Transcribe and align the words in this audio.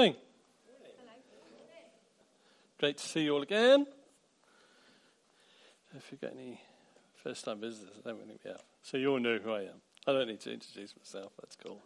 Morning. 0.00 0.16
Great 2.78 2.96
to 2.96 3.06
see 3.06 3.20
you 3.20 3.34
all 3.34 3.42
again. 3.42 3.86
If 5.94 6.10
you've 6.10 6.22
got 6.22 6.32
any 6.32 6.58
first 7.22 7.44
time 7.44 7.60
visitors, 7.60 7.90
I 7.98 8.08
don't 8.08 8.26
think 8.26 8.40
we 8.42 8.50
have. 8.50 8.62
So 8.82 8.96
you 8.96 9.10
all 9.10 9.20
know 9.20 9.36
who 9.36 9.52
I 9.52 9.64
am. 9.64 9.82
I 10.06 10.12
don't 10.12 10.28
need 10.28 10.40
to 10.40 10.54
introduce 10.54 10.94
myself, 10.96 11.32
that's 11.38 11.54
cool. 11.54 11.82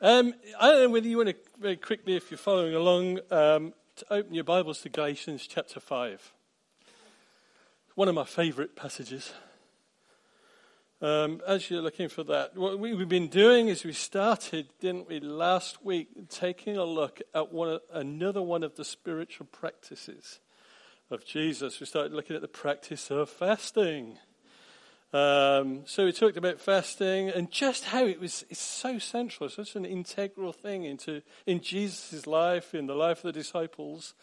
Um, 0.00 0.32
I 0.58 0.70
don't 0.70 0.84
know 0.84 0.88
whether 0.88 1.06
you 1.06 1.18
want 1.18 1.28
to, 1.28 1.36
very 1.60 1.76
quickly, 1.76 2.16
if 2.16 2.30
you're 2.30 2.38
following 2.38 2.74
along, 2.74 3.18
um, 3.30 3.74
to 3.96 4.06
open 4.10 4.32
your 4.32 4.44
Bibles 4.44 4.80
to 4.80 4.88
Galatians 4.88 5.46
chapter 5.46 5.80
5. 5.80 6.32
One 7.94 8.08
of 8.08 8.14
my 8.14 8.24
favourite 8.24 8.74
passages. 8.74 9.34
Um, 11.02 11.40
as 11.48 11.68
you're 11.68 11.82
looking 11.82 12.08
for 12.08 12.22
that, 12.22 12.56
what 12.56 12.78
we've 12.78 13.08
been 13.08 13.26
doing 13.26 13.66
is 13.66 13.82
we 13.82 13.92
started, 13.92 14.68
didn't 14.78 15.08
we, 15.08 15.18
last 15.18 15.84
week, 15.84 16.28
taking 16.28 16.76
a 16.76 16.84
look 16.84 17.20
at 17.34 17.52
one, 17.52 17.80
another 17.92 18.40
one 18.40 18.62
of 18.62 18.76
the 18.76 18.84
spiritual 18.84 19.48
practices 19.50 20.38
of 21.10 21.26
Jesus. 21.26 21.80
We 21.80 21.86
started 21.86 22.12
looking 22.12 22.36
at 22.36 22.42
the 22.42 22.46
practice 22.46 23.10
of 23.10 23.28
fasting. 23.28 24.18
Um, 25.12 25.80
so 25.86 26.04
we 26.04 26.12
talked 26.12 26.36
about 26.36 26.60
fasting 26.60 27.30
and 27.30 27.50
just 27.50 27.86
how 27.86 28.06
it 28.06 28.20
was 28.20 28.44
it's 28.48 28.60
so 28.60 29.00
central, 29.00 29.50
such 29.50 29.74
an 29.74 29.84
integral 29.84 30.52
thing 30.52 30.84
into 30.84 31.22
in 31.46 31.62
Jesus' 31.62 32.28
life, 32.28 32.76
in 32.76 32.86
the 32.86 32.94
life 32.94 33.18
of 33.18 33.24
the 33.24 33.32
disciples, 33.32 34.14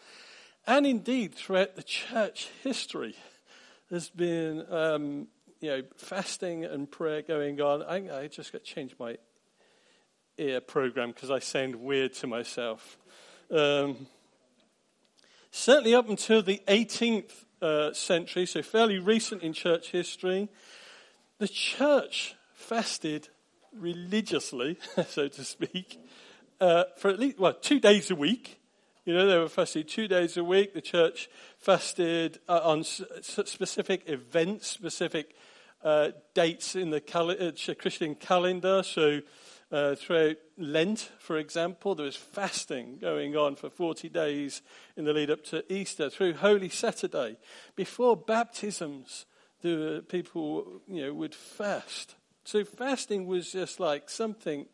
and 0.66 0.86
indeed 0.86 1.34
throughout 1.34 1.76
the 1.76 1.82
church 1.82 2.48
history. 2.64 3.16
There's 3.90 4.08
been 4.08 4.64
um, 4.72 5.26
you 5.60 5.68
know, 5.68 5.82
fasting 5.96 6.64
and 6.64 6.90
prayer 6.90 7.22
going 7.22 7.60
on. 7.60 7.82
I, 7.82 8.22
I 8.22 8.26
just 8.28 8.52
got 8.52 8.64
to 8.64 8.74
change 8.74 8.94
my 8.98 9.16
ear 10.38 10.60
program 10.60 11.10
because 11.10 11.30
I 11.30 11.38
sound 11.38 11.76
weird 11.76 12.14
to 12.14 12.26
myself. 12.26 12.98
Um, 13.50 14.06
certainly 15.50 15.94
up 15.94 16.08
until 16.08 16.42
the 16.42 16.62
18th 16.66 17.44
uh, 17.60 17.92
century, 17.92 18.46
so 18.46 18.62
fairly 18.62 18.98
recent 18.98 19.42
in 19.42 19.52
church 19.52 19.90
history, 19.90 20.48
the 21.38 21.48
church 21.48 22.34
fasted 22.54 23.28
religiously, 23.74 24.78
so 25.08 25.28
to 25.28 25.44
speak, 25.44 26.02
uh, 26.60 26.84
for 26.96 27.10
at 27.10 27.18
least, 27.18 27.38
well, 27.38 27.54
two 27.54 27.80
days 27.80 28.10
a 28.10 28.14
week. 28.14 28.56
You 29.04 29.14
know, 29.14 29.26
they 29.26 29.38
were 29.38 29.48
fasting 29.48 29.84
two 29.84 30.08
days 30.08 30.36
a 30.36 30.44
week. 30.44 30.74
The 30.74 30.80
church 30.80 31.28
fasted 31.58 32.38
uh, 32.48 32.60
on 32.62 32.80
s- 32.80 33.02
specific 33.22 34.02
events, 34.06 34.66
specific 34.68 35.34
uh, 35.82 36.10
dates 36.34 36.76
in 36.76 36.90
the 36.90 37.00
cal- 37.00 37.30
uh, 37.30 37.52
Christian 37.78 38.14
calendar. 38.14 38.82
So 38.82 39.20
uh, 39.72 39.94
throughout 39.94 40.36
Lent, 40.58 41.10
for 41.18 41.38
example, 41.38 41.94
there 41.94 42.06
was 42.06 42.16
fasting 42.16 42.98
going 43.00 43.36
on 43.36 43.56
for 43.56 43.70
40 43.70 44.08
days 44.08 44.62
in 44.96 45.04
the 45.04 45.12
lead 45.12 45.30
up 45.30 45.44
to 45.44 45.72
Easter. 45.72 46.10
Through 46.10 46.34
Holy 46.34 46.68
Saturday, 46.68 47.36
before 47.76 48.16
baptisms, 48.16 49.26
the 49.62 50.04
people 50.08 50.80
you 50.88 51.06
know 51.06 51.14
would 51.14 51.34
fast. 51.34 52.16
So 52.44 52.64
fasting 52.64 53.26
was 53.26 53.52
just 53.52 53.78
like 53.78 54.10
something 54.10 54.66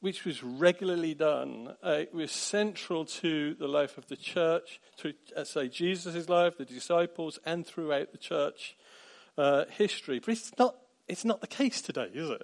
which 0.00 0.24
was 0.24 0.42
regularly 0.42 1.14
done. 1.14 1.76
Uh, 1.84 1.90
it 1.90 2.12
was 2.12 2.32
central 2.32 3.04
to 3.04 3.54
the 3.54 3.68
life 3.68 3.98
of 3.98 4.08
the 4.08 4.16
church, 4.16 4.80
to 4.96 5.14
uh, 5.36 5.44
say 5.44 5.68
Jesus' 5.68 6.28
life, 6.28 6.58
the 6.58 6.64
disciples, 6.64 7.38
and 7.44 7.64
throughout 7.64 8.10
the 8.10 8.18
church 8.18 8.76
uh, 9.38 9.64
history. 9.70 10.18
But 10.18 10.32
it's 10.32 10.52
not, 10.58 10.76
it's 11.08 11.24
not 11.24 11.40
the 11.40 11.46
case 11.46 11.82
today, 11.82 12.08
is 12.12 12.30
it? 12.30 12.42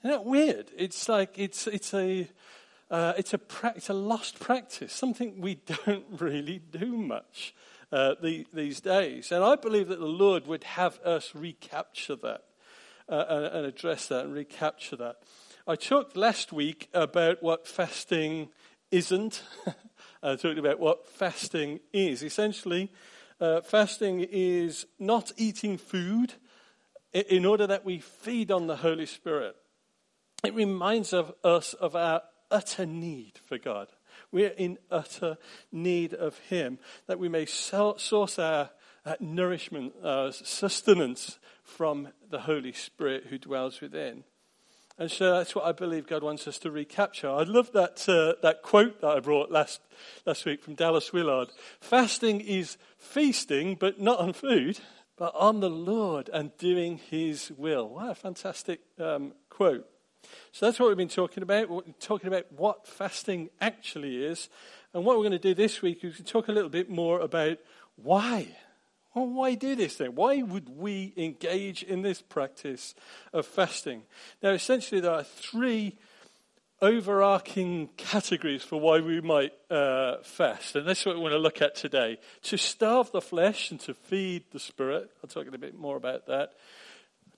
Isn't 0.00 0.10
that 0.10 0.24
weird? 0.24 0.70
It's 0.76 1.08
like 1.08 1.38
it's, 1.38 1.66
it's, 1.66 1.94
a, 1.94 2.28
uh, 2.90 3.14
it's, 3.16 3.32
a 3.32 3.38
pra- 3.38 3.72
it's 3.76 3.88
a 3.88 3.94
lost 3.94 4.38
practice, 4.38 4.92
something 4.92 5.40
we 5.40 5.54
don't 5.86 6.04
really 6.20 6.58
do 6.58 6.96
much 6.96 7.54
uh, 7.90 8.14
the, 8.22 8.46
these 8.52 8.80
days. 8.80 9.32
And 9.32 9.42
I 9.42 9.56
believe 9.56 9.88
that 9.88 10.00
the 10.00 10.06
Lord 10.06 10.46
would 10.46 10.64
have 10.64 10.98
us 11.00 11.34
recapture 11.34 12.16
that 12.16 12.42
uh, 13.08 13.24
and, 13.28 13.44
and 13.46 13.66
address 13.66 14.08
that 14.08 14.24
and 14.24 14.34
recapture 14.34 14.96
that. 14.96 15.16
I 15.66 15.76
talked 15.76 16.16
last 16.16 16.52
week 16.52 16.88
about 16.92 17.42
what 17.42 17.66
fasting 17.66 18.50
isn't. 18.90 19.42
I 20.22 20.36
talked 20.36 20.58
about 20.58 20.78
what 20.78 21.08
fasting 21.08 21.80
is. 21.92 22.22
Essentially, 22.22 22.92
uh, 23.40 23.60
fasting 23.62 24.26
is 24.30 24.86
not 24.98 25.32
eating 25.36 25.78
food 25.78 26.34
in 27.12 27.44
order 27.44 27.66
that 27.66 27.84
we 27.84 27.98
feed 27.98 28.50
on 28.50 28.66
the 28.66 28.76
Holy 28.76 29.06
Spirit. 29.06 29.56
It 30.44 30.54
reminds 30.54 31.12
of 31.12 31.32
us 31.42 31.74
of 31.74 31.96
our 31.96 32.22
utter 32.50 32.86
need 32.86 33.38
for 33.46 33.58
God. 33.58 33.88
We're 34.30 34.50
in 34.50 34.78
utter 34.90 35.38
need 35.72 36.12
of 36.14 36.38
Him, 36.38 36.78
that 37.06 37.18
we 37.18 37.28
may 37.28 37.46
source 37.46 38.38
our, 38.38 38.70
our 39.06 39.16
nourishment, 39.20 39.94
our 40.02 40.32
sustenance 40.32 41.38
from 41.62 42.08
the 42.30 42.40
Holy 42.40 42.72
Spirit 42.72 43.26
who 43.30 43.38
dwells 43.38 43.80
within. 43.80 44.24
And 44.96 45.10
so 45.10 45.38
that's 45.38 45.56
what 45.56 45.64
I 45.64 45.72
believe 45.72 46.06
God 46.06 46.22
wants 46.22 46.46
us 46.46 46.58
to 46.60 46.70
recapture. 46.70 47.28
I 47.28 47.42
love 47.42 47.72
that, 47.72 48.08
uh, 48.08 48.40
that 48.42 48.62
quote 48.62 49.00
that 49.00 49.08
I 49.08 49.20
brought 49.20 49.50
last, 49.50 49.80
last 50.24 50.44
week 50.44 50.62
from 50.62 50.74
Dallas 50.74 51.12
Willard. 51.12 51.48
Fasting 51.80 52.40
is 52.40 52.76
feasting, 52.96 53.74
but 53.74 54.00
not 54.00 54.20
on 54.20 54.32
food, 54.32 54.78
but 55.16 55.34
on 55.34 55.58
the 55.58 55.70
Lord 55.70 56.30
and 56.32 56.56
doing 56.58 56.98
his 56.98 57.50
will. 57.56 57.88
What 57.88 58.10
a 58.10 58.14
fantastic 58.14 58.80
um, 59.00 59.32
quote. 59.50 59.84
So 60.52 60.66
that's 60.66 60.78
what 60.78 60.88
we've 60.88 60.96
been 60.96 61.08
talking 61.08 61.42
about. 61.42 61.68
We're 61.68 61.82
talking 61.98 62.28
about 62.28 62.52
what 62.52 62.86
fasting 62.86 63.50
actually 63.60 64.24
is. 64.24 64.48
And 64.92 65.04
what 65.04 65.16
we're 65.16 65.24
going 65.24 65.32
to 65.32 65.38
do 65.38 65.54
this 65.54 65.82
week 65.82 66.04
is 66.04 66.20
talk 66.24 66.46
a 66.46 66.52
little 66.52 66.70
bit 66.70 66.88
more 66.88 67.18
about 67.18 67.58
why 67.96 68.56
well, 69.14 69.26
why 69.26 69.54
do 69.54 69.76
this 69.76 69.96
then? 69.96 70.14
Why 70.14 70.42
would 70.42 70.68
we 70.68 71.12
engage 71.16 71.82
in 71.82 72.02
this 72.02 72.20
practice 72.20 72.94
of 73.32 73.46
fasting? 73.46 74.02
Now, 74.42 74.50
essentially, 74.50 75.00
there 75.00 75.12
are 75.12 75.22
three 75.22 75.96
overarching 76.82 77.88
categories 77.96 78.62
for 78.62 78.80
why 78.80 79.00
we 79.00 79.20
might 79.20 79.52
uh, 79.70 80.16
fast. 80.22 80.76
And 80.76 80.86
that's 80.86 81.06
what 81.06 81.14
we 81.14 81.22
want 81.22 81.32
to 81.32 81.38
look 81.38 81.62
at 81.62 81.74
today. 81.74 82.18
To 82.42 82.58
starve 82.58 83.10
the 83.12 83.20
flesh 83.20 83.70
and 83.70 83.80
to 83.80 83.94
feed 83.94 84.44
the 84.52 84.58
spirit. 84.58 85.10
I'll 85.22 85.30
talk 85.30 85.46
a 85.46 85.58
bit 85.58 85.78
more 85.78 85.96
about 85.96 86.26
that. 86.26 86.52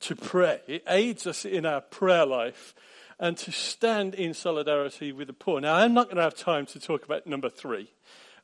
To 0.00 0.16
pray. 0.16 0.60
It 0.66 0.82
aids 0.88 1.26
us 1.26 1.44
in 1.44 1.66
our 1.66 1.81
prayer 1.81 2.26
life. 2.26 2.75
And 3.19 3.36
to 3.38 3.53
stand 3.53 4.15
in 4.15 4.34
solidarity 4.34 5.12
with 5.12 5.28
the 5.28 5.32
poor. 5.32 5.60
Now, 5.60 5.75
I'm 5.75 5.94
not 5.94 6.06
going 6.06 6.16
to 6.16 6.22
have 6.22 6.34
time 6.34 6.66
to 6.66 6.81
talk 6.81 7.04
about 7.04 7.26
number 7.26 7.48
three. 7.48 7.91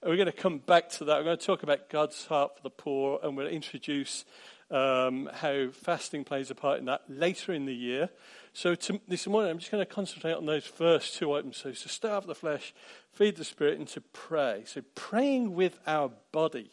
We're 0.04 0.16
going 0.16 0.26
to 0.26 0.32
come 0.32 0.58
back 0.58 0.88
to 0.90 1.04
that. 1.04 1.18
We're 1.18 1.24
going 1.24 1.38
to 1.38 1.46
talk 1.46 1.62
about 1.62 1.88
God's 1.88 2.26
heart 2.26 2.56
for 2.56 2.62
the 2.64 2.70
poor, 2.70 3.20
and 3.22 3.36
we'll 3.36 3.46
introduce 3.46 4.24
um, 4.68 5.30
how 5.32 5.68
fasting 5.70 6.24
plays 6.24 6.50
a 6.50 6.56
part 6.56 6.80
in 6.80 6.86
that 6.86 7.02
later 7.08 7.52
in 7.52 7.66
the 7.66 7.74
year. 7.74 8.08
So 8.52 8.74
to, 8.74 9.00
this 9.06 9.28
morning, 9.28 9.52
I'm 9.52 9.58
just 9.60 9.70
going 9.70 9.84
to 9.84 9.94
concentrate 9.94 10.32
on 10.32 10.44
those 10.44 10.66
first 10.66 11.14
two 11.14 11.32
items. 11.32 11.58
So 11.58 11.70
to 11.70 11.88
starve 11.88 12.26
the 12.26 12.34
flesh, 12.34 12.74
feed 13.12 13.36
the 13.36 13.44
spirit, 13.44 13.78
and 13.78 13.86
to 13.88 14.00
pray. 14.00 14.64
So 14.66 14.82
praying 14.96 15.54
with 15.54 15.78
our 15.86 16.10
body. 16.32 16.72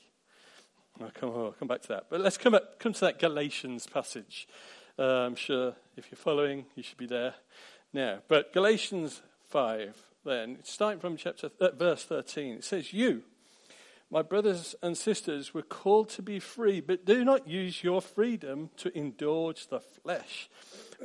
I'll 0.99 1.11
come, 1.11 1.29
I'll 1.29 1.51
come 1.51 1.67
back 1.67 1.83
to 1.83 1.87
that. 1.89 2.05
But 2.09 2.21
let's 2.21 2.37
come, 2.39 2.57
come 2.79 2.93
to 2.93 3.01
that 3.01 3.19
Galatians 3.19 3.85
passage. 3.85 4.47
Uh, 4.97 5.03
I'm 5.03 5.35
sure 5.35 5.75
if 5.95 6.09
you're 6.09 6.17
following, 6.17 6.65
you 6.75 6.81
should 6.81 6.97
be 6.97 7.05
there 7.05 7.35
now. 7.93 8.21
But 8.27 8.53
Galatians 8.53 9.21
5 9.49 10.08
then, 10.29 10.59
starting 10.63 10.99
from 10.99 11.17
chapter 11.17 11.49
uh, 11.59 11.71
verse 11.71 12.03
13, 12.03 12.55
it 12.55 12.63
says, 12.63 12.93
You, 12.93 13.23
my 14.09 14.21
brothers 14.21 14.75
and 14.81 14.97
sisters, 14.97 15.53
were 15.53 15.61
called 15.61 16.09
to 16.09 16.21
be 16.21 16.39
free, 16.39 16.79
but 16.79 17.05
do 17.05 17.25
not 17.25 17.47
use 17.47 17.83
your 17.83 18.01
freedom 18.01 18.69
to 18.77 18.97
indulge 18.97 19.67
the 19.67 19.79
flesh. 19.79 20.49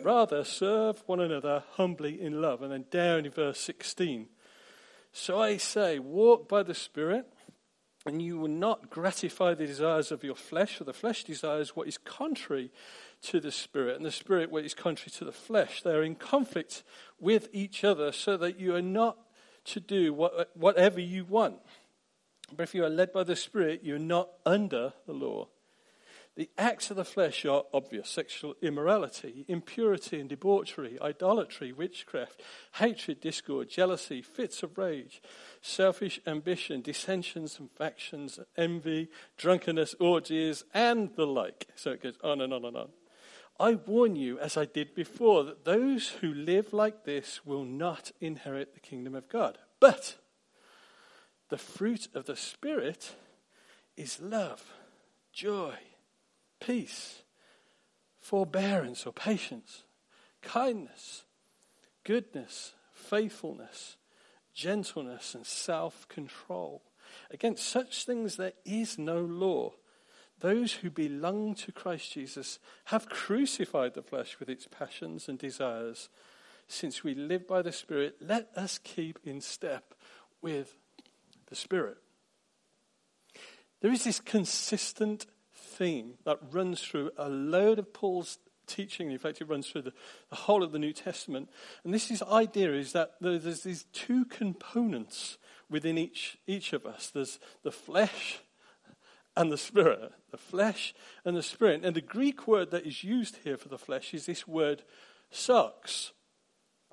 Rather, 0.02 0.44
serve 0.44 1.02
one 1.06 1.20
another 1.20 1.64
humbly 1.72 2.20
in 2.20 2.40
love. 2.40 2.62
And 2.62 2.72
then 2.72 2.84
down 2.90 3.26
in 3.26 3.32
verse 3.32 3.60
16, 3.60 4.28
so 5.12 5.40
I 5.40 5.58
say, 5.58 5.98
walk 5.98 6.48
by 6.48 6.62
the 6.62 6.74
Spirit, 6.74 7.26
and 8.06 8.20
you 8.20 8.38
will 8.38 8.48
not 8.48 8.90
gratify 8.90 9.54
the 9.54 9.66
desires 9.66 10.12
of 10.12 10.24
your 10.24 10.34
flesh, 10.34 10.76
for 10.76 10.84
the 10.84 10.92
flesh 10.92 11.24
desires 11.24 11.76
what 11.76 11.88
is 11.88 11.98
contrary 11.98 12.70
to 13.24 13.40
the 13.40 13.52
Spirit, 13.52 13.96
and 13.96 14.04
the 14.04 14.10
Spirit 14.10 14.50
is 14.64 14.74
contrary 14.74 15.10
to 15.18 15.24
the 15.24 15.32
flesh. 15.32 15.82
They 15.82 15.92
are 15.92 16.02
in 16.02 16.14
conflict 16.14 16.82
with 17.18 17.48
each 17.52 17.84
other, 17.84 18.12
so 18.12 18.36
that 18.36 18.58
you 18.58 18.74
are 18.74 18.82
not 18.82 19.18
to 19.66 19.80
do 19.80 20.12
what, 20.12 20.50
whatever 20.54 21.00
you 21.00 21.24
want. 21.24 21.56
But 22.54 22.64
if 22.64 22.74
you 22.74 22.84
are 22.84 22.90
led 22.90 23.12
by 23.12 23.24
the 23.24 23.36
Spirit, 23.36 23.80
you're 23.82 23.98
not 23.98 24.28
under 24.44 24.92
the 25.06 25.12
law. 25.12 25.48
The 26.36 26.50
acts 26.58 26.90
of 26.90 26.96
the 26.96 27.04
flesh 27.04 27.44
are 27.44 27.62
obvious 27.72 28.08
sexual 28.08 28.56
immorality, 28.60 29.44
impurity 29.46 30.18
and 30.18 30.28
debauchery, 30.28 30.98
idolatry, 31.00 31.72
witchcraft, 31.72 32.42
hatred, 32.72 33.20
discord, 33.20 33.70
jealousy, 33.70 34.20
fits 34.20 34.64
of 34.64 34.76
rage, 34.76 35.22
selfish 35.62 36.20
ambition, 36.26 36.80
dissensions 36.82 37.60
and 37.60 37.70
factions, 37.70 38.40
envy, 38.56 39.10
drunkenness, 39.36 39.94
orgies, 40.00 40.64
and 40.74 41.14
the 41.14 41.26
like. 41.26 41.68
So 41.76 41.92
it 41.92 42.02
goes 42.02 42.18
on 42.24 42.40
and 42.40 42.52
on 42.52 42.64
and 42.64 42.76
on. 42.76 42.88
I 43.58 43.74
warn 43.74 44.16
you, 44.16 44.38
as 44.38 44.56
I 44.56 44.64
did 44.64 44.94
before, 44.94 45.44
that 45.44 45.64
those 45.64 46.08
who 46.20 46.34
live 46.34 46.72
like 46.72 47.04
this 47.04 47.46
will 47.46 47.64
not 47.64 48.10
inherit 48.20 48.74
the 48.74 48.80
kingdom 48.80 49.14
of 49.14 49.28
God. 49.28 49.58
But 49.78 50.16
the 51.50 51.58
fruit 51.58 52.08
of 52.14 52.26
the 52.26 52.36
Spirit 52.36 53.14
is 53.96 54.20
love, 54.20 54.72
joy, 55.32 55.74
peace, 56.58 57.22
forbearance 58.20 59.06
or 59.06 59.12
patience, 59.12 59.84
kindness, 60.42 61.24
goodness, 62.02 62.72
faithfulness, 62.92 63.96
gentleness, 64.52 65.34
and 65.34 65.46
self 65.46 66.08
control. 66.08 66.82
Against 67.30 67.66
such 67.66 68.04
things 68.04 68.36
there 68.36 68.54
is 68.64 68.98
no 68.98 69.20
law. 69.20 69.74
Those 70.44 70.74
who 70.74 70.90
belong 70.90 71.54
to 71.54 71.72
Christ 71.72 72.12
Jesus 72.12 72.58
have 72.84 73.08
crucified 73.08 73.94
the 73.94 74.02
flesh 74.02 74.38
with 74.38 74.50
its 74.50 74.68
passions 74.70 75.26
and 75.26 75.38
desires. 75.38 76.10
Since 76.68 77.02
we 77.02 77.14
live 77.14 77.48
by 77.48 77.62
the 77.62 77.72
Spirit, 77.72 78.16
let 78.20 78.50
us 78.54 78.76
keep 78.76 79.18
in 79.24 79.40
step 79.40 79.94
with 80.42 80.76
the 81.46 81.54
Spirit. 81.56 81.96
There 83.80 83.90
is 83.90 84.04
this 84.04 84.20
consistent 84.20 85.24
theme 85.54 86.18
that 86.26 86.40
runs 86.52 86.82
through 86.82 87.12
a 87.16 87.30
load 87.30 87.78
of 87.78 87.94
Paul's 87.94 88.36
teaching. 88.66 89.10
In 89.10 89.16
fact, 89.16 89.40
it 89.40 89.48
runs 89.48 89.70
through 89.70 89.82
the, 89.82 89.94
the 90.28 90.36
whole 90.36 90.62
of 90.62 90.72
the 90.72 90.78
New 90.78 90.92
Testament. 90.92 91.48
And 91.84 91.94
this 91.94 92.10
is 92.10 92.22
idea 92.22 92.74
is 92.74 92.92
that 92.92 93.12
there's 93.18 93.62
these 93.62 93.86
two 93.94 94.26
components 94.26 95.38
within 95.70 95.96
each, 95.96 96.36
each 96.46 96.74
of 96.74 96.84
us. 96.84 97.08
There's 97.08 97.38
the 97.62 97.72
flesh 97.72 98.40
and 99.36 99.50
the 99.50 99.58
spirit. 99.58 100.12
The 100.30 100.36
flesh 100.36 100.94
and 101.24 101.36
the 101.36 101.42
spirit. 101.42 101.84
And 101.84 101.94
the 101.94 102.00
Greek 102.00 102.46
word 102.46 102.70
that 102.70 102.86
is 102.86 103.04
used 103.04 103.38
here 103.44 103.56
for 103.56 103.68
the 103.68 103.78
flesh 103.78 104.14
is 104.14 104.26
this 104.26 104.46
word 104.46 104.82
sarx. 105.32 106.10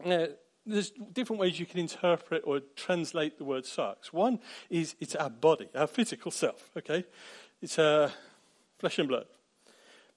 Now, 0.04 0.28
there's 0.66 0.92
different 0.92 1.40
ways 1.40 1.60
you 1.60 1.66
can 1.66 1.80
interpret 1.80 2.44
or 2.46 2.62
translate 2.76 3.38
the 3.38 3.44
word 3.44 3.64
sarx. 3.64 4.08
One 4.12 4.40
is 4.70 4.96
it's 5.00 5.16
our 5.16 5.30
body, 5.30 5.70
our 5.76 5.88
physical 5.88 6.32
self, 6.32 6.70
okay? 6.78 7.06
It's 7.62 7.80
our 7.80 8.12
flesh 8.78 9.00
and 9.00 9.08
blood. 9.08 9.26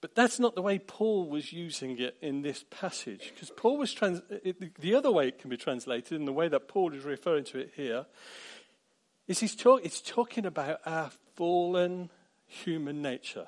But 0.00 0.14
that's 0.14 0.38
not 0.38 0.54
the 0.54 0.60
way 0.60 0.78
Paul 0.78 1.30
was 1.30 1.50
using 1.50 1.98
it 1.98 2.18
in 2.20 2.42
this 2.42 2.62
passage. 2.68 3.32
Because 3.34 3.50
Paul 3.50 3.78
was 3.78 3.94
trans- 3.94 4.20
it, 4.28 4.78
the 4.78 4.94
other 4.94 5.10
way 5.10 5.28
it 5.28 5.38
can 5.38 5.48
be 5.48 5.56
translated, 5.56 6.12
in 6.12 6.26
the 6.26 6.32
way 6.32 6.46
that 6.46 6.68
Paul 6.68 6.92
is 6.92 7.04
referring 7.04 7.44
to 7.44 7.58
it 7.58 7.72
here, 7.74 8.04
is 9.26 9.40
he's 9.40 9.54
talk, 9.54 9.80
it's 9.84 10.00
talking 10.00 10.46
about 10.46 10.80
our 10.84 11.10
fallen 11.34 12.10
human 12.46 13.02
nature. 13.02 13.46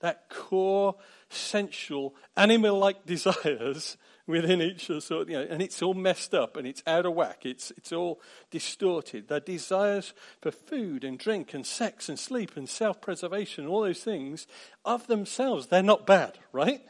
That 0.00 0.28
core, 0.28 0.96
sensual, 1.28 2.14
animal 2.36 2.78
like 2.78 3.06
desires 3.06 3.96
within 4.26 4.62
each 4.62 4.88
of 4.88 4.96
us, 4.96 5.10
you 5.10 5.24
know, 5.26 5.46
and 5.48 5.60
it's 5.60 5.82
all 5.82 5.94
messed 5.94 6.34
up 6.34 6.56
and 6.56 6.66
it's 6.66 6.82
out 6.86 7.06
of 7.06 7.14
whack. 7.14 7.44
It's, 7.44 7.70
it's 7.72 7.92
all 7.92 8.20
distorted. 8.50 9.28
Their 9.28 9.40
desires 9.40 10.14
for 10.40 10.50
food 10.50 11.04
and 11.04 11.18
drink 11.18 11.52
and 11.52 11.66
sex 11.66 12.08
and 12.08 12.18
sleep 12.18 12.56
and 12.56 12.68
self 12.68 13.00
preservation, 13.00 13.66
all 13.66 13.82
those 13.82 14.02
things, 14.02 14.46
of 14.84 15.06
themselves, 15.06 15.66
they're 15.66 15.82
not 15.82 16.06
bad, 16.06 16.38
right? 16.52 16.82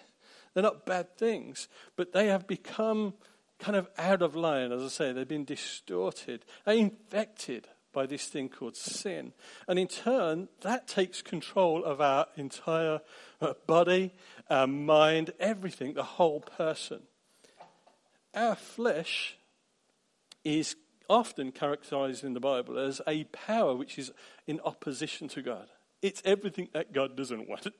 They're 0.53 0.63
not 0.63 0.87
bad 0.87 1.17
things, 1.17 1.69
but 1.97 2.13
they 2.13 2.29
have 2.29 2.47
become 2.47 3.15
kind 3.59 3.77
of 3.77 3.89
out 3.99 4.23
of 4.23 4.37
line, 4.37 4.71
as 4.71 4.83
I 4.83 4.89
say. 4.89 5.13
They've 5.13 5.27
been 5.27 5.45
distorted, 5.45 6.45
they're 6.65 6.77
infected 6.77 7.67
by 7.95 8.07
this 8.07 8.27
thing 8.27 8.49
called 8.49 8.77
sin. 8.77 9.33
And 9.67 9.79
in 9.79 9.89
turn, 9.89 10.49
that 10.63 10.87
takes 10.87 11.23
control 11.23 11.85
of 11.85 12.01
our 12.01 12.27
entire 12.37 13.01
uh, 13.41 13.55
body, 13.67 14.13
our 14.51 14.67
mind, 14.67 15.33
everything, 15.39 15.95
the 15.95 16.03
whole 16.03 16.41
person 16.41 17.03
our 18.35 18.57
flesh 18.57 19.37
is 20.45 20.77
often 21.09 21.53
characterized 21.53 22.25
in 22.25 22.35
the 22.35 22.41
Bible 22.41 22.79
as 22.79 23.01
a 23.07 23.25
power 23.25 23.75
which 23.75 23.99
is 23.99 24.11
in 24.47 24.61
opposition 24.65 25.29
to 25.29 25.43
God. 25.43 25.69
It's 26.03 26.23
everything 26.25 26.69
that 26.73 26.93
God 26.93 27.17
doesn't 27.17 27.49
want. 27.49 27.69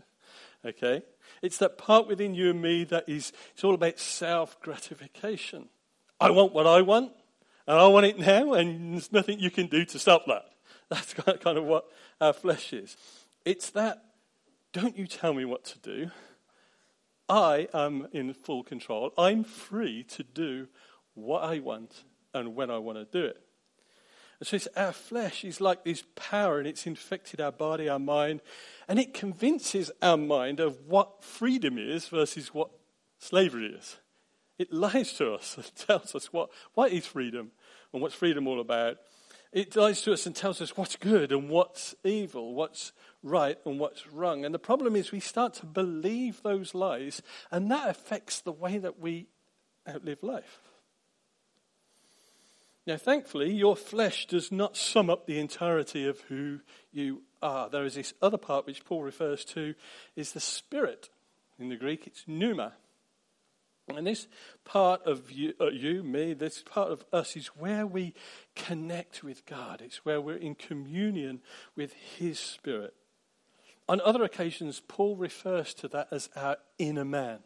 Okay? 0.67 1.03
It's 1.43 1.59
that 1.59 1.77
part 1.77 2.09
within 2.09 2.35
you 2.35 2.49
and 2.49 2.63
me 2.63 2.85
that 2.85 3.07
is, 3.07 3.35
it's 3.53 3.63
all 3.63 3.75
about 3.75 3.99
self 3.99 4.59
gratification. 4.63 5.69
I 6.19 6.31
want 6.31 6.55
what 6.55 6.67
I 6.67 6.81
want, 6.81 7.13
and 7.67 7.79
I 7.79 7.87
want 7.87 8.07
it 8.07 8.19
now, 8.19 8.53
and 8.55 8.95
there's 8.95 9.13
nothing 9.13 9.39
you 9.39 9.51
can 9.51 9.67
do 9.67 9.85
to 9.87 9.99
stop 9.99 10.27
that. 10.27 10.45
That's 10.91 11.15
kind 11.15 11.59
of 11.59 11.65
what 11.65 11.87
our 12.21 12.33
flesh 12.33 12.73
is. 12.73 12.97
It's 13.45 13.71
that, 13.71 14.03
don't 14.73 14.97
you 14.97 15.07
tell 15.07 15.35
me 15.35 15.45
what 15.45 15.65
to 15.65 15.79
do. 15.79 16.11
I 17.29 17.69
am 17.73 18.09
in 18.13 18.35
full 18.35 18.63
control. 18.63 19.13
I'm 19.17 19.45
free 19.45 20.03
to 20.05 20.23
do 20.23 20.69
what 21.15 21.43
I 21.43 21.61
want 21.61 22.05
and 22.35 22.55
when 22.55 22.71
I 22.71 22.79
want 22.79 22.99
to 22.99 23.05
do 23.05 23.27
it. 23.27 23.41
And 24.41 24.47
so 24.47 24.71
our 24.77 24.93
flesh 24.93 25.45
is 25.45 25.61
like 25.61 25.85
this 25.85 26.05
power 26.17 26.59
and 26.59 26.67
it's 26.67 26.87
infected 26.87 27.41
our 27.41 27.53
body, 27.53 27.89
our 27.89 27.99
mind, 27.99 28.43
and 28.89 28.99
it 28.99 29.15
convinces 29.15 29.91
our 30.03 30.17
mind 30.17 30.61
of 30.61 30.87
what 30.87 31.23
freedom 31.23 31.79
is 31.79 32.09
versus 32.09 32.53
what 32.53 32.71
slavery 33.19 33.67
is. 33.67 33.97
It 34.59 34.73
lies 34.73 35.13
to 35.15 35.35
us 35.35 35.57
and 35.57 35.75
tells 35.77 36.15
us 36.15 36.33
what, 36.33 36.51
what 36.75 36.93
is 36.93 37.07
freedom 37.07 37.51
and 37.93 38.03
what's 38.03 38.15
freedom 38.15 38.47
all 38.47 38.61
about. 38.61 38.99
It 39.53 39.77
lies 39.77 40.03
to 40.03 40.13
us 40.13 40.27
and 40.27 40.35
tells 40.35 40.61
us 40.61 40.77
what's 40.77 40.97
good 40.97 41.31
and 41.31 41.49
what's 41.49 41.95
evil, 42.03 42.55
what's 42.55 42.93
right 43.23 43.57
and 43.65 43.79
what's 43.79 44.07
wrong. 44.09 44.45
And 44.45 44.53
the 44.53 44.59
problem 44.59 44.97
is 44.97 45.13
we 45.13 45.21
start 45.21 45.55
to 45.55 45.67
believe 45.67 46.43
those 46.43 46.75
lies, 46.75 47.23
and 47.53 47.71
that 47.71 47.89
affects 47.89 48.41
the 48.41 48.51
way 48.51 48.79
that 48.79 48.99
we 48.99 49.29
outlive 49.89 50.23
life. 50.25 50.59
Now, 52.87 52.97
thankfully, 52.97 53.53
your 53.53 53.77
flesh 53.77 54.27
does 54.27 54.53
not 54.53 54.77
sum 54.77 55.09
up 55.09 55.27
the 55.27 55.39
entirety 55.39 56.07
of 56.07 56.21
who 56.23 56.61
you 56.93 57.23
are. 57.41 57.71
There 57.71 57.85
is 57.85 57.95
this 57.95 58.13
other 58.21 58.37
part 58.37 58.67
which 58.67 58.85
Paul 58.85 59.03
refers 59.03 59.45
to 59.47 59.75
is 60.17 60.33
the 60.33 60.41
spirit. 60.41 61.09
In 61.59 61.69
the 61.69 61.77
Greek, 61.77 62.07
it's 62.07 62.25
pneuma. 62.27 62.75
And 63.89 64.07
this 64.07 64.27
part 64.65 65.03
of 65.07 65.31
you, 65.31 65.53
uh, 65.61 65.69
you, 65.69 66.03
me, 66.03 66.33
this 66.33 66.63
part 66.63 66.91
of 66.91 67.05
us 67.13 67.37
is 67.37 67.49
where 67.49 67.87
we 67.87 68.15
connect 68.55 69.23
with 69.23 69.45
God. 69.45 69.83
It's 69.85 70.05
where 70.05 70.21
we're 70.21 70.37
in 70.37 70.55
communion 70.55 71.43
with 71.77 71.93
His 71.93 72.39
Spirit. 72.39 72.95
On 73.87 74.01
other 74.01 74.25
occasions, 74.25 74.81
Paul 74.89 75.17
refers 75.17 75.75
to 75.75 75.89
that 75.89 76.09
as 76.11 76.31
our 76.35 76.57
inner 76.79 77.05
man, 77.05 77.41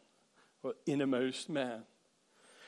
or 0.62 0.74
innermost 0.86 1.48
man. 1.48 1.82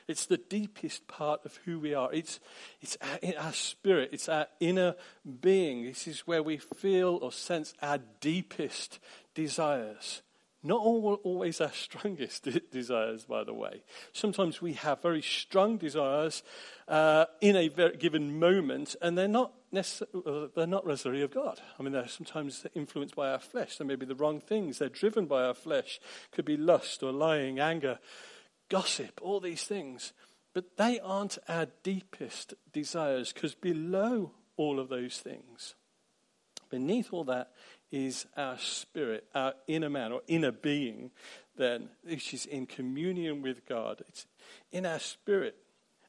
It's 0.08 0.26
the 0.26 0.38
deepest 0.38 1.06
part 1.06 1.44
of 1.44 1.60
who 1.64 1.78
we 1.78 1.94
are. 1.94 2.12
It's, 2.12 2.40
it's 2.80 2.96
our, 3.00 3.44
our, 3.44 3.52
spirit, 3.52 4.10
it's 4.12 4.28
our 4.28 4.48
inner 4.58 4.96
being. 5.40 5.84
This 5.84 6.08
is 6.08 6.26
where 6.26 6.42
we 6.42 6.56
feel 6.56 7.20
or 7.22 7.30
sense 7.30 7.74
our 7.80 7.98
deepest 8.20 8.98
desires. 9.34 10.22
Not 10.62 10.80
always 10.80 11.60
our 11.60 11.72
strongest 11.72 12.48
desires, 12.70 13.24
by 13.24 13.44
the 13.44 13.54
way. 13.54 13.82
Sometimes 14.12 14.60
we 14.60 14.74
have 14.74 15.02
very 15.02 15.22
strong 15.22 15.78
desires 15.78 16.42
uh, 16.86 17.26
in 17.40 17.56
a 17.56 17.68
given 17.68 18.38
moment, 18.38 18.96
and 19.00 19.16
they're 19.16 19.28
not 19.28 19.52
uh, 19.72 20.48
they're 20.56 20.66
not 20.66 20.86
necessarily 20.86 21.22
of 21.22 21.32
God. 21.32 21.60
I 21.78 21.82
mean, 21.82 21.92
they're 21.92 22.08
sometimes 22.08 22.66
influenced 22.74 23.14
by 23.14 23.30
our 23.30 23.38
flesh. 23.38 23.78
They 23.78 23.84
may 23.84 23.94
be 23.94 24.04
the 24.04 24.16
wrong 24.16 24.40
things. 24.40 24.78
They're 24.78 24.88
driven 24.88 25.26
by 25.26 25.44
our 25.44 25.54
flesh. 25.54 26.00
Could 26.32 26.44
be 26.44 26.56
lust 26.56 27.02
or 27.02 27.12
lying, 27.12 27.60
anger, 27.60 28.00
gossip, 28.68 29.20
all 29.22 29.40
these 29.40 29.64
things. 29.64 30.12
But 30.52 30.76
they 30.76 30.98
aren't 30.98 31.38
our 31.48 31.68
deepest 31.84 32.54
desires, 32.72 33.32
because 33.32 33.54
below 33.54 34.32
all 34.56 34.80
of 34.80 34.88
those 34.88 35.18
things, 35.18 35.76
beneath 36.68 37.12
all 37.12 37.24
that 37.24 37.52
is 37.90 38.26
our 38.36 38.58
spirit, 38.58 39.24
our 39.34 39.54
inner 39.66 39.90
man 39.90 40.12
or 40.12 40.22
inner 40.28 40.52
being, 40.52 41.10
then, 41.56 41.88
which 42.04 42.32
is 42.32 42.46
in 42.46 42.66
communion 42.66 43.42
with 43.42 43.66
God. 43.66 44.02
It's 44.08 44.26
in 44.70 44.86
our 44.86 44.98
spirit. 44.98 45.56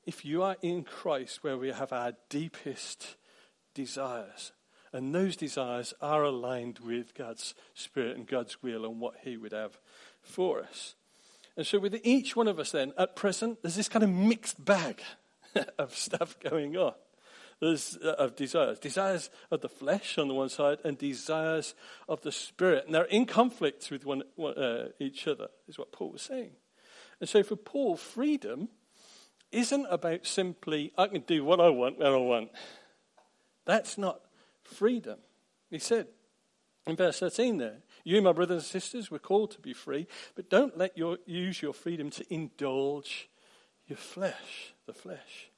If 0.05 0.25
you 0.25 0.43
are 0.43 0.57
in 0.61 0.83
Christ, 0.83 1.43
where 1.43 1.57
we 1.57 1.69
have 1.69 1.93
our 1.93 2.13
deepest 2.29 3.15
desires, 3.73 4.51
and 4.93 5.15
those 5.15 5.35
desires 5.35 5.93
are 6.01 6.23
aligned 6.23 6.79
with 6.79 7.15
God's 7.15 7.53
spirit 7.73 8.17
and 8.17 8.27
God's 8.27 8.61
will 8.61 8.85
and 8.85 9.00
what 9.00 9.15
He 9.23 9.38
would 9.38 9.53
have 9.53 9.79
for 10.21 10.61
us. 10.61 10.95
And 11.55 11.65
so, 11.65 11.79
with 11.79 12.00
each 12.03 12.35
one 12.35 12.47
of 12.47 12.59
us, 12.59 12.71
then, 12.71 12.93
at 12.97 13.15
present, 13.15 13.61
there's 13.61 13.75
this 13.75 13.89
kind 13.89 14.03
of 14.03 14.09
mixed 14.09 14.63
bag 14.63 15.01
of 15.77 15.95
stuff 15.95 16.39
going 16.39 16.77
on. 16.77 16.93
There's 17.62 17.98
uh, 18.03 18.15
of 18.18 18.36
desires. 18.36 18.80
Desires 18.80 19.30
of 19.51 19.62
the 19.62 19.70
flesh 19.70 20.18
on 20.18 20.27
the 20.27 20.34
one 20.34 20.50
side 20.50 20.80
and 20.84 20.98
desires 20.98 21.75
of 22.10 22.22
the 22.22 22.32
spirit. 22.32 22.86
And 22.86 22.96
they're 22.96 23.03
in 23.03 23.25
conflict 23.25 23.89
with 23.91 24.06
one, 24.06 24.24
uh, 24.44 24.88
each 25.00 25.27
other, 25.27 25.48
is 25.68 25.77
what 25.77 25.91
Paul 25.91 26.12
was 26.12 26.24
saying. 26.24 26.51
And 27.20 27.30
so 27.30 27.44
for 27.44 27.56
Paul, 27.56 27.98
freedom 27.98 28.70
isn't 29.51 29.86
about 29.89 30.25
simply, 30.25 30.91
I 30.98 31.08
can 31.08 31.22
do 31.22 31.46
what 31.46 31.62
I 31.62 31.70
want 31.70 32.00
when 32.00 32.08
I 32.08 32.18
want. 32.18 32.50
That's 33.65 33.98
not 33.98 34.22
freedom. 34.63 35.20
He 35.70 35.77
said 35.77 36.08
in 36.88 36.96
verse 36.96 37.20
13 37.20 37.60
there, 37.60 37.77
you, 38.03 38.20
my 38.24 38.32
brothers 38.32 38.63
and 38.63 38.82
sisters, 38.82 39.12
were 39.12 39.20
called 39.20 39.51
to 39.51 39.60
be 39.60 39.74
free, 39.74 40.08
but 40.36 40.50
don't 40.50 40.80
let 40.80 40.98
your, 40.98 41.20
use 41.27 41.62
your 41.62 41.74
freedom 41.74 42.10
to 42.10 42.34
indulge 42.34 43.30
your 43.86 43.98
flesh, 43.98 44.74
the 44.88 44.94
flesh. 44.94 45.50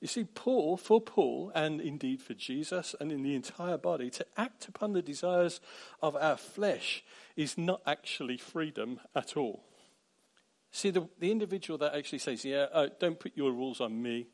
You 0.00 0.06
see, 0.06 0.24
Paul, 0.24 0.76
for 0.76 1.00
Paul, 1.00 1.50
and 1.54 1.80
indeed 1.80 2.22
for 2.22 2.34
Jesus 2.34 2.94
and 3.00 3.10
in 3.10 3.22
the 3.22 3.34
entire 3.34 3.78
body, 3.78 4.10
to 4.10 4.26
act 4.36 4.68
upon 4.68 4.92
the 4.92 5.02
desires 5.02 5.60
of 6.00 6.14
our 6.14 6.36
flesh 6.36 7.04
is 7.36 7.58
not 7.58 7.82
actually 7.84 8.36
freedom 8.36 9.00
at 9.14 9.36
all. 9.36 9.64
See, 10.70 10.90
the, 10.90 11.08
the 11.18 11.32
individual 11.32 11.78
that 11.78 11.94
actually 11.94 12.18
says, 12.20 12.44
Yeah, 12.44 12.66
uh, 12.72 12.88
don't 13.00 13.18
put 13.18 13.36
your 13.36 13.52
rules 13.52 13.80
on 13.80 14.00
me. 14.00 14.28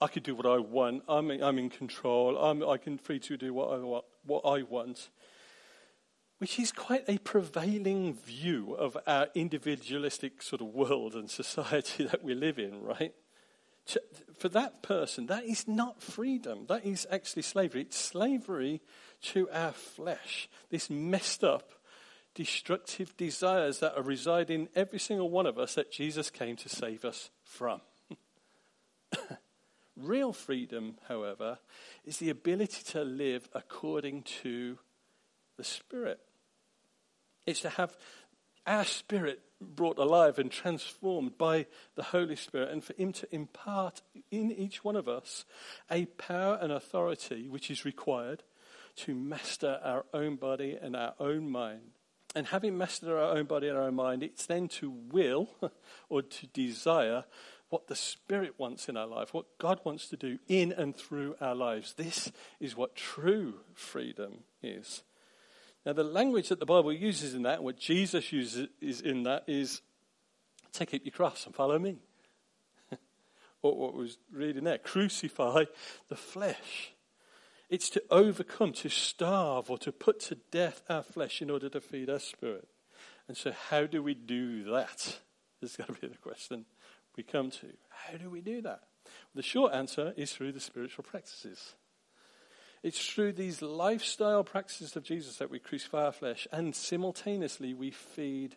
I 0.00 0.06
can 0.06 0.22
do 0.22 0.34
what 0.34 0.46
I 0.46 0.58
want. 0.58 1.02
I'm, 1.06 1.30
I'm 1.30 1.58
in 1.58 1.68
control. 1.68 2.38
I'm, 2.38 2.66
I 2.66 2.78
can 2.78 2.96
free 2.96 3.18
to 3.20 3.36
do 3.36 3.52
what 3.52 3.70
I, 3.70 4.00
what 4.24 4.46
I 4.46 4.62
want. 4.62 5.10
Which 6.38 6.58
is 6.58 6.72
quite 6.72 7.04
a 7.06 7.18
prevailing 7.18 8.14
view 8.14 8.72
of 8.72 8.96
our 9.06 9.28
individualistic 9.34 10.40
sort 10.40 10.62
of 10.62 10.68
world 10.68 11.14
and 11.14 11.28
society 11.28 12.04
that 12.10 12.24
we 12.24 12.34
live 12.34 12.58
in, 12.58 12.82
right? 12.82 13.12
For 14.38 14.48
that 14.48 14.82
person, 14.82 15.26
that 15.26 15.44
is 15.44 15.68
not 15.68 16.02
freedom. 16.02 16.66
That 16.68 16.86
is 16.86 17.06
actually 17.10 17.42
slavery. 17.42 17.82
It's 17.82 17.98
slavery 17.98 18.80
to 19.22 19.48
our 19.50 19.72
flesh. 19.72 20.48
This 20.70 20.88
messed 20.88 21.44
up, 21.44 21.72
destructive 22.34 23.16
desires 23.16 23.80
that 23.80 23.96
are 23.96 24.02
reside 24.02 24.50
in 24.50 24.68
every 24.74 24.98
single 24.98 25.28
one 25.28 25.46
of 25.46 25.58
us 25.58 25.74
that 25.74 25.92
Jesus 25.92 26.30
came 26.30 26.56
to 26.56 26.68
save 26.68 27.04
us 27.04 27.30
from. 27.42 27.80
Real 29.96 30.32
freedom, 30.32 30.96
however, 31.08 31.58
is 32.04 32.16
the 32.18 32.30
ability 32.30 32.82
to 32.92 33.02
live 33.02 33.48
according 33.52 34.22
to 34.42 34.78
the 35.56 35.64
Spirit. 35.64 36.20
It's 37.44 37.60
to 37.60 37.70
have 37.70 37.96
our 38.66 38.84
spirit 38.84 39.40
brought 39.60 39.98
alive 39.98 40.38
and 40.38 40.50
transformed 40.50 41.36
by 41.36 41.66
the 41.94 42.02
Holy 42.02 42.36
Spirit, 42.36 42.70
and 42.70 42.82
for 42.82 42.94
Him 42.94 43.12
to 43.12 43.34
impart 43.34 44.02
in 44.30 44.50
each 44.50 44.84
one 44.84 44.96
of 44.96 45.08
us 45.08 45.44
a 45.90 46.06
power 46.06 46.58
and 46.60 46.72
authority 46.72 47.48
which 47.48 47.70
is 47.70 47.84
required 47.84 48.42
to 48.96 49.14
master 49.14 49.80
our 49.82 50.04
own 50.12 50.36
body 50.36 50.76
and 50.80 50.96
our 50.96 51.14
own 51.18 51.48
mind. 51.50 51.92
And 52.34 52.46
having 52.46 52.78
mastered 52.78 53.10
our 53.10 53.36
own 53.36 53.46
body 53.46 53.68
and 53.68 53.76
our 53.76 53.84
own 53.84 53.94
mind, 53.94 54.22
it's 54.22 54.46
then 54.46 54.68
to 54.68 54.90
will 54.90 55.48
or 56.08 56.22
to 56.22 56.46
desire 56.48 57.24
what 57.70 57.86
the 57.86 57.96
Spirit 57.96 58.54
wants 58.58 58.88
in 58.88 58.96
our 58.96 59.06
life, 59.06 59.32
what 59.32 59.58
God 59.58 59.80
wants 59.84 60.08
to 60.08 60.16
do 60.16 60.38
in 60.48 60.72
and 60.72 60.94
through 60.94 61.36
our 61.40 61.54
lives. 61.54 61.94
This 61.94 62.30
is 62.58 62.76
what 62.76 62.96
true 62.96 63.60
freedom 63.74 64.44
is. 64.62 65.02
Now, 65.84 65.94
the 65.94 66.04
language 66.04 66.50
that 66.50 66.60
the 66.60 66.66
Bible 66.66 66.92
uses 66.92 67.34
in 67.34 67.42
that, 67.42 67.62
what 67.62 67.78
Jesus 67.78 68.32
uses 68.32 68.68
is 68.80 69.00
in 69.00 69.22
that, 69.22 69.44
is 69.46 69.80
take 70.72 70.94
up 70.94 71.00
your 71.04 71.12
cross 71.12 71.46
and 71.46 71.54
follow 71.54 71.78
me. 71.78 71.96
or 73.62 73.76
what 73.76 73.94
was 73.94 74.18
reading 74.32 74.64
there, 74.64 74.78
crucify 74.78 75.64
the 76.08 76.16
flesh. 76.16 76.92
It's 77.70 77.88
to 77.90 78.02
overcome, 78.10 78.72
to 78.74 78.88
starve, 78.88 79.70
or 79.70 79.78
to 79.78 79.92
put 79.92 80.20
to 80.20 80.36
death 80.50 80.82
our 80.88 81.02
flesh 81.02 81.40
in 81.40 81.50
order 81.50 81.68
to 81.70 81.80
feed 81.80 82.10
our 82.10 82.18
spirit. 82.18 82.68
And 83.28 83.36
so, 83.36 83.52
how 83.52 83.86
do 83.86 84.02
we 84.02 84.14
do 84.14 84.64
that? 84.64 85.18
This 85.60 85.70
is 85.70 85.76
going 85.76 85.94
to 85.94 86.00
be 86.00 86.08
the 86.08 86.18
question 86.18 86.66
we 87.16 87.22
come 87.22 87.50
to. 87.50 87.68
How 87.88 88.18
do 88.18 88.28
we 88.28 88.40
do 88.40 88.60
that? 88.62 88.80
The 89.34 89.42
short 89.42 89.72
answer 89.72 90.12
is 90.16 90.32
through 90.32 90.52
the 90.52 90.60
spiritual 90.60 91.04
practices. 91.04 91.74
It's 92.82 93.04
through 93.06 93.32
these 93.32 93.60
lifestyle 93.60 94.42
practices 94.42 94.96
of 94.96 95.02
Jesus 95.02 95.36
that 95.36 95.50
we 95.50 95.58
crucify 95.58 96.06
our 96.06 96.12
flesh 96.12 96.48
and 96.50 96.74
simultaneously 96.74 97.74
we 97.74 97.90
feed 97.90 98.56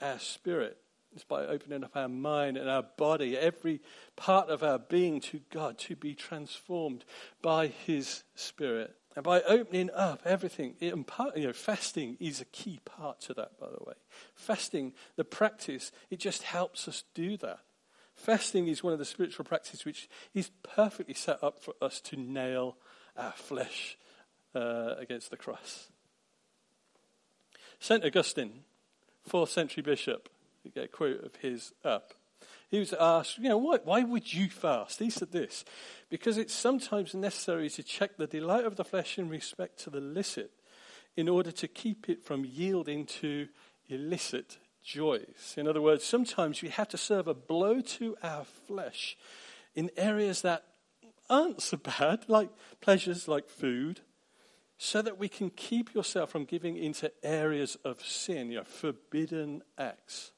our 0.00 0.18
spirit. 0.18 0.78
It's 1.14 1.24
by 1.24 1.46
opening 1.46 1.82
up 1.82 1.96
our 1.96 2.08
mind 2.08 2.58
and 2.58 2.68
our 2.68 2.84
body, 2.96 3.36
every 3.36 3.80
part 4.16 4.50
of 4.50 4.62
our 4.62 4.78
being 4.78 5.20
to 5.22 5.40
God, 5.50 5.78
to 5.78 5.96
be 5.96 6.14
transformed 6.14 7.04
by 7.40 7.68
His 7.68 8.22
Spirit. 8.34 8.94
And 9.16 9.24
by 9.24 9.40
opening 9.42 9.88
up 9.94 10.20
everything, 10.26 10.74
it, 10.78 10.94
you 10.94 11.46
know, 11.46 11.52
fasting 11.54 12.18
is 12.20 12.42
a 12.42 12.44
key 12.44 12.80
part 12.84 13.20
to 13.22 13.34
that, 13.34 13.58
by 13.58 13.68
the 13.68 13.82
way. 13.82 13.94
Fasting, 14.34 14.92
the 15.16 15.24
practice, 15.24 15.90
it 16.10 16.18
just 16.18 16.42
helps 16.42 16.86
us 16.86 17.04
do 17.14 17.38
that. 17.38 17.60
Fasting 18.14 18.68
is 18.68 18.84
one 18.84 18.92
of 18.92 18.98
the 18.98 19.06
spiritual 19.06 19.46
practices 19.46 19.86
which 19.86 20.10
is 20.34 20.50
perfectly 20.62 21.14
set 21.14 21.42
up 21.42 21.62
for 21.62 21.72
us 21.80 22.00
to 22.02 22.16
nail 22.16 22.76
our 23.16 23.32
flesh 23.32 23.96
uh, 24.54 24.94
against 24.98 25.30
the 25.30 25.36
cross. 25.36 25.88
St. 27.78 28.04
Augustine, 28.04 28.64
fourth 29.26 29.50
century 29.50 29.82
bishop, 29.82 30.28
you 30.64 30.70
get 30.70 30.84
a 30.84 30.88
quote 30.88 31.22
of 31.22 31.36
his 31.36 31.72
up. 31.84 32.14
He 32.68 32.78
was 32.80 32.92
asked, 32.92 33.38
you 33.38 33.48
know, 33.48 33.58
why, 33.58 33.78
why 33.84 34.02
would 34.02 34.32
you 34.32 34.48
fast? 34.48 34.98
He 34.98 35.10
said 35.10 35.30
this 35.30 35.64
because 36.10 36.36
it's 36.36 36.54
sometimes 36.54 37.14
necessary 37.14 37.70
to 37.70 37.82
check 37.82 38.16
the 38.16 38.26
delight 38.26 38.64
of 38.64 38.76
the 38.76 38.84
flesh 38.84 39.18
in 39.18 39.28
respect 39.28 39.78
to 39.80 39.90
the 39.90 40.00
licit 40.00 40.50
in 41.16 41.28
order 41.28 41.52
to 41.52 41.68
keep 41.68 42.08
it 42.08 42.24
from 42.24 42.44
yielding 42.44 43.06
to 43.06 43.48
illicit 43.88 44.58
joys. 44.82 45.54
In 45.56 45.68
other 45.68 45.80
words, 45.80 46.04
sometimes 46.04 46.62
we 46.62 46.68
have 46.68 46.88
to 46.88 46.98
serve 46.98 47.28
a 47.28 47.34
blow 47.34 47.80
to 47.80 48.16
our 48.22 48.44
flesh 48.44 49.16
in 49.74 49.90
areas 49.96 50.42
that 50.42 50.64
aren't 51.28 51.62
so 51.62 51.76
bad, 51.76 52.24
like 52.28 52.50
pleasures 52.80 53.28
like 53.28 53.48
food, 53.48 54.00
so 54.78 55.02
that 55.02 55.18
we 55.18 55.28
can 55.28 55.50
keep 55.50 55.94
yourself 55.94 56.30
from 56.30 56.44
giving 56.44 56.76
into 56.76 57.10
areas 57.22 57.76
of 57.84 58.04
sin, 58.04 58.50
you 58.50 58.58
know, 58.58 58.64
forbidden 58.64 59.62
acts. 59.78 60.32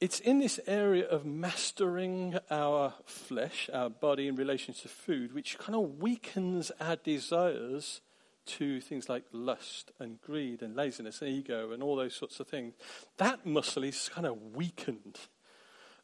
It's 0.00 0.18
in 0.18 0.38
this 0.38 0.58
area 0.66 1.06
of 1.06 1.26
mastering 1.26 2.38
our 2.50 2.94
flesh, 3.04 3.68
our 3.70 3.90
body 3.90 4.28
in 4.28 4.34
relation 4.34 4.72
to 4.72 4.88
food, 4.88 5.34
which 5.34 5.58
kind 5.58 5.76
of 5.76 6.00
weakens 6.00 6.72
our 6.80 6.96
desires 6.96 8.00
to 8.46 8.80
things 8.80 9.10
like 9.10 9.24
lust 9.30 9.92
and 10.00 10.18
greed 10.22 10.62
and 10.62 10.74
laziness 10.74 11.20
and 11.20 11.30
ego 11.30 11.72
and 11.72 11.82
all 11.82 11.96
those 11.96 12.14
sorts 12.14 12.40
of 12.40 12.48
things. 12.48 12.74
That 13.18 13.44
muscle 13.44 13.84
is 13.84 14.08
kind 14.08 14.26
of 14.26 14.56
weakened 14.56 15.18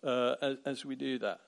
uh, 0.05 0.35
as, 0.43 0.57
as 0.67 0.85
we 0.85 0.95
do 0.95 1.19
that. 1.21 1.41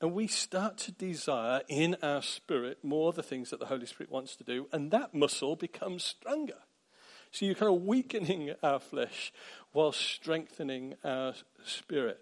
And 0.00 0.12
we 0.12 0.26
start 0.26 0.78
to 0.78 0.92
desire 0.92 1.60
in 1.68 1.96
our 2.02 2.22
spirit 2.22 2.78
more 2.82 3.12
the 3.12 3.22
things 3.22 3.50
that 3.50 3.60
the 3.60 3.66
Holy 3.66 3.86
Spirit 3.86 4.10
wants 4.10 4.34
to 4.36 4.44
do, 4.44 4.66
and 4.72 4.90
that 4.90 5.14
muscle 5.14 5.56
becomes 5.56 6.04
stronger. 6.04 6.58
So 7.32 7.46
you're 7.46 7.54
kind 7.54 7.74
of 7.74 7.82
weakening 7.82 8.54
our 8.62 8.80
flesh 8.80 9.32
while 9.72 9.92
strengthening 9.92 10.94
our 11.04 11.34
spirit. 11.64 12.20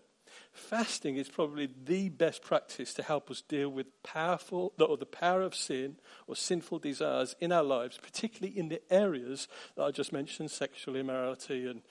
Fasting 0.52 1.16
is 1.16 1.28
probably 1.28 1.68
the 1.84 2.08
best 2.08 2.42
practice 2.42 2.92
to 2.94 3.02
help 3.02 3.30
us 3.30 3.42
deal 3.42 3.68
with 3.68 3.86
powerful, 4.02 4.72
or 4.78 4.96
the 4.96 5.06
power 5.06 5.42
of 5.42 5.54
sin 5.54 5.96
or 6.26 6.36
sinful 6.36 6.80
desires 6.80 7.36
in 7.40 7.52
our 7.52 7.62
lives, 7.62 7.96
particularly 7.96 8.58
in 8.58 8.68
the 8.68 8.82
areas 8.92 9.46
that 9.76 9.84
I 9.84 9.90
just 9.92 10.12
mentioned 10.12 10.50
sexual 10.50 10.96
immorality 10.96 11.66
and 11.66 11.82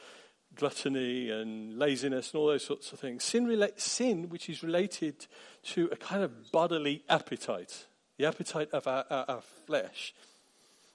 gluttony 0.58 1.30
and 1.30 1.78
laziness 1.78 2.32
and 2.32 2.40
all 2.40 2.48
those 2.48 2.66
sorts 2.66 2.92
of 2.92 3.00
things. 3.00 3.24
Sin, 3.24 3.70
sin 3.78 4.30
which 4.30 4.50
is 4.50 4.64
related 4.64 5.28
to 5.64 5.90
a 5.92 5.96
kind 5.96 6.24
of 6.24 6.52
bodily 6.52 7.04
appetite, 7.08 7.86
the 8.18 8.26
appetite 8.26 8.70
of 8.72 8.88
our, 8.88 9.06
our, 9.10 9.26
our 9.28 9.42
flesh. 9.66 10.14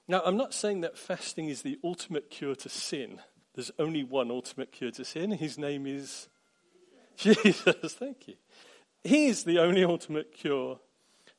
Now, 0.07 0.21
I'm 0.25 0.37
not 0.37 0.53
saying 0.53 0.81
that 0.81 0.97
fasting 0.97 1.47
is 1.49 1.61
the 1.61 1.79
ultimate 1.83 2.29
cure 2.29 2.55
to 2.55 2.69
sin. 2.69 3.21
There's 3.55 3.71
only 3.79 4.03
one 4.03 4.31
ultimate 4.31 4.71
cure 4.71 4.91
to 4.91 5.05
sin. 5.05 5.31
His 5.31 5.57
name 5.57 5.87
is 5.87 6.27
Jesus, 7.17 7.93
thank 7.93 8.27
you. 8.27 8.35
He 9.03 9.27
is 9.27 9.43
the 9.43 9.59
only 9.59 9.83
ultimate 9.83 10.33
cure 10.33 10.79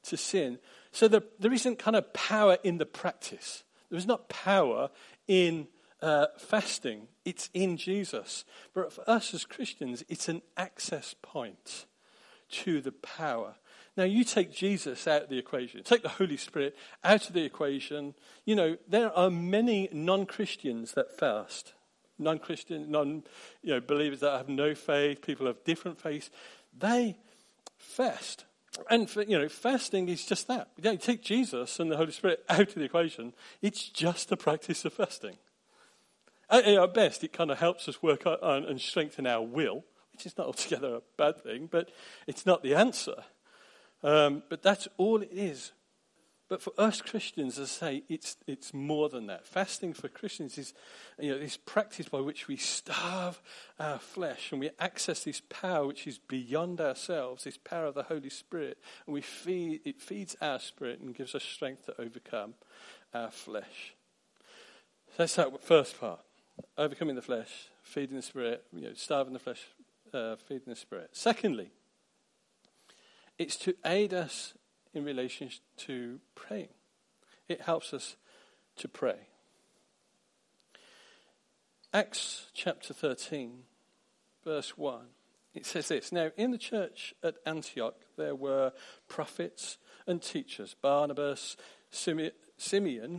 to 0.04 0.16
sin. 0.16 0.59
So 0.93 1.09
the, 1.09 1.23
there 1.38 1.52
isn't 1.52 1.78
kind 1.78 1.97
of 1.97 2.12
power 2.12 2.59
in 2.62 2.78
the 2.78 2.87
practice. 2.87 3.64
There 3.90 3.99
is 3.99 4.07
not 4.07 4.28
power 4.28 4.90
in 5.26 5.66
uh, 6.04 6.26
fasting. 6.38 7.08
It's 7.25 7.49
in 7.54 7.76
Jesus. 7.76 8.44
But 8.75 8.92
for 8.92 9.08
us 9.08 9.32
as 9.32 9.44
Christians, 9.44 10.04
it's 10.08 10.28
an 10.28 10.42
access 10.56 11.14
point 11.23 11.87
to 12.50 12.80
the 12.80 12.92
power. 12.92 13.54
Now, 13.96 14.04
you 14.04 14.25
take 14.25 14.52
Jesus 14.52 15.06
out 15.06 15.23
of 15.23 15.28
the 15.28 15.38
equation, 15.38 15.82
take 15.82 16.02
the 16.02 16.08
Holy 16.08 16.37
Spirit 16.37 16.76
out 17.02 17.28
of 17.28 17.32
the 17.32 17.44
equation. 17.44 18.14
You 18.44 18.56
know, 18.56 18.76
there 18.88 19.16
are 19.16 19.30
many 19.30 19.88
non 19.92 20.26
Christians 20.26 20.92
that 20.92 21.16
fast 21.16 21.73
non-Christian, 22.16 22.92
non 22.92 23.25
you 23.62 23.75
know, 23.75 23.80
believers 23.80 24.20
that 24.20 24.37
have 24.37 24.49
no 24.49 24.75
faith, 24.75 25.20
people 25.20 25.49
of 25.49 25.62
different 25.64 26.00
faiths, 26.00 26.30
they 26.76 27.16
fast. 27.76 28.44
And 28.90 29.08
for, 29.08 29.23
you 29.23 29.38
know, 29.38 29.49
fasting 29.49 30.08
is 30.08 30.25
just 30.25 30.49
that. 30.49 30.68
You 30.80 30.96
take 30.96 31.23
Jesus 31.23 31.78
and 31.80 31.90
the 31.90 31.96
Holy 31.96 32.12
Spirit 32.12 32.44
out 32.49 32.61
of 32.61 32.75
the 32.75 32.84
equation. 32.84 33.32
It's 33.62 33.88
just 33.88 34.32
a 34.32 34.37
practice 34.37 34.84
of 34.84 34.92
fasting. 34.92 35.37
At, 36.51 36.65
at 36.65 36.95
best, 36.95 37.25
it 37.25 37.33
kind 37.33 37.51
of 37.51 37.59
helps 37.59 37.89
us 37.89 38.03
work 38.03 38.27
on 38.27 38.65
and 38.65 38.81
strengthen 38.81 39.27
our 39.27 39.43
will, 39.43 39.85
which 40.13 40.27
is 40.27 40.37
not 40.37 40.47
altogether 40.47 40.97
a 40.97 41.03
bad 41.17 41.43
thing, 41.43 41.69
but 41.71 41.91
it's 42.27 42.47
not 42.47 42.63
the 42.63 42.75
answer. 42.75 43.25
Um, 44.03 44.43
but 44.49 44.63
that's 44.63 44.87
all 44.99 45.23
it 45.23 45.31
is. 45.33 45.73
But 46.47 46.61
for 46.61 46.75
us 46.77 47.01
Christians, 47.01 47.59
as 47.59 47.71
I 47.83 47.87
say, 47.87 48.03
it's, 48.09 48.37
it's 48.47 48.75
more 48.75 49.09
than 49.09 49.27
that. 49.29 49.47
Fasting 49.47 49.95
for 49.95 50.09
Christians 50.09 50.59
is 50.59 50.75
you 51.19 51.33
know, 51.33 51.39
this 51.39 51.57
practice 51.57 52.09
by 52.09 52.21
which 52.21 52.49
we 52.49 52.59
starve 52.59 53.41
our 53.81 53.99
flesh 53.99 54.53
and 54.53 54.61
we 54.61 54.71
access 54.79 55.25
this 55.25 55.41
power 55.49 55.87
which 55.87 56.07
is 56.07 56.19
beyond 56.19 56.83
ourselves, 56.83 57.45
this 57.45 57.57
power 57.57 57.87
of 57.87 57.95
the 57.95 58.03
Holy 58.05 58.29
Spirit, 58.29 58.79
and 59.07 59.15
we 59.15 59.23
feed, 59.23 59.81
it 59.87 60.03
feeds 60.03 60.37
our 60.43 60.59
spirit 60.61 61.01
and 61.01 61.15
gives 61.15 61.35
us 61.35 61.43
strength 61.43 61.87
to 61.87 62.01
overcome 62.01 62.55
our 63.15 63.31
flesh. 63.31 63.95
So 65.09 65.15
that's 65.19 65.37
that 65.37 65.63
first 65.63 65.99
part. 65.99 66.21
Overcoming 66.76 67.16
the 67.16 67.23
flesh, 67.23 67.68
feeding 67.82 68.16
the 68.16 68.23
spirit, 68.23 68.64
you 68.73 68.82
know, 68.82 68.94
starving 68.94 69.32
the 69.32 69.38
flesh, 69.38 69.62
uh, 70.12 70.37
feeding 70.37 70.68
the 70.68 70.76
spirit. 70.76 71.11
Secondly, 71.12 71.70
it's 73.38 73.56
to 73.58 73.75
aid 73.84 74.14
us 74.14 74.54
in 74.92 75.04
relation 75.04 75.50
to 75.78 76.20
praying. 76.34 76.68
It 77.49 77.62
helps 77.62 77.92
us 77.92 78.16
to 78.76 78.88
pray. 78.88 79.28
Acts 81.92 82.46
chapter 82.54 82.94
13, 82.94 83.62
verse 84.44 84.76
1. 84.76 85.06
It 85.54 85.66
says 85.66 85.88
this 85.88 86.11
Now, 86.11 86.30
in 86.37 86.50
the 86.50 86.58
church 86.58 87.14
at 87.23 87.37
Antioch, 87.46 87.94
there 88.16 88.34
were 88.34 88.73
prophets 89.08 89.78
and 90.06 90.20
teachers 90.20 90.75
Barnabas, 90.80 91.56
Simeon, 91.90 92.32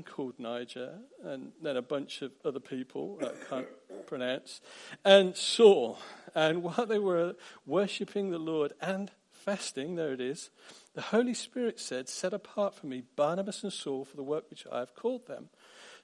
called 0.05 0.39
Niger, 0.39 0.99
and 1.23 1.51
then 1.61 1.77
a 1.77 1.81
bunch 1.81 2.21
of 2.21 2.31
other 2.43 2.59
people 2.59 3.17
that 3.17 3.33
I 3.33 3.49
can't 3.49 3.67
pronounce, 4.07 4.61
and 5.03 5.35
Saul. 5.35 5.99
And 6.33 6.63
while 6.63 6.85
they 6.85 6.99
were 6.99 7.35
worshipping 7.65 8.31
the 8.31 8.39
Lord 8.39 8.73
and 8.81 9.11
fasting, 9.31 9.95
there 9.95 10.11
it 10.11 10.21
is, 10.21 10.49
the 10.95 11.01
Holy 11.01 11.33
Spirit 11.33 11.79
said, 11.79 12.09
Set 12.09 12.33
apart 12.33 12.73
for 12.73 12.87
me 12.87 13.03
Barnabas 13.15 13.63
and 13.63 13.71
Saul 13.71 14.05
for 14.05 14.17
the 14.17 14.23
work 14.23 14.49
which 14.49 14.65
I 14.71 14.79
have 14.79 14.95
called 14.95 15.27
them. 15.27 15.49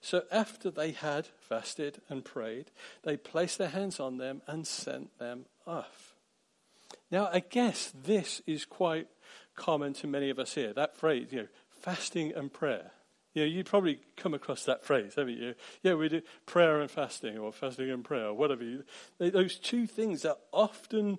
So 0.01 0.23
after 0.31 0.71
they 0.71 0.91
had 0.91 1.27
fasted 1.39 2.01
and 2.09 2.25
prayed, 2.25 2.71
they 3.03 3.17
placed 3.17 3.57
their 3.57 3.69
hands 3.69 3.99
on 3.99 4.17
them 4.17 4.41
and 4.47 4.65
sent 4.65 5.17
them 5.19 5.45
off. 5.65 6.15
Now, 7.11 7.29
I 7.31 7.39
guess 7.39 7.93
this 8.03 8.41
is 8.47 8.65
quite 8.65 9.07
common 9.55 9.93
to 9.93 10.07
many 10.07 10.29
of 10.29 10.39
us 10.39 10.55
here. 10.55 10.73
That 10.73 10.97
phrase, 10.97 11.27
you 11.31 11.41
know, 11.41 11.47
fasting 11.69 12.33
and 12.35 12.51
prayer. 12.51 12.91
You 13.33 13.43
know, 13.43 13.47
you 13.47 13.63
probably 13.63 13.99
come 14.17 14.33
across 14.33 14.65
that 14.65 14.83
phrase, 14.83 15.13
haven't 15.15 15.37
you? 15.37 15.55
Yeah, 15.83 15.93
we 15.93 16.09
do 16.09 16.21
prayer 16.45 16.81
and 16.81 16.91
fasting, 16.91 17.37
or 17.37 17.53
fasting 17.53 17.89
and 17.89 18.03
prayer, 18.03 18.27
or 18.27 18.33
whatever. 18.33 18.63
You, 18.63 18.83
those 19.19 19.57
two 19.57 19.87
things 19.87 20.25
are 20.25 20.37
often 20.51 21.17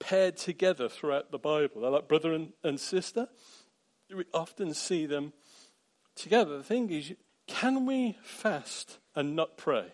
paired 0.00 0.36
together 0.36 0.88
throughout 0.88 1.30
the 1.30 1.38
Bible. 1.38 1.82
They're 1.82 1.90
like 1.90 2.08
brother 2.08 2.32
and, 2.32 2.52
and 2.64 2.78
sister. 2.80 3.28
We 4.14 4.24
often 4.34 4.74
see 4.74 5.06
them 5.06 5.32
together. 6.16 6.58
The 6.58 6.64
thing 6.64 6.90
is, 6.90 7.12
can 7.46 7.86
we 7.86 8.18
fast 8.22 8.98
and 9.14 9.36
not 9.36 9.56
pray? 9.56 9.92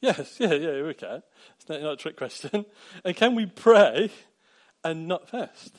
Yes, 0.00 0.36
yeah, 0.38 0.52
yeah, 0.52 0.82
we 0.82 0.94
can. 0.94 1.22
It's 1.58 1.68
not, 1.68 1.82
not 1.82 1.92
a 1.94 1.96
trick 1.96 2.16
question. 2.16 2.64
And 3.04 3.16
can 3.16 3.34
we 3.34 3.46
pray 3.46 4.10
and 4.84 5.08
not 5.08 5.28
fast? 5.28 5.78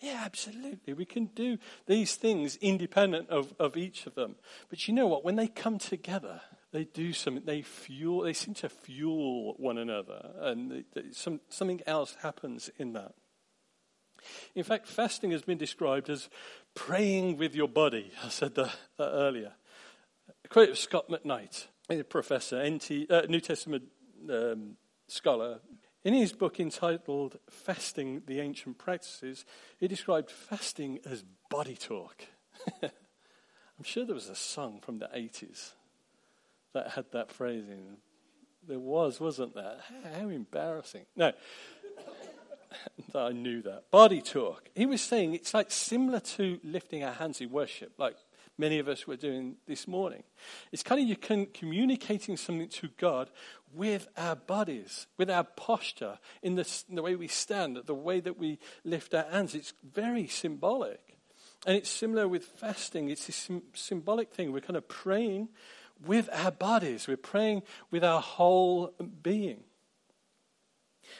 Yeah, 0.00 0.22
absolutely. 0.24 0.94
We 0.94 1.04
can 1.04 1.26
do 1.26 1.58
these 1.86 2.16
things 2.16 2.56
independent 2.56 3.28
of, 3.28 3.54
of 3.58 3.76
each 3.76 4.06
of 4.06 4.14
them. 4.14 4.36
But 4.70 4.88
you 4.88 4.94
know 4.94 5.06
what? 5.06 5.24
When 5.24 5.36
they 5.36 5.46
come 5.46 5.78
together, 5.78 6.40
they 6.72 6.84
do 6.84 7.12
something, 7.12 7.44
they 7.44 7.60
fuel, 7.60 8.22
they 8.22 8.32
seem 8.32 8.54
to 8.54 8.68
fuel 8.68 9.54
one 9.58 9.76
another, 9.76 10.30
and 10.40 10.70
they, 10.70 10.84
they, 10.94 11.12
some, 11.12 11.40
something 11.48 11.82
else 11.86 12.16
happens 12.22 12.70
in 12.78 12.94
that. 12.94 13.12
In 14.54 14.64
fact, 14.64 14.86
fasting 14.86 15.32
has 15.32 15.42
been 15.42 15.58
described 15.58 16.08
as 16.08 16.28
praying 16.74 17.36
with 17.36 17.54
your 17.54 17.68
body. 17.68 18.10
I 18.24 18.28
said 18.28 18.54
that, 18.54 18.74
that 18.98 19.10
earlier. 19.10 19.52
A 20.44 20.48
quote 20.48 20.70
of 20.70 20.78
Scot 20.78 21.08
McKnight, 21.08 21.66
a 21.90 22.02
professor, 22.02 22.62
NT, 22.66 23.10
uh, 23.10 23.22
New 23.28 23.40
Testament 23.40 23.84
um, 24.30 24.76
scholar. 25.08 25.60
In 26.02 26.14
his 26.14 26.32
book 26.32 26.58
entitled 26.58 27.38
Fasting 27.50 28.22
the 28.26 28.40
Ancient 28.40 28.78
Practices, 28.78 29.44
he 29.78 29.86
described 29.86 30.30
fasting 30.30 30.98
as 31.04 31.24
body 31.50 31.76
talk. 31.76 32.24
I'm 32.82 33.84
sure 33.84 34.06
there 34.06 34.14
was 34.14 34.28
a 34.28 34.34
song 34.34 34.80
from 34.80 34.98
the 34.98 35.10
80s 35.14 35.72
that 36.72 36.90
had 36.92 37.06
that 37.12 37.30
phrasing. 37.30 37.98
There 38.66 38.78
was, 38.78 39.20
wasn't 39.20 39.54
there? 39.54 39.76
How 40.18 40.28
embarrassing. 40.28 41.04
No. 41.16 41.32
I 43.14 43.32
knew 43.32 43.60
that. 43.62 43.90
Body 43.90 44.22
talk. 44.22 44.70
He 44.74 44.86
was 44.86 45.02
saying 45.02 45.34
it's 45.34 45.52
like 45.52 45.70
similar 45.70 46.20
to 46.20 46.60
lifting 46.62 47.04
our 47.04 47.12
hands 47.12 47.40
in 47.40 47.50
worship, 47.50 47.92
like 47.98 48.16
many 48.58 48.78
of 48.78 48.88
us 48.88 49.06
were 49.06 49.16
doing 49.16 49.56
this 49.66 49.88
morning. 49.88 50.22
It's 50.72 50.82
kind 50.82 51.00
of 51.00 51.08
you 51.08 51.16
can 51.16 51.46
communicating 51.46 52.36
something 52.36 52.68
to 52.68 52.88
God 52.98 53.30
with 53.72 54.08
our 54.16 54.36
bodies, 54.36 55.06
with 55.16 55.30
our 55.30 55.44
posture, 55.44 56.18
in 56.42 56.56
the, 56.56 56.68
in 56.88 56.96
the 56.96 57.02
way 57.02 57.14
we 57.14 57.28
stand, 57.28 57.78
the 57.86 57.94
way 57.94 58.20
that 58.20 58.38
we 58.38 58.58
lift 58.84 59.14
our 59.14 59.24
hands. 59.24 59.54
It's 59.54 59.72
very 59.82 60.26
symbolic. 60.26 61.00
And 61.66 61.76
it's 61.76 61.90
similar 61.90 62.26
with 62.26 62.44
fasting. 62.44 63.10
It's 63.10 63.28
a 63.28 63.60
symbolic 63.74 64.32
thing. 64.32 64.52
We're 64.52 64.60
kind 64.60 64.76
of 64.76 64.88
praying 64.88 65.48
with 66.04 66.28
our 66.32 66.50
bodies. 66.50 67.06
We're 67.06 67.16
praying 67.18 67.62
with 67.90 68.02
our 68.02 68.20
whole 68.20 68.94
being. 69.22 69.64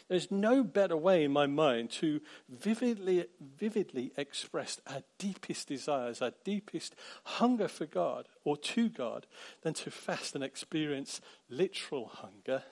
There's 0.09 0.31
no 0.31 0.63
better 0.63 0.97
way 0.97 1.25
in 1.25 1.33
my 1.33 1.47
mind 1.47 1.91
to 1.93 2.21
vividly, 2.49 3.27
vividly 3.41 4.13
express 4.17 4.81
our 4.87 5.03
deepest 5.19 5.69
desires, 5.69 6.23
our 6.23 6.33
deepest 6.45 6.95
hunger 7.25 7.69
for 7.69 7.87
God 7.87 8.27
or 8.45 8.57
to 8.57 8.89
God, 8.89 9.27
than 9.63 9.75
to 9.75 9.91
fast 9.91 10.35
and 10.35 10.45
experience 10.45 11.21
literal 11.49 12.07
hunger 12.07 12.65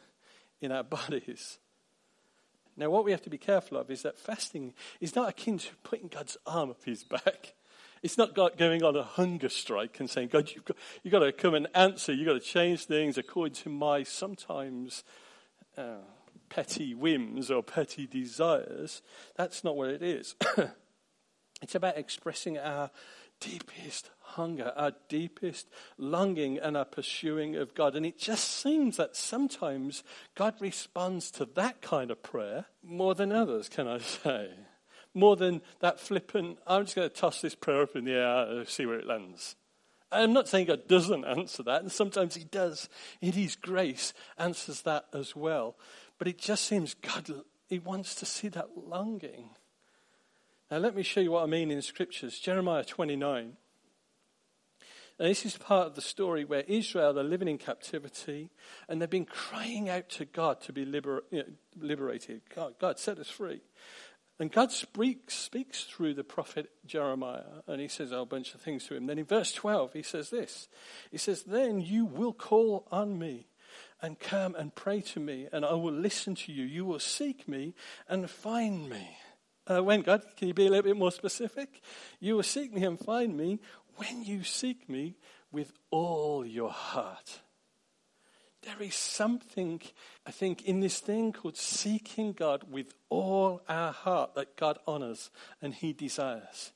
in 0.60 0.72
our 0.72 0.84
bodies. 0.84 1.58
Now, 2.76 2.90
what 2.90 3.04
we 3.04 3.10
have 3.10 3.22
to 3.22 3.30
be 3.30 3.38
careful 3.38 3.76
of 3.76 3.90
is 3.90 4.02
that 4.02 4.18
fasting 4.18 4.72
is 5.00 5.16
not 5.16 5.28
akin 5.28 5.58
to 5.58 5.74
putting 5.82 6.08
God's 6.08 6.36
arm 6.46 6.70
up 6.70 6.84
his 6.84 7.02
back. 7.02 7.54
It's 8.02 8.16
not 8.16 8.34
going 8.34 8.84
on 8.84 8.94
a 8.94 9.02
hunger 9.02 9.48
strike 9.48 9.98
and 9.98 10.08
saying, 10.08 10.28
God, 10.28 10.50
you've 10.54 10.64
got, 10.64 10.76
you've 11.02 11.12
got 11.12 11.18
to 11.20 11.32
come 11.32 11.54
and 11.54 11.66
answer. 11.74 12.12
You've 12.12 12.28
got 12.28 12.34
to 12.34 12.40
change 12.40 12.84
things 12.84 13.18
according 13.18 13.54
to 13.56 13.68
my 13.68 14.04
sometimes 14.04 15.02
uh, 15.76 15.96
petty 16.48 16.94
whims 16.94 17.50
or 17.50 17.62
petty 17.62 18.06
desires. 18.06 19.02
That's 19.36 19.64
not 19.64 19.76
what 19.76 19.90
it 19.90 20.02
is. 20.02 20.34
it's 21.62 21.74
about 21.74 21.98
expressing 21.98 22.58
our 22.58 22.90
deepest 23.40 24.10
hunger, 24.20 24.72
our 24.76 24.92
deepest 25.08 25.68
longing, 25.96 26.58
and 26.58 26.76
our 26.76 26.84
pursuing 26.84 27.56
of 27.56 27.74
God. 27.74 27.94
And 27.94 28.04
it 28.04 28.18
just 28.18 28.48
seems 28.50 28.96
that 28.96 29.16
sometimes 29.16 30.02
God 30.34 30.54
responds 30.60 31.30
to 31.32 31.44
that 31.54 31.80
kind 31.80 32.10
of 32.10 32.22
prayer 32.22 32.66
more 32.82 33.14
than 33.14 33.32
others, 33.32 33.68
can 33.68 33.86
I 33.86 33.98
say? 33.98 34.50
more 35.14 35.36
than 35.36 35.60
that 35.80 36.00
flippant, 36.00 36.58
I'm 36.66 36.84
just 36.84 36.96
going 36.96 37.08
to 37.08 37.14
toss 37.14 37.40
this 37.40 37.54
prayer 37.54 37.82
up 37.82 37.96
in 37.96 38.04
the 38.04 38.12
air 38.12 38.46
and 38.48 38.68
see 38.68 38.86
where 38.86 38.98
it 38.98 39.06
lands. 39.06 39.56
I'm 40.10 40.32
not 40.32 40.48
saying 40.48 40.66
God 40.66 40.88
doesn't 40.88 41.24
answer 41.24 41.62
that, 41.64 41.82
and 41.82 41.92
sometimes 41.92 42.34
He 42.34 42.44
does. 42.44 42.88
In 43.20 43.32
His 43.32 43.56
grace, 43.56 44.14
answers 44.38 44.82
that 44.82 45.04
as 45.12 45.36
well. 45.36 45.76
But 46.18 46.28
it 46.28 46.38
just 46.38 46.64
seems 46.64 46.94
God, 46.94 47.30
He 47.68 47.78
wants 47.78 48.14
to 48.16 48.26
see 48.26 48.48
that 48.48 48.76
longing. 48.76 49.50
Now, 50.70 50.78
let 50.78 50.94
me 50.94 51.02
show 51.02 51.20
you 51.20 51.30
what 51.30 51.44
I 51.44 51.46
mean 51.46 51.70
in 51.70 51.80
Scriptures. 51.80 52.38
Jeremiah 52.38 52.84
29. 52.84 53.56
And 55.18 55.28
this 55.28 55.44
is 55.44 55.56
part 55.56 55.88
of 55.88 55.94
the 55.94 56.00
story 56.00 56.44
where 56.44 56.62
Israel 56.68 57.18
are 57.18 57.24
living 57.24 57.48
in 57.48 57.58
captivity 57.58 58.50
and 58.88 59.00
they've 59.00 59.10
been 59.10 59.24
crying 59.24 59.88
out 59.88 60.08
to 60.10 60.24
God 60.24 60.60
to 60.62 60.72
be 60.72 60.84
liber- 60.84 61.24
you 61.30 61.38
know, 61.38 61.48
liberated. 61.80 62.42
God, 62.54 62.74
God, 62.78 62.98
set 62.98 63.18
us 63.18 63.28
free. 63.28 63.60
And 64.38 64.52
God 64.52 64.70
speaks, 64.70 65.34
speaks 65.34 65.82
through 65.82 66.14
the 66.14 66.22
prophet 66.22 66.70
Jeremiah, 66.86 67.62
and 67.66 67.80
he 67.80 67.88
says 67.88 68.12
a 68.12 68.24
bunch 68.24 68.54
of 68.54 68.60
things 68.60 68.86
to 68.86 68.94
him. 68.94 69.06
Then 69.06 69.18
in 69.18 69.24
verse 69.24 69.52
12, 69.52 69.94
he 69.94 70.02
says 70.02 70.30
this 70.30 70.68
He 71.10 71.18
says, 71.18 71.42
Then 71.42 71.80
you 71.80 72.04
will 72.04 72.32
call 72.32 72.86
on 72.92 73.18
me 73.18 73.47
and 74.00 74.18
come 74.18 74.54
and 74.54 74.74
pray 74.74 75.00
to 75.00 75.20
me, 75.20 75.48
and 75.52 75.64
I 75.64 75.74
will 75.74 75.92
listen 75.92 76.34
to 76.36 76.52
you. 76.52 76.64
You 76.64 76.84
will 76.84 77.00
seek 77.00 77.48
me 77.48 77.74
and 78.08 78.28
find 78.30 78.88
me. 78.88 79.16
Uh, 79.66 79.82
when, 79.82 80.02
God? 80.02 80.22
Can 80.36 80.48
you 80.48 80.54
be 80.54 80.66
a 80.66 80.70
little 80.70 80.84
bit 80.84 80.96
more 80.96 81.12
specific? 81.12 81.82
You 82.20 82.36
will 82.36 82.42
seek 82.42 82.72
me 82.72 82.84
and 82.84 82.98
find 82.98 83.36
me 83.36 83.60
when 83.96 84.22
you 84.24 84.44
seek 84.44 84.88
me 84.88 85.16
with 85.52 85.72
all 85.90 86.46
your 86.46 86.70
heart. 86.70 87.40
There 88.62 88.80
is 88.80 88.94
something, 88.94 89.80
I 90.26 90.30
think, 90.30 90.64
in 90.64 90.80
this 90.80 91.00
thing 91.00 91.32
called 91.32 91.56
seeking 91.56 92.32
God 92.32 92.64
with 92.70 92.94
all 93.08 93.62
our 93.68 93.92
heart 93.92 94.34
that 94.34 94.56
God 94.56 94.78
honors 94.86 95.30
and 95.62 95.74
He 95.74 95.92
desires. 95.92 96.72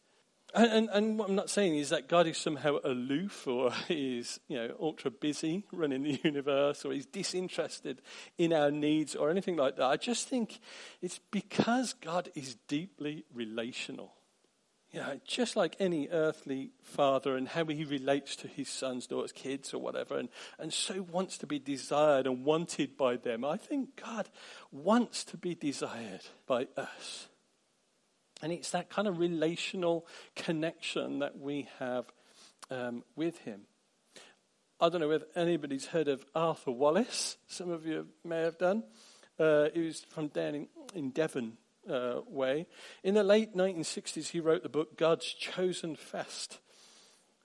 And, 0.55 0.91
and, 0.93 1.19
what 1.19 1.31
I'm 1.31 1.35
not 1.35 1.49
saying 1.49 1.77
is 1.77 1.89
that 1.91 2.09
God 2.09 2.27
is 2.27 2.37
somehow 2.37 2.77
aloof 2.85 3.47
or 3.47 3.73
he's 3.89 4.39
you 4.49 4.57
know, 4.57 4.75
ultra 4.81 5.11
busy 5.11 5.65
running 5.73 6.03
the 6.03 6.21
universe 6.25 6.85
or 6.85 6.93
he's 6.93 7.07
disinterested 7.07 8.03
in 8.37 8.53
our 8.53 8.71
needs 8.71 9.15
or 9.15 9.31
anything 9.31 9.57
like 9.57 9.77
that. 9.77 9.87
I 9.87 9.97
just 9.97 10.29
think 10.29 10.61
it's 11.01 11.21
because 11.31 11.95
God 11.95 12.29
is 12.35 12.57
deeply 12.69 13.25
relational. 13.33 14.13
you 14.91 15.01
know, 15.01 15.19
just 15.27 15.57
like 15.57 15.75
any 15.81 16.09
earthly 16.11 16.73
father 16.83 17.35
and 17.35 17.49
how 17.49 17.65
he 17.65 17.85
relates 17.85 18.37
to 18.37 18.49
his 18.49 18.69
sons, 18.69 19.07
daughters, 19.07 19.33
kids, 19.33 19.73
or 19.73 19.79
whatever, 19.79 20.19
and, 20.19 20.29
and 20.59 20.71
so 20.71 21.01
wants 21.11 21.39
to 21.39 21.47
be 21.47 21.59
desired 21.59 22.27
and 22.27 22.45
wanted 22.45 22.99
by 22.99 23.17
them, 23.17 23.43
I 23.43 23.57
think 23.57 23.97
God 23.97 24.29
wants 24.71 25.25
to 25.25 25.39
be 25.39 25.55
desired 25.55 26.27
by 26.47 26.69
us. 26.77 27.29
And 28.43 28.53
it's 28.53 28.71
that 28.73 28.91
kind 28.91 29.07
of 29.07 29.19
relational 29.19 30.07
connection 30.35 31.21
that 31.21 31.39
we 31.39 31.69
have 31.79 32.07
um, 32.71 33.05
with 33.15 33.39
him. 33.39 33.63
I 34.81 34.89
don't 34.89 35.01
know 35.01 35.09
whether 35.09 35.27
anybody's 35.37 35.87
heard 35.87 36.09
of 36.09 36.25
Arthur 36.35 36.73
Wallis. 36.73 37.37
Some 37.47 37.71
of 37.71 37.87
you 37.87 38.09
may 38.25 38.41
have 38.43 38.59
done. 38.59 38.83
Uh, 39.39 39.69
he 39.73 39.83
was 39.83 40.05
from 40.09 40.27
down 40.29 40.55
in, 40.57 40.69
in 40.95 41.11
Devon 41.11 41.57
uh, 41.89 42.21
way. 42.27 42.67
In 43.05 43.15
the 43.15 43.23
late 43.23 43.57
1960s, 43.57 44.29
he 44.29 44.41
wrote 44.41 44.65
the 44.65 44.69
book 44.69 44.97
God's 44.97 45.27
Chosen 45.33 45.95
Fast. 45.95 46.59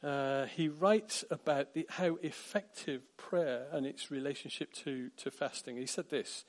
Uh, 0.03 0.45
he 0.45 0.67
writes 0.67 1.23
about 1.29 1.73
the, 1.73 1.85
how 1.89 2.17
effective 2.21 3.01
prayer 3.17 3.67
and 3.71 3.85
its 3.85 4.11
relationship 4.11 4.73
to, 4.73 5.09
to 5.17 5.31
fasting. 5.31 5.77
He 5.77 5.85
said 5.85 6.09
this 6.09 6.45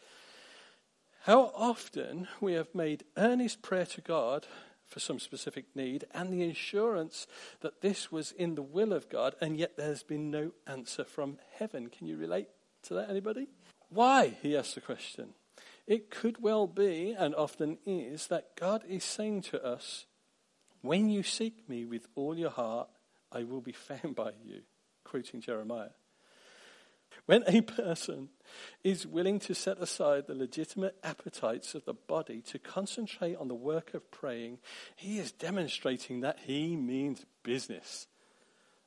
How 1.22 1.52
often 1.54 2.28
we 2.40 2.54
have 2.54 2.74
made 2.74 3.04
earnest 3.16 3.60
prayer 3.60 3.86
to 3.86 4.00
God 4.00 4.46
for 4.86 5.00
some 5.00 5.18
specific 5.18 5.66
need 5.74 6.04
and 6.14 6.32
the 6.32 6.48
assurance 6.48 7.26
that 7.60 7.82
this 7.82 8.10
was 8.10 8.32
in 8.32 8.54
the 8.54 8.62
will 8.62 8.92
of 8.92 9.08
God, 9.08 9.34
and 9.40 9.58
yet 9.58 9.76
there's 9.76 10.02
been 10.02 10.30
no 10.30 10.52
answer 10.66 11.04
from 11.04 11.38
heaven. 11.58 11.88
Can 11.88 12.06
you 12.06 12.16
relate 12.16 12.48
to 12.84 12.94
that, 12.94 13.10
anybody? 13.10 13.48
Why? 13.90 14.34
He 14.42 14.56
asked 14.56 14.74
the 14.74 14.80
question. 14.80 15.34
It 15.86 16.10
could 16.10 16.42
well 16.42 16.66
be, 16.66 17.14
and 17.18 17.34
often 17.34 17.78
is, 17.84 18.26
that 18.28 18.56
God 18.56 18.84
is 18.88 19.04
saying 19.04 19.42
to 19.42 19.62
us, 19.62 20.06
When 20.82 21.08
you 21.08 21.22
seek 21.22 21.68
me 21.68 21.84
with 21.84 22.08
all 22.14 22.38
your 22.38 22.50
heart, 22.50 22.88
I 23.32 23.42
will 23.42 23.60
be 23.60 23.72
found 23.72 24.14
by 24.14 24.32
you. 24.44 24.62
Quoting 25.04 25.40
Jeremiah. 25.40 25.90
When 27.28 27.44
a 27.46 27.60
person 27.60 28.30
is 28.82 29.06
willing 29.06 29.38
to 29.40 29.54
set 29.54 29.76
aside 29.82 30.26
the 30.26 30.34
legitimate 30.34 30.96
appetites 31.04 31.74
of 31.74 31.84
the 31.84 31.92
body 31.92 32.40
to 32.46 32.58
concentrate 32.58 33.36
on 33.36 33.48
the 33.48 33.54
work 33.54 33.92
of 33.92 34.10
praying, 34.10 34.60
he 34.96 35.18
is 35.18 35.30
demonstrating 35.30 36.22
that 36.22 36.38
he 36.46 36.74
means 36.74 37.26
business. 37.42 38.06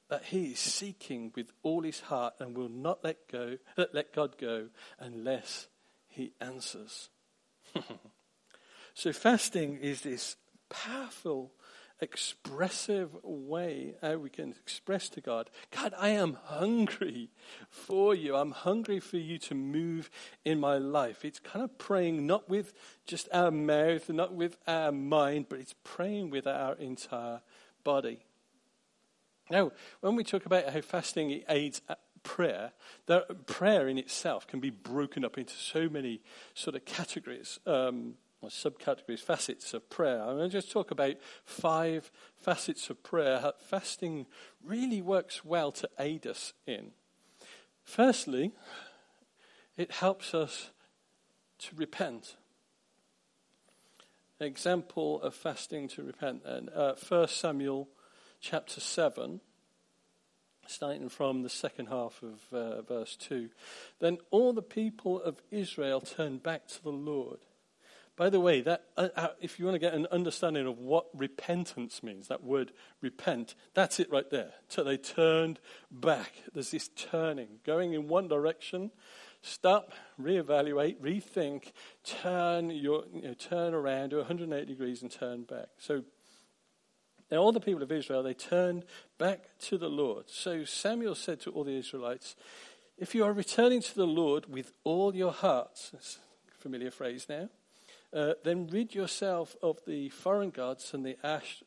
That 0.10 0.23
he 0.23 0.54
is 0.54 0.60
seeking 0.60 1.32
with 1.36 1.51
all 1.62 1.84
his 1.84 1.99
heart 1.99 2.34
and 2.39 2.58
will 2.58 2.67
not 2.67 3.04
let 3.04 3.32
go, 3.32 3.58
let 3.77 4.12
God 4.12 4.39
go 4.39 4.69
unless 4.99 5.67
he 6.08 6.34
answers. 6.41 7.10
so 8.95 9.13
fasting 9.13 9.77
is 9.77 10.01
this 10.01 10.36
powerful, 10.67 11.51
expressive 12.01 13.15
way 13.23 13.95
how 14.01 14.17
we 14.17 14.29
can 14.29 14.49
express 14.51 15.07
to 15.09 15.21
God, 15.21 15.49
God, 15.69 15.93
I 15.97 16.09
am 16.09 16.37
hungry 16.45 17.29
for 17.69 18.15
you. 18.15 18.35
I'm 18.35 18.51
hungry 18.51 18.99
for 18.99 19.17
you 19.17 19.37
to 19.39 19.55
move 19.55 20.09
in 20.43 20.59
my 20.59 20.77
life. 20.77 21.23
It's 21.23 21.39
kind 21.39 21.63
of 21.63 21.77
praying 21.77 22.25
not 22.25 22.49
with 22.49 22.73
just 23.05 23.29
our 23.31 23.51
mouth, 23.51 24.09
not 24.09 24.33
with 24.33 24.57
our 24.67 24.91
mind, 24.91 25.45
but 25.49 25.59
it's 25.59 25.75
praying 25.83 26.31
with 26.31 26.47
our 26.47 26.73
entire 26.75 27.41
body. 27.83 28.25
Now, 29.49 29.71
when 29.99 30.15
we 30.15 30.23
talk 30.23 30.45
about 30.45 30.69
how 30.69 30.81
fasting 30.81 31.43
aids 31.49 31.81
prayer, 32.23 32.71
that 33.07 33.45
prayer 33.47 33.87
in 33.87 33.97
itself 33.97 34.47
can 34.47 34.59
be 34.59 34.69
broken 34.69 35.25
up 35.25 35.37
into 35.37 35.53
so 35.53 35.89
many 35.89 36.21
sort 36.53 36.75
of 36.75 36.85
categories, 36.85 37.59
um, 37.65 38.15
or 38.41 38.49
subcategories, 38.49 39.19
facets 39.19 39.73
of 39.73 39.89
prayer. 39.89 40.21
I'm 40.21 40.38
going 40.38 40.49
to 40.49 40.58
just 40.58 40.71
talk 40.71 40.91
about 40.91 41.15
five 41.45 42.12
facets 42.38 42.89
of 42.89 43.04
prayer 43.04 43.54
fasting 43.60 44.25
really 44.63 45.01
works 45.01 45.45
well 45.45 45.71
to 45.73 45.89
aid 45.99 46.25
us 46.25 46.54
in. 46.65 46.91
Firstly, 47.84 48.51
it 49.77 49.91
helps 49.91 50.34
us 50.34 50.71
to 51.60 51.75
repent. 51.75 52.36
Example 54.39 55.21
of 55.21 55.36
fasting 55.36 55.88
to 55.89 56.04
repent 56.04 56.43
then. 56.43 56.69
Uh, 56.69 56.95
1 57.08 57.27
Samuel 57.27 57.88
chapter 58.39 58.82
7 58.82 59.39
starting 60.67 61.10
from 61.10 61.43
the 61.43 61.49
second 61.49 61.88
half 61.88 62.23
of 62.23 62.39
uh, 62.54 62.82
verse 62.82 63.15
2. 63.17 63.49
Then 63.99 64.17
all 64.32 64.54
the 64.54 64.62
people 64.62 65.21
of 65.21 65.41
Israel 65.51 66.01
turned 66.01 66.41
back 66.41 66.67
to 66.69 66.84
the 66.84 66.91
Lord. 66.91 67.39
By 68.17 68.30
the 68.30 68.39
way, 68.39 68.62
that, 68.62 68.86
uh, 68.97 69.08
uh, 69.15 69.28
if 69.39 69.58
you 69.58 69.65
want 69.65 69.76
to 69.76 69.80
get 69.80 69.93
an 69.93 70.06
understanding 70.12 70.67
of 70.67 70.78
what 70.78 71.08
repentance 71.13 72.04
means, 72.04 72.28
that 72.28 72.43
word 72.43 72.71
repent, 73.02 73.56
that's 73.74 74.00
it 74.00 74.12
right 74.12 74.30
there. 74.30 74.52
So 74.67 74.84
they 74.84 74.97
turned 74.97 75.60
back. 75.89 76.34
There's 76.54 76.71
this 76.71 76.89
turning, 76.89 77.60
going 77.65 77.93
in 77.93 78.08
one 78.08 78.28
direction, 78.28 78.91
stop, 79.41 79.93
reevaluate, 80.21 80.97
rethink, 80.97 81.71
turn, 82.04 82.69
your, 82.69 83.06
you 83.13 83.21
know, 83.24 83.34
turn 83.34 83.74
around, 83.74 84.10
do 84.10 84.17
180 84.17 84.65
degrees 84.65 85.02
and 85.02 85.10
turn 85.10 85.43
back. 85.43 85.69
So 85.80 86.04
now, 87.32 87.38
all 87.38 87.54
the 87.54 87.62
people 87.62 87.82
of 87.82 87.91
Israel, 87.93 88.24
they 88.24 88.34
turned 88.34 88.84
back 89.17 89.58
to 89.62 89.78
the 89.78 89.88
Lord. 89.88 90.30
So 90.30 90.65
Samuel 90.65 91.15
said 91.15 91.39
to 91.41 91.52
all 91.52 91.63
the 91.63 91.78
Israelites, 91.78 92.36
If 92.97 93.15
you 93.15 93.24
are 93.24 93.32
returning 93.32 93.82
to 93.82 93.95
the 93.95 94.06
Lord 94.06 94.52
with 94.52 94.74
all 94.84 95.15
your 95.15 95.32
hearts, 95.32 96.19
familiar 96.60 96.91
phrase 96.91 97.28
now, 97.30 97.47
uh, 98.13 98.34
then 98.43 98.67
rid 98.67 98.93
yourself 98.93 99.56
of 99.62 99.80
the 99.86 100.10
foreign 100.10 100.50
gods 100.50 100.93
and 100.93 101.06
the 101.06 101.17
Ash, 101.26 101.63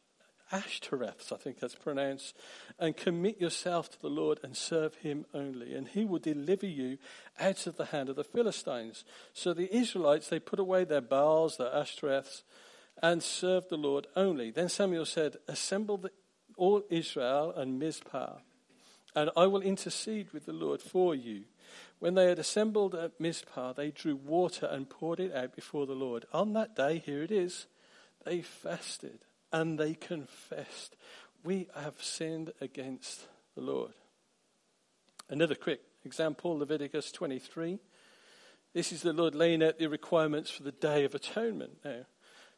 Ashtoreths, 0.53 1.33
I 1.33 1.37
think 1.37 1.59
that's 1.59 1.75
pronounced, 1.75 2.37
and 2.79 2.97
commit 2.97 3.41
yourself 3.41 3.91
to 3.91 4.01
the 4.01 4.09
Lord 4.09 4.41
and 4.43 4.57
serve 4.57 4.95
him 4.97 5.25
only. 5.33 5.75
And 5.75 5.89
he 5.89 6.05
will 6.05 6.19
deliver 6.19 6.67
you 6.67 6.99
out 7.41 7.67
of 7.67 7.77
the 7.77 7.87
hand 7.87 8.09
of 8.09 8.17
the 8.17 8.25
Philistines. 8.25 9.05
So 9.33 9.55
the 9.55 9.75
Israelites, 9.75 10.29
they 10.29 10.39
put 10.39 10.59
away 10.59 10.85
their 10.85 11.01
Baals, 11.01 11.57
their 11.57 11.71
Ashtoreths, 11.71 12.43
and 13.03 13.23
served 13.23 13.71
the 13.71 13.77
Lord 13.77 14.07
only. 14.15 14.51
Then 14.51 14.69
Samuel 14.69 15.07
said, 15.07 15.37
Assemble 15.49 15.97
the, 15.97 16.11
all 16.57 16.83
Israel 16.91 17.53
and 17.57 17.79
Mizpah, 17.79 18.39
and 19.17 19.31
I 19.37 19.47
will 19.47 19.63
intercede 19.63 20.33
with 20.33 20.47
the 20.47 20.53
Lord 20.53 20.81
for 20.81 21.15
you. 21.15 21.45
When 22.05 22.17
they 22.17 22.27
had 22.27 22.39
assembled 22.39 22.95
at 22.95 23.19
Mizpah, 23.19 23.73
they 23.73 23.91
drew 23.91 24.15
water 24.15 24.67
and 24.67 24.91
poured 24.91 25.21
it 25.21 25.35
out 25.35 25.57
before 25.57 25.87
the 25.87 25.95
Lord. 25.95 26.27
On 26.35 26.53
that 26.53 26.77
day, 26.77 26.99
here 26.99 27.23
it 27.23 27.31
is, 27.31 27.67
they 28.27 28.43
fasted 28.43 29.21
and 29.51 29.79
they 29.79 29.95
confessed, 29.95 30.97
We 31.45 31.67
have 31.75 32.03
sinned 32.03 32.53
against 32.61 33.27
the 33.55 33.63
Lord. 33.63 33.93
Another 35.31 35.55
quick 35.55 35.81
example 36.05 36.59
Leviticus 36.59 37.11
23. 37.11 37.79
This 38.75 38.93
is 38.93 39.01
the 39.01 39.15
Lord 39.15 39.35
laying 39.35 39.63
out 39.63 39.79
the 39.79 39.87
requirements 39.87 40.51
for 40.51 40.63
the 40.63 40.73
Day 40.73 41.07
of 41.07 41.15
Atonement 41.15 41.79
now. 41.87 42.05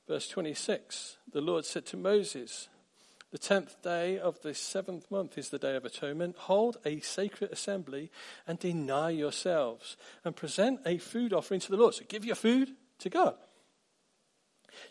Verse 0.08 0.26
26 0.26 1.18
The 1.32 1.40
Lord 1.40 1.64
said 1.64 1.86
to 1.86 1.96
Moses, 1.96 2.68
The 3.36 3.42
tenth 3.42 3.82
day 3.82 4.18
of 4.18 4.40
the 4.40 4.54
seventh 4.54 5.10
month 5.10 5.36
is 5.36 5.50
the 5.50 5.58
day 5.58 5.76
of 5.76 5.84
atonement. 5.84 6.36
Hold 6.38 6.78
a 6.86 7.00
sacred 7.00 7.52
assembly 7.52 8.10
and 8.46 8.58
deny 8.58 9.10
yourselves 9.10 9.98
and 10.24 10.34
present 10.34 10.80
a 10.86 10.96
food 10.96 11.34
offering 11.34 11.60
to 11.60 11.70
the 11.70 11.76
Lord. 11.76 11.92
So 11.92 12.06
give 12.08 12.24
your 12.24 12.34
food 12.34 12.70
to 12.98 13.10
God. 13.10 13.34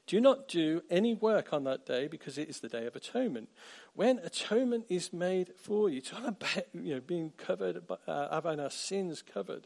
Do 0.05 0.21
not 0.21 0.47
do 0.47 0.83
any 0.91 1.15
work 1.15 1.53
on 1.53 1.63
that 1.63 1.87
day 1.87 2.05
because 2.07 2.37
it 2.37 2.47
is 2.47 2.59
the 2.59 2.69
day 2.69 2.85
of 2.85 2.95
atonement. 2.95 3.49
When 3.95 4.19
atonement 4.19 4.85
is 4.89 5.11
made 5.11 5.53
for 5.57 5.89
you, 5.89 5.99
talking 5.99 6.27
about 6.27 6.67
you 6.71 6.93
know, 6.93 7.01
being 7.01 7.33
covered, 7.37 7.87
by, 7.87 7.95
uh, 8.07 8.31
having 8.31 8.59
our 8.59 8.69
sins 8.69 9.23
covered 9.23 9.65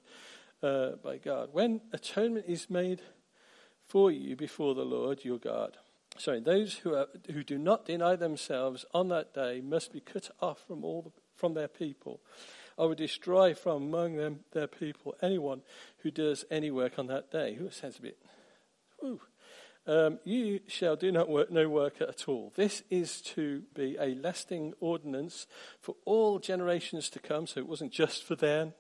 uh, 0.63 0.92
by 1.04 1.18
God. 1.18 1.50
When 1.52 1.82
atonement 1.92 2.46
is 2.48 2.70
made 2.70 3.02
for 3.86 4.10
you 4.10 4.38
before 4.38 4.74
the 4.74 4.86
Lord 4.86 5.26
your 5.26 5.38
God. 5.38 5.76
Sorry, 6.19 6.41
those 6.41 6.75
who, 6.75 6.95
are, 6.95 7.08
who 7.32 7.43
do 7.43 7.58
not 7.58 7.86
deny 7.86 8.17
themselves 8.17 8.86
on 8.93 9.08
that 9.08 9.34
day 9.34 9.62
must 9.62 9.93
be 9.93 10.01
cut 10.01 10.29
off 10.41 10.60
from, 10.67 10.84
all 10.84 11.01
the, 11.01 11.12
from 11.36 11.53
their 11.53 11.69
people. 11.69 12.19
I 12.77 12.84
will 12.84 12.95
destroy 12.95 13.53
from 13.53 13.84
among 13.84 14.17
them 14.17 14.41
their 14.51 14.67
people 14.67 15.15
anyone 15.21 15.62
who 15.99 16.12
does 16.12 16.43
any 16.51 16.71
work 16.71 16.99
on 16.99 17.08
that 17.08 17.32
day. 17.32 17.55
Who 17.55 17.69
sounds 17.71 17.99
a 17.99 18.01
bit. 18.01 18.17
Um, 19.88 20.19
you 20.25 20.60
shall 20.67 20.97
do 20.97 21.12
not 21.12 21.29
work 21.29 21.51
no 21.51 21.69
work 21.69 22.01
at 22.01 22.27
all. 22.27 22.51
This 22.55 22.84
is 22.89 23.21
to 23.21 23.63
be 23.73 23.95
a 23.99 24.13
lasting 24.15 24.73
ordinance 24.82 25.47
for 25.79 25.95
all 26.03 26.39
generations 26.39 27.10
to 27.12 27.19
come. 27.19 27.47
So 27.47 27.62
it 27.62 27.67
wasn't 27.67 27.93
just 27.93 28.23
for 28.23 28.36
them. 28.36 28.73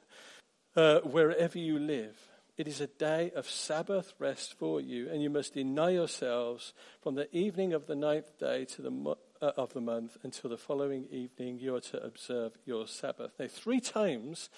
Uh, 0.75 0.99
wherever 0.99 1.57
you 1.57 1.79
live, 1.79 2.28
it 2.59 2.67
is 2.67 2.81
a 2.81 2.87
day 2.87 3.31
of 3.37 3.49
Sabbath 3.49 4.13
rest 4.19 4.53
for 4.59 4.81
you, 4.81 5.09
and 5.09 5.23
you 5.23 5.29
must 5.29 5.53
deny 5.53 5.91
yourselves 5.91 6.73
from 7.01 7.15
the 7.15 7.33
evening 7.33 7.71
of 7.71 7.87
the 7.87 7.95
ninth 7.95 8.37
day 8.37 8.65
to 8.65 8.81
the 8.81 8.91
mo- 8.91 9.17
uh, 9.41 9.51
of 9.55 9.71
the 9.71 9.79
month 9.79 10.17
until 10.23 10.49
the 10.49 10.57
following 10.57 11.05
evening. 11.09 11.57
You 11.57 11.75
are 11.75 11.79
to 11.79 12.03
observe 12.03 12.57
your 12.65 12.85
Sabbath. 12.85 13.31
Now, 13.39 13.47
three 13.47 13.79
times 13.79 14.49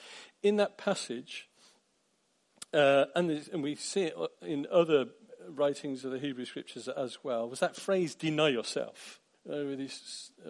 in 0.41 0.55
that 0.55 0.79
passage, 0.79 1.47
uh, 2.73 3.05
and, 3.15 3.29
and 3.53 3.61
we 3.61 3.75
see 3.75 4.05
it 4.05 4.15
in 4.41 4.65
other 4.71 5.05
writings 5.47 6.03
of 6.03 6.09
the 6.09 6.17
Hebrew 6.17 6.45
Scriptures 6.45 6.87
as 6.87 7.19
well, 7.23 7.47
was 7.47 7.59
that 7.59 7.75
phrase 7.75 8.15
"deny 8.15 8.49
yourself." 8.49 9.19
uh, 9.47 9.53
uh, 9.53 9.87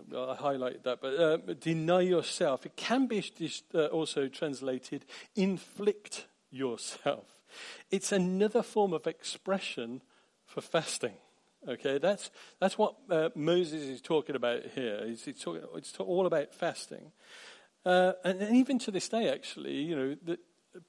well, 0.10 0.30
I 0.30 0.38
highlighted 0.38 0.84
that, 0.84 1.02
but 1.02 1.20
uh, 1.20 1.38
deny 1.60 2.00
yourself. 2.00 2.66
It 2.66 2.78
can 2.78 3.08
be 3.08 3.26
uh, 3.74 3.88
also 3.88 4.30
translated 4.30 5.04
inflict 5.36 6.28
yourself. 6.50 7.41
It's 7.90 8.12
another 8.12 8.64
form 8.64 8.94
of 8.94 9.08
expression 9.08 10.02
for 10.46 10.62
fasting. 10.62 11.16
Okay, 11.68 12.00
that's, 12.00 12.32
that's 12.60 12.78
what 12.78 12.96
uh, 13.10 13.30
Moses 13.36 13.84
is 13.84 14.02
talking 14.02 14.36
about 14.36 14.64
here. 14.74 15.06
He's, 15.06 15.24
he's 15.26 15.40
talking, 15.40 15.62
it's 15.76 15.96
all 15.98 16.26
about 16.26 16.54
fasting. 16.54 17.12
Uh, 17.86 18.14
and, 18.24 18.42
and, 18.42 18.56
even 18.56 18.80
to 18.80 18.92
this 18.92 19.10
day, 19.10 19.32
actually, 19.32 19.76
you 19.76 19.96
know, 19.96 20.16
the 20.24 20.40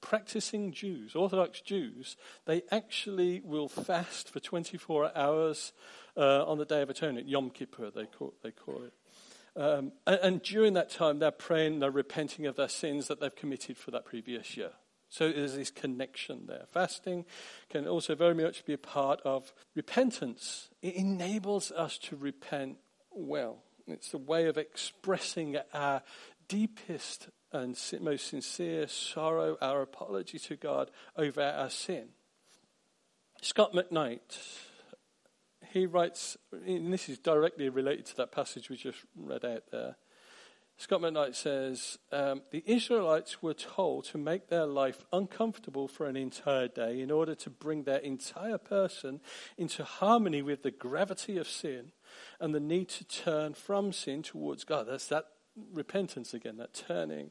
practicing 0.01 0.72
Jews, 0.72 1.14
Orthodox 1.14 1.61
Jews, 1.61 2.16
they 2.46 2.62
actually 2.70 3.40
will 3.44 3.68
fast 3.68 4.31
for 4.31 4.40
24 4.40 5.16
hours 5.16 5.72
uh, 6.16 6.44
on 6.46 6.59
the 6.59 6.64
Day 6.64 6.83
of 6.83 6.90
Atonement, 6.90 7.29
Yom 7.29 7.51
Kippur, 7.51 7.90
they 7.90 8.07
call, 8.07 8.35
they 8.42 8.51
call 8.51 8.83
it. 8.85 8.92
Um, 9.55 9.92
and, 10.07 10.20
and 10.22 10.42
during 10.42 10.75
that 10.75 10.90
time, 10.90 11.18
they're 11.18 11.31
praying, 11.31 11.81
they're 11.81 11.90
repenting 11.90 12.46
of 12.46 12.57
their 12.57 12.68
sins 12.68 13.09
that 13.09 13.20
they've 13.20 13.35
committed 13.35 13.77
for 13.77 13.90
that 13.90 14.05
previous 14.05 14.57
year. 14.57 14.72
So 15.12 15.31
there's 15.31 15.57
this 15.57 15.70
connection 15.70 16.46
there. 16.46 16.64
Fasting 16.70 17.27
can 17.68 17.87
also 17.87 18.14
very 18.14 18.33
much 18.33 18.64
be 18.64 18.72
a 18.72 18.79
part 18.79 19.20
of 19.27 19.53
repentance. 19.75 20.70
It 20.81 20.94
enables 20.94 21.70
us 21.70 21.98
to 22.05 22.16
repent 22.16 22.79
well. 23.11 23.59
It's 23.87 24.14
a 24.14 24.18
way 24.18 24.46
of 24.46 24.57
expressing 24.57 25.59
our 25.75 26.03
deepest 26.48 27.29
and 27.53 27.79
most 28.01 28.29
sincere 28.29 28.88
sorrow, 28.88 29.59
our 29.61 29.83
apology 29.83 30.38
to 30.38 30.57
God 30.57 30.90
over 31.14 31.42
our 31.42 31.68
sin. 31.68 32.09
Scot 33.42 33.75
McKnight, 33.75 34.38
he 35.72 35.85
writes, 35.85 36.38
and 36.64 36.90
this 36.90 37.11
is 37.11 37.18
directly 37.18 37.68
related 37.68 38.07
to 38.07 38.16
that 38.16 38.33
passage 38.33 38.70
we 38.70 38.77
just 38.77 39.05
read 39.14 39.44
out 39.44 39.64
there. 39.70 39.96
Scot 40.83 41.01
McKnight 41.01 41.37
says 41.37 41.97
um, 42.11 42.42
the 42.51 42.64
Israelites 42.66 43.40
were 43.40 43.55
told 43.55 44.05
to 44.07 44.18
make 44.18 44.49
their 44.49 44.66
life 44.66 45.05
uncomfortable 45.12 45.87
for 45.87 46.09
an 46.09 46.16
entire 46.16 46.66
day 46.66 47.01
in 47.01 47.09
order 47.09 47.37
to 47.37 47.51
bring 47.51 47.85
their 47.85 47.99
entire 47.99 48.59
person 48.59 49.21
into 49.57 49.85
harmony 49.85 50.42
with 50.42 50.64
the 50.64 50.73
gravity 50.73 51.38
of 51.38 51.47
sin 51.47 51.92
and 52.40 52.53
the 52.53 52.59
need 52.59 52.88
to 52.88 53.05
turn 53.05 53.55
from 53.55 53.92
sin 53.92 54.25
towards 54.25 54.64
God. 54.64 54.88
That's 54.88 55.07
that 55.07 55.27
repentance 55.73 56.35
again, 56.35 56.57
that 56.57 56.75
turning 56.75 57.31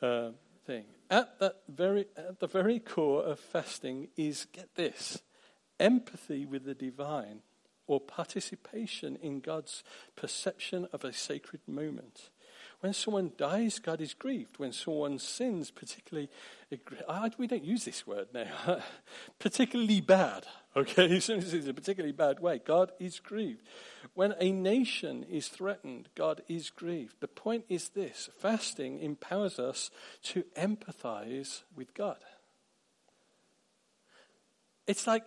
uh, 0.00 0.30
thing. 0.64 0.84
At 1.10 1.36
that 1.40 1.56
very, 1.68 2.06
at 2.16 2.38
the 2.38 2.46
very 2.46 2.78
core 2.78 3.24
of 3.24 3.40
fasting 3.40 4.06
is 4.16 4.46
get 4.52 4.76
this: 4.76 5.20
empathy 5.80 6.46
with 6.46 6.64
the 6.64 6.76
divine, 6.76 7.40
or 7.88 8.00
participation 8.00 9.16
in 9.16 9.40
God's 9.40 9.82
perception 10.14 10.86
of 10.92 11.02
a 11.02 11.12
sacred 11.12 11.62
moment. 11.66 12.30
When 12.80 12.92
someone 12.92 13.32
dies, 13.36 13.80
God 13.80 14.00
is 14.00 14.14
grieved. 14.14 14.58
When 14.58 14.72
someone 14.72 15.18
sins, 15.18 15.70
particularly, 15.70 16.28
we 17.36 17.46
don't 17.48 17.64
use 17.64 17.84
this 17.84 18.06
word 18.06 18.28
now, 18.32 18.82
particularly 19.40 20.00
bad, 20.00 20.46
okay? 20.76 21.16
As 21.16 21.28
it's 21.28 21.66
a 21.66 21.74
particularly 21.74 22.12
bad 22.12 22.38
way, 22.38 22.60
God 22.64 22.92
is 23.00 23.18
grieved. 23.18 23.62
When 24.14 24.34
a 24.40 24.52
nation 24.52 25.24
is 25.28 25.48
threatened, 25.48 26.08
God 26.14 26.42
is 26.48 26.70
grieved. 26.70 27.16
The 27.20 27.26
point 27.26 27.64
is 27.68 27.88
this 27.90 28.30
fasting 28.38 29.00
empowers 29.00 29.58
us 29.58 29.90
to 30.24 30.44
empathize 30.56 31.62
with 31.74 31.94
God. 31.94 32.18
It's 34.86 35.06
like, 35.06 35.24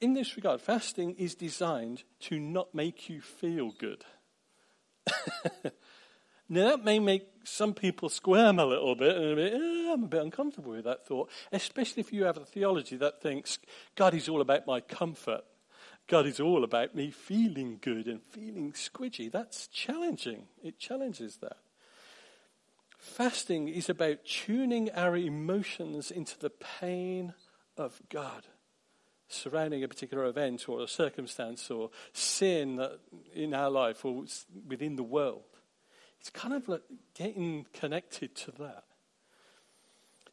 in 0.00 0.14
this 0.14 0.34
regard, 0.36 0.62
fasting 0.62 1.14
is 1.16 1.34
designed 1.34 2.04
to 2.20 2.40
not 2.40 2.74
make 2.74 3.10
you 3.10 3.20
feel 3.20 3.70
good. 3.78 4.04
Now, 6.52 6.68
that 6.68 6.84
may 6.84 6.98
make 6.98 7.26
some 7.44 7.72
people 7.72 8.10
squirm 8.10 8.58
a 8.58 8.66
little 8.66 8.94
bit, 8.94 9.16
and 9.16 9.32
a 9.32 9.34
bit, 9.36 9.54
eh, 9.54 9.90
I'm 9.90 10.04
a 10.04 10.06
bit 10.06 10.20
uncomfortable 10.20 10.72
with 10.72 10.84
that 10.84 11.06
thought, 11.06 11.30
especially 11.50 12.02
if 12.02 12.12
you 12.12 12.24
have 12.24 12.36
a 12.36 12.44
theology 12.44 12.96
that 12.96 13.22
thinks 13.22 13.58
God 13.96 14.12
is 14.12 14.28
all 14.28 14.42
about 14.42 14.66
my 14.66 14.82
comfort. 14.82 15.44
God 16.08 16.26
is 16.26 16.40
all 16.40 16.62
about 16.62 16.94
me 16.94 17.10
feeling 17.10 17.78
good 17.80 18.06
and 18.06 18.20
feeling 18.22 18.72
squidgy. 18.72 19.32
That's 19.32 19.66
challenging. 19.66 20.44
It 20.62 20.78
challenges 20.78 21.38
that. 21.38 21.56
Fasting 22.98 23.68
is 23.68 23.88
about 23.88 24.26
tuning 24.26 24.90
our 24.90 25.16
emotions 25.16 26.10
into 26.10 26.38
the 26.38 26.50
pain 26.50 27.32
of 27.78 28.02
God 28.10 28.46
surrounding 29.26 29.82
a 29.82 29.88
particular 29.88 30.26
event 30.26 30.68
or 30.68 30.82
a 30.82 30.86
circumstance 30.86 31.70
or 31.70 31.88
sin 32.12 32.86
in 33.32 33.54
our 33.54 33.70
life 33.70 34.04
or 34.04 34.26
within 34.68 34.96
the 34.96 35.02
world. 35.02 35.44
It's 36.22 36.30
kind 36.30 36.54
of 36.54 36.68
like 36.68 36.84
getting 37.14 37.66
connected 37.72 38.36
to 38.36 38.52
that. 38.52 38.84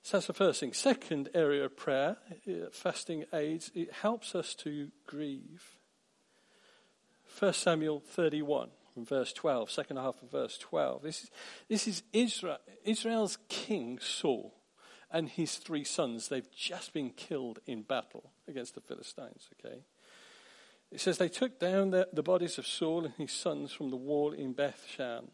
So 0.04 0.18
that's 0.18 0.28
the 0.28 0.34
first 0.34 0.60
thing. 0.60 0.74
Second 0.74 1.30
area 1.34 1.66
of 1.66 1.76
prayer, 1.76 2.18
uh, 2.48 2.70
fasting 2.72 3.26
aids, 3.34 3.72
it 3.74 3.92
helps 3.92 4.36
us 4.36 4.54
to 4.56 4.92
grieve. 5.08 5.80
1 7.40 7.54
Samuel 7.54 8.02
31 8.02 8.70
from 8.94 9.04
verse 9.04 9.34
12, 9.34 9.72
second 9.72 9.98
half 9.98 10.22
of 10.22 10.30
verse 10.30 10.60
12. 10.60 11.02
This 11.02 11.24
is, 11.24 11.32
this 11.70 11.88
is 11.88 12.04
Israel, 12.14 12.60
Israel's 12.86 13.40
king 13.48 13.98
Saul 13.98 14.54
and 15.10 15.28
his 15.28 15.56
three 15.56 15.84
sons. 15.84 16.28
They've 16.28 16.52
just 16.56 16.94
been 16.94 17.10
killed 17.10 17.62
in 17.66 17.82
battle 17.82 18.30
against 18.48 18.76
the 18.76 18.82
Philistines, 18.82 19.50
okay? 19.60 19.80
It 20.92 21.02
says 21.02 21.18
they 21.18 21.30
took 21.30 21.60
down 21.60 21.90
the, 21.90 22.10
the 22.14 22.22
bodies 22.22 22.60
of 22.60 22.68
Saul 22.68 23.06
and 23.06 23.16
his 23.16 23.32
sons 23.32 23.72
from 23.72 23.90
the 23.90 23.96
wall 23.96 24.34
in 24.34 24.54
Bethshan 24.54 25.30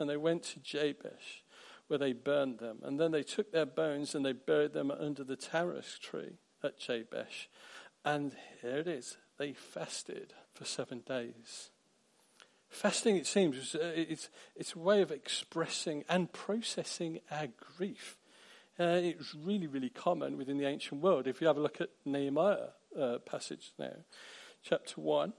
and 0.00 0.08
they 0.08 0.16
went 0.16 0.42
to 0.44 0.60
Jabesh, 0.60 1.42
where 1.86 1.98
they 1.98 2.12
burned 2.12 2.58
them. 2.58 2.78
And 2.82 2.98
then 2.98 3.12
they 3.12 3.22
took 3.22 3.52
their 3.52 3.66
bones 3.66 4.14
and 4.14 4.24
they 4.24 4.32
buried 4.32 4.72
them 4.72 4.90
under 4.90 5.24
the 5.24 5.36
tamaris 5.36 5.98
tree 6.00 6.38
at 6.62 6.78
Jabesh. 6.78 7.48
And 8.04 8.34
here 8.62 8.78
it 8.78 8.88
is. 8.88 9.18
They 9.38 9.52
fasted 9.52 10.34
for 10.54 10.64
seven 10.64 11.00
days. 11.06 11.70
Fasting, 12.68 13.16
it 13.16 13.26
seems, 13.26 13.74
uh, 13.74 13.92
it's, 13.96 14.30
it's 14.54 14.74
a 14.74 14.78
way 14.78 15.02
of 15.02 15.10
expressing 15.10 16.04
and 16.08 16.32
processing 16.32 17.18
our 17.30 17.48
grief. 17.76 18.16
Uh, 18.78 19.00
it 19.02 19.18
was 19.18 19.34
really, 19.34 19.66
really 19.66 19.90
common 19.90 20.38
within 20.38 20.56
the 20.56 20.66
ancient 20.66 21.02
world. 21.02 21.26
If 21.26 21.40
you 21.40 21.48
have 21.48 21.56
a 21.56 21.60
look 21.60 21.80
at 21.80 21.90
Nehemiah 22.04 22.68
uh, 22.98 23.18
passage 23.18 23.72
now, 23.78 23.96
chapter 24.62 25.00
1, 25.00 25.32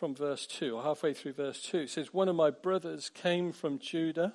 from 0.00 0.14
verse 0.14 0.46
2, 0.46 0.76
or 0.76 0.82
halfway 0.82 1.12
through 1.12 1.34
verse 1.34 1.60
2. 1.60 1.80
It 1.80 1.90
says, 1.90 2.14
One 2.14 2.30
of 2.30 2.34
my 2.34 2.48
brothers 2.48 3.10
came 3.10 3.52
from 3.52 3.78
Judah 3.78 4.32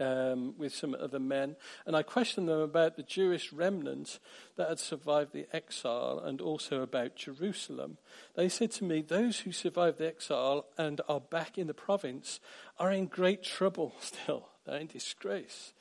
um, 0.00 0.54
with 0.56 0.74
some 0.74 0.96
other 0.98 1.18
men, 1.18 1.56
and 1.84 1.94
I 1.94 2.02
questioned 2.02 2.48
them 2.48 2.60
about 2.60 2.96
the 2.96 3.02
Jewish 3.02 3.52
remnant 3.52 4.18
that 4.56 4.70
had 4.70 4.78
survived 4.78 5.34
the 5.34 5.46
exile 5.52 6.22
and 6.24 6.40
also 6.40 6.80
about 6.80 7.16
Jerusalem. 7.16 7.98
They 8.34 8.48
said 8.48 8.70
to 8.72 8.84
me, 8.84 9.02
Those 9.02 9.40
who 9.40 9.52
survived 9.52 9.98
the 9.98 10.06
exile 10.06 10.64
and 10.78 11.02
are 11.06 11.20
back 11.20 11.58
in 11.58 11.66
the 11.66 11.74
province 11.74 12.40
are 12.78 12.90
in 12.90 13.08
great 13.08 13.42
trouble 13.42 13.94
still. 14.00 14.48
They're 14.64 14.78
in 14.80 14.86
disgrace. 14.86 15.74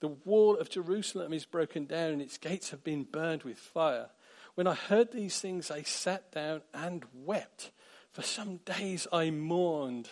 The 0.00 0.08
wall 0.08 0.56
of 0.56 0.68
Jerusalem 0.68 1.32
is 1.32 1.44
broken 1.44 1.86
down, 1.86 2.10
and 2.10 2.22
its 2.22 2.38
gates 2.38 2.70
have 2.70 2.82
been 2.82 3.04
burned 3.04 3.44
with 3.44 3.58
fire. 3.58 4.08
When 4.56 4.66
I 4.66 4.74
heard 4.74 5.12
these 5.12 5.38
things, 5.38 5.70
I 5.70 5.82
sat 5.82 6.32
down 6.32 6.62
and 6.74 7.04
wept. 7.14 7.70
For 8.12 8.22
some 8.22 8.58
days 8.64 9.06
I 9.12 9.30
mourned 9.30 10.10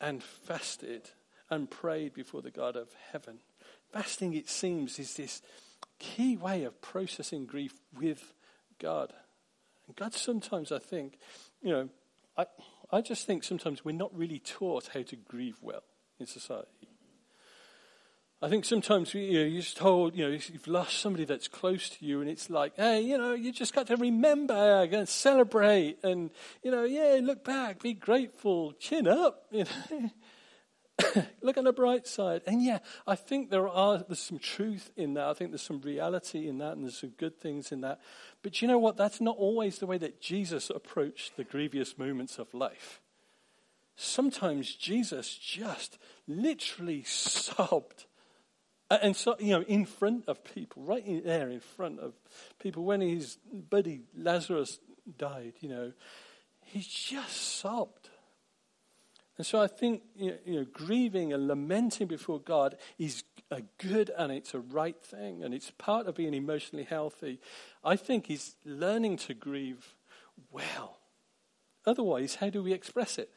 and 0.00 0.22
fasted 0.22 1.10
and 1.48 1.70
prayed 1.70 2.12
before 2.12 2.42
the 2.42 2.50
God 2.50 2.76
of 2.76 2.88
heaven. 3.12 3.38
Fasting, 3.92 4.34
it 4.34 4.48
seems, 4.48 4.98
is 4.98 5.14
this 5.14 5.42
key 5.98 6.36
way 6.36 6.64
of 6.64 6.80
processing 6.80 7.46
grief 7.46 7.74
with 7.96 8.34
God. 8.78 9.12
And 9.86 9.96
God 9.96 10.14
sometimes, 10.14 10.72
I 10.72 10.78
think, 10.78 11.18
you 11.62 11.70
know, 11.70 11.88
I, 12.36 12.46
I 12.90 13.00
just 13.00 13.26
think 13.26 13.44
sometimes 13.44 13.84
we're 13.84 13.92
not 13.92 14.16
really 14.16 14.40
taught 14.40 14.90
how 14.92 15.02
to 15.02 15.16
grieve 15.16 15.58
well 15.62 15.84
in 16.18 16.26
society. 16.26 16.68
I 18.42 18.50
think 18.50 18.66
sometimes 18.66 19.14
you 19.14 19.32
know, 19.32 19.44
you're 19.44 19.62
just 19.62 19.78
told, 19.78 20.14
you 20.14 20.28
know, 20.28 20.30
you've 20.30 20.68
lost 20.68 20.98
somebody 20.98 21.24
that's 21.24 21.48
close 21.48 21.88
to 21.88 22.04
you, 22.04 22.20
and 22.20 22.28
it's 22.28 22.50
like, 22.50 22.76
hey, 22.76 23.00
you 23.00 23.16
know, 23.16 23.32
you 23.32 23.50
just 23.50 23.74
got 23.74 23.86
to 23.86 23.96
remember 23.96 24.54
and 24.92 25.08
celebrate, 25.08 25.98
and 26.02 26.30
you 26.62 26.70
know, 26.70 26.84
yeah, 26.84 27.18
look 27.22 27.44
back, 27.44 27.82
be 27.82 27.94
grateful, 27.94 28.72
chin 28.72 29.08
up, 29.08 29.46
you 29.50 29.64
know. 29.64 30.10
look 31.42 31.58
on 31.58 31.64
the 31.64 31.72
bright 31.72 32.06
side. 32.06 32.42
And 32.46 32.62
yeah, 32.62 32.78
I 33.06 33.16
think 33.16 33.50
there 33.50 33.68
are 33.68 33.98
there's 33.98 34.18
some 34.18 34.38
truth 34.38 34.90
in 34.96 35.14
that. 35.14 35.28
I 35.28 35.34
think 35.34 35.50
there's 35.50 35.62
some 35.62 35.80
reality 35.80 36.48
in 36.48 36.58
that, 36.58 36.72
and 36.72 36.84
there's 36.84 36.98
some 36.98 37.10
good 37.18 37.38
things 37.38 37.70
in 37.72 37.82
that. 37.82 38.00
But 38.42 38.62
you 38.62 38.68
know 38.68 38.78
what? 38.78 38.96
That's 38.96 39.20
not 39.20 39.36
always 39.36 39.78
the 39.78 39.86
way 39.86 39.98
that 39.98 40.20
Jesus 40.20 40.70
approached 40.70 41.36
the 41.36 41.44
grievous 41.44 41.98
moments 41.98 42.38
of 42.38 42.52
life. 42.54 43.00
Sometimes 43.94 44.74
Jesus 44.74 45.34
just 45.36 45.98
literally 46.26 47.02
sobbed 47.06 48.05
and 48.90 49.16
so, 49.16 49.36
you 49.38 49.50
know, 49.50 49.62
in 49.62 49.84
front 49.84 50.28
of 50.28 50.44
people, 50.44 50.82
right 50.82 51.04
in 51.04 51.22
there 51.24 51.48
in 51.48 51.60
front 51.60 51.98
of 52.00 52.14
people, 52.58 52.84
when 52.84 53.00
his 53.00 53.38
buddy 53.52 54.02
Lazarus 54.16 54.78
died, 55.18 55.54
you 55.60 55.68
know, 55.68 55.92
he 56.62 56.80
just 56.80 57.58
sobbed. 57.58 58.10
And 59.38 59.46
so 59.46 59.60
I 59.60 59.66
think 59.66 60.02
you 60.16 60.38
know, 60.46 60.66
grieving 60.72 61.32
and 61.32 61.46
lamenting 61.46 62.06
before 62.06 62.40
God 62.40 62.76
is 62.98 63.24
a 63.50 63.62
good 63.78 64.10
and 64.16 64.32
it's 64.32 64.54
a 64.54 64.60
right 64.60 65.00
thing, 65.00 65.42
and 65.42 65.52
it's 65.52 65.70
part 65.72 66.06
of 66.06 66.14
being 66.14 66.34
emotionally 66.34 66.84
healthy. 66.84 67.40
I 67.84 67.96
think 67.96 68.26
he's 68.26 68.56
learning 68.64 69.18
to 69.18 69.34
grieve 69.34 69.94
well. 70.50 70.98
Otherwise, 71.84 72.36
how 72.36 72.50
do 72.50 72.62
we 72.62 72.72
express 72.72 73.18
it? 73.18 73.30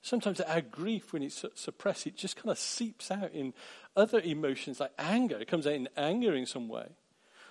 Sometimes 0.00 0.40
our 0.40 0.60
grief, 0.60 1.12
when 1.12 1.22
it's 1.22 1.44
suppressed, 1.54 2.06
it 2.06 2.16
just 2.16 2.36
kind 2.36 2.50
of 2.50 2.58
seeps 2.58 3.10
out 3.10 3.32
in 3.32 3.52
other 3.96 4.20
emotions 4.20 4.80
like 4.80 4.92
anger. 4.98 5.38
It 5.38 5.48
comes 5.48 5.66
out 5.66 5.74
in 5.74 5.88
anger 5.96 6.34
in 6.34 6.46
some 6.46 6.68
way. 6.68 6.88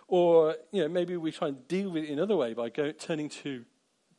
Or, 0.08 0.56
you 0.72 0.82
know, 0.82 0.88
maybe 0.88 1.18
we 1.18 1.32
try 1.32 1.50
and 1.50 1.68
deal 1.68 1.90
with 1.90 2.04
it 2.04 2.10
in 2.10 2.18
another 2.18 2.38
way 2.38 2.54
by 2.54 2.70
go, 2.70 2.92
turning 2.92 3.30
to 3.30 3.66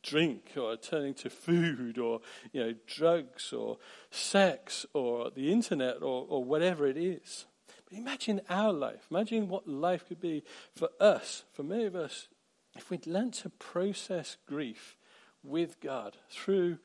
drink 0.03 0.51
or 0.55 0.77
turning 0.77 1.13
to 1.15 1.29
food 1.29 1.97
or, 1.97 2.21
you 2.51 2.61
know, 2.61 2.73
drugs 2.87 3.51
or 3.51 3.77
sex 4.11 4.85
or 4.93 5.31
the 5.31 5.51
internet 5.51 6.01
or, 6.01 6.25
or 6.29 6.43
whatever 6.43 6.87
it 6.87 6.97
is. 6.97 7.45
But 7.89 7.97
imagine 7.97 8.41
our 8.49 8.71
life. 8.71 9.07
Imagine 9.09 9.49
what 9.49 9.67
life 9.67 10.07
could 10.07 10.21
be 10.21 10.43
for 10.75 10.89
us, 10.99 11.43
for 11.51 11.63
many 11.63 11.85
of 11.85 11.95
us, 11.95 12.27
if 12.75 12.89
we'd 12.89 13.07
learnt 13.07 13.33
to 13.35 13.49
process 13.49 14.37
grief 14.47 14.95
with 15.43 15.79
God 15.81 16.17
through 16.29 16.77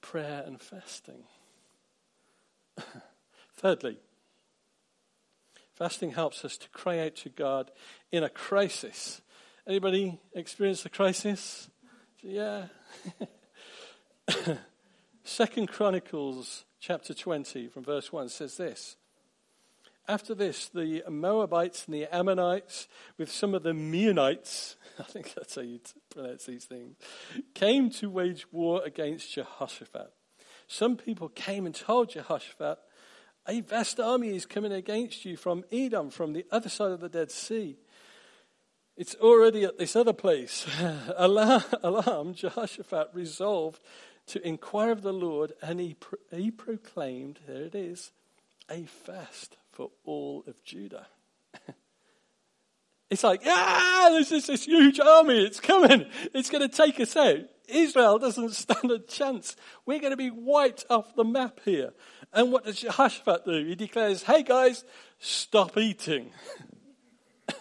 prayer 0.00 0.42
and 0.46 0.60
fasting. 0.60 1.24
Thirdly, 3.56 3.98
fasting 5.74 6.12
helps 6.12 6.44
us 6.44 6.56
to 6.58 6.68
cry 6.70 6.98
out 7.00 7.16
to 7.16 7.28
God 7.28 7.70
in 8.10 8.24
a 8.24 8.28
crisis. 8.28 9.20
Anybody 9.66 10.18
experience 10.34 10.84
a 10.84 10.88
crisis? 10.88 11.68
Yeah. 12.22 12.66
Second 15.24 15.68
Chronicles 15.68 16.64
chapter 16.80 17.14
20 17.14 17.68
from 17.68 17.84
verse 17.84 18.12
1 18.12 18.28
says 18.30 18.56
this. 18.56 18.96
After 20.10 20.34
this, 20.34 20.66
the 20.66 21.04
Moabites 21.08 21.84
and 21.86 21.94
the 21.94 22.12
Ammonites, 22.12 22.88
with 23.16 23.30
some 23.30 23.54
of 23.54 23.62
the 23.62 23.72
Meunites, 23.72 24.74
I 24.98 25.04
think 25.04 25.34
that's 25.34 25.54
how 25.54 25.62
you 25.62 25.78
pronounce 26.12 26.46
these 26.46 26.64
things, 26.64 26.96
came 27.54 27.90
to 27.90 28.10
wage 28.10 28.44
war 28.50 28.82
against 28.84 29.32
Jehoshaphat. 29.32 30.12
Some 30.66 30.96
people 30.96 31.28
came 31.28 31.64
and 31.64 31.72
told 31.72 32.10
Jehoshaphat, 32.10 32.78
A 33.46 33.60
vast 33.60 34.00
army 34.00 34.34
is 34.34 34.46
coming 34.46 34.72
against 34.72 35.24
you 35.24 35.36
from 35.36 35.62
Edom, 35.70 36.10
from 36.10 36.32
the 36.32 36.44
other 36.50 36.68
side 36.68 36.90
of 36.90 36.98
the 36.98 37.08
Dead 37.08 37.30
Sea. 37.30 37.76
It's 38.96 39.14
already 39.14 39.62
at 39.62 39.78
this 39.78 39.94
other 39.94 40.12
place. 40.12 40.66
Alarmed, 41.16 42.34
Jehoshaphat 42.34 43.10
resolved 43.14 43.80
to 44.26 44.44
inquire 44.44 44.90
of 44.90 45.02
the 45.02 45.12
Lord, 45.12 45.52
and 45.62 45.78
he, 45.78 45.94
pro- 45.94 46.18
he 46.32 46.50
proclaimed, 46.50 47.38
there 47.46 47.62
it 47.62 47.76
is, 47.76 48.10
a 48.68 48.86
fast 48.86 49.56
for 49.80 49.90
all 50.04 50.44
of 50.46 50.62
Judah. 50.62 51.06
it's 53.10 53.24
like, 53.24 53.40
ah, 53.46 54.08
there's 54.12 54.28
just 54.28 54.48
this 54.48 54.66
huge 54.66 55.00
army. 55.00 55.42
It's 55.42 55.58
coming. 55.58 56.04
It's 56.34 56.50
going 56.50 56.68
to 56.68 56.76
take 56.76 57.00
us 57.00 57.16
out. 57.16 57.38
Israel 57.66 58.18
doesn't 58.18 58.50
stand 58.56 58.90
a 58.90 58.98
chance. 58.98 59.56
We're 59.86 60.00
going 60.00 60.10
to 60.10 60.18
be 60.18 60.28
wiped 60.28 60.84
off 60.90 61.14
the 61.14 61.24
map 61.24 61.60
here. 61.64 61.94
And 62.30 62.52
what 62.52 62.66
does 62.66 62.80
Jehoshaphat 62.80 63.46
do? 63.46 63.64
He 63.64 63.74
declares, 63.74 64.22
hey 64.22 64.42
guys, 64.42 64.84
stop 65.18 65.78
eating. 65.78 66.30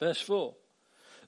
Verse 0.00 0.22
4. 0.22 0.54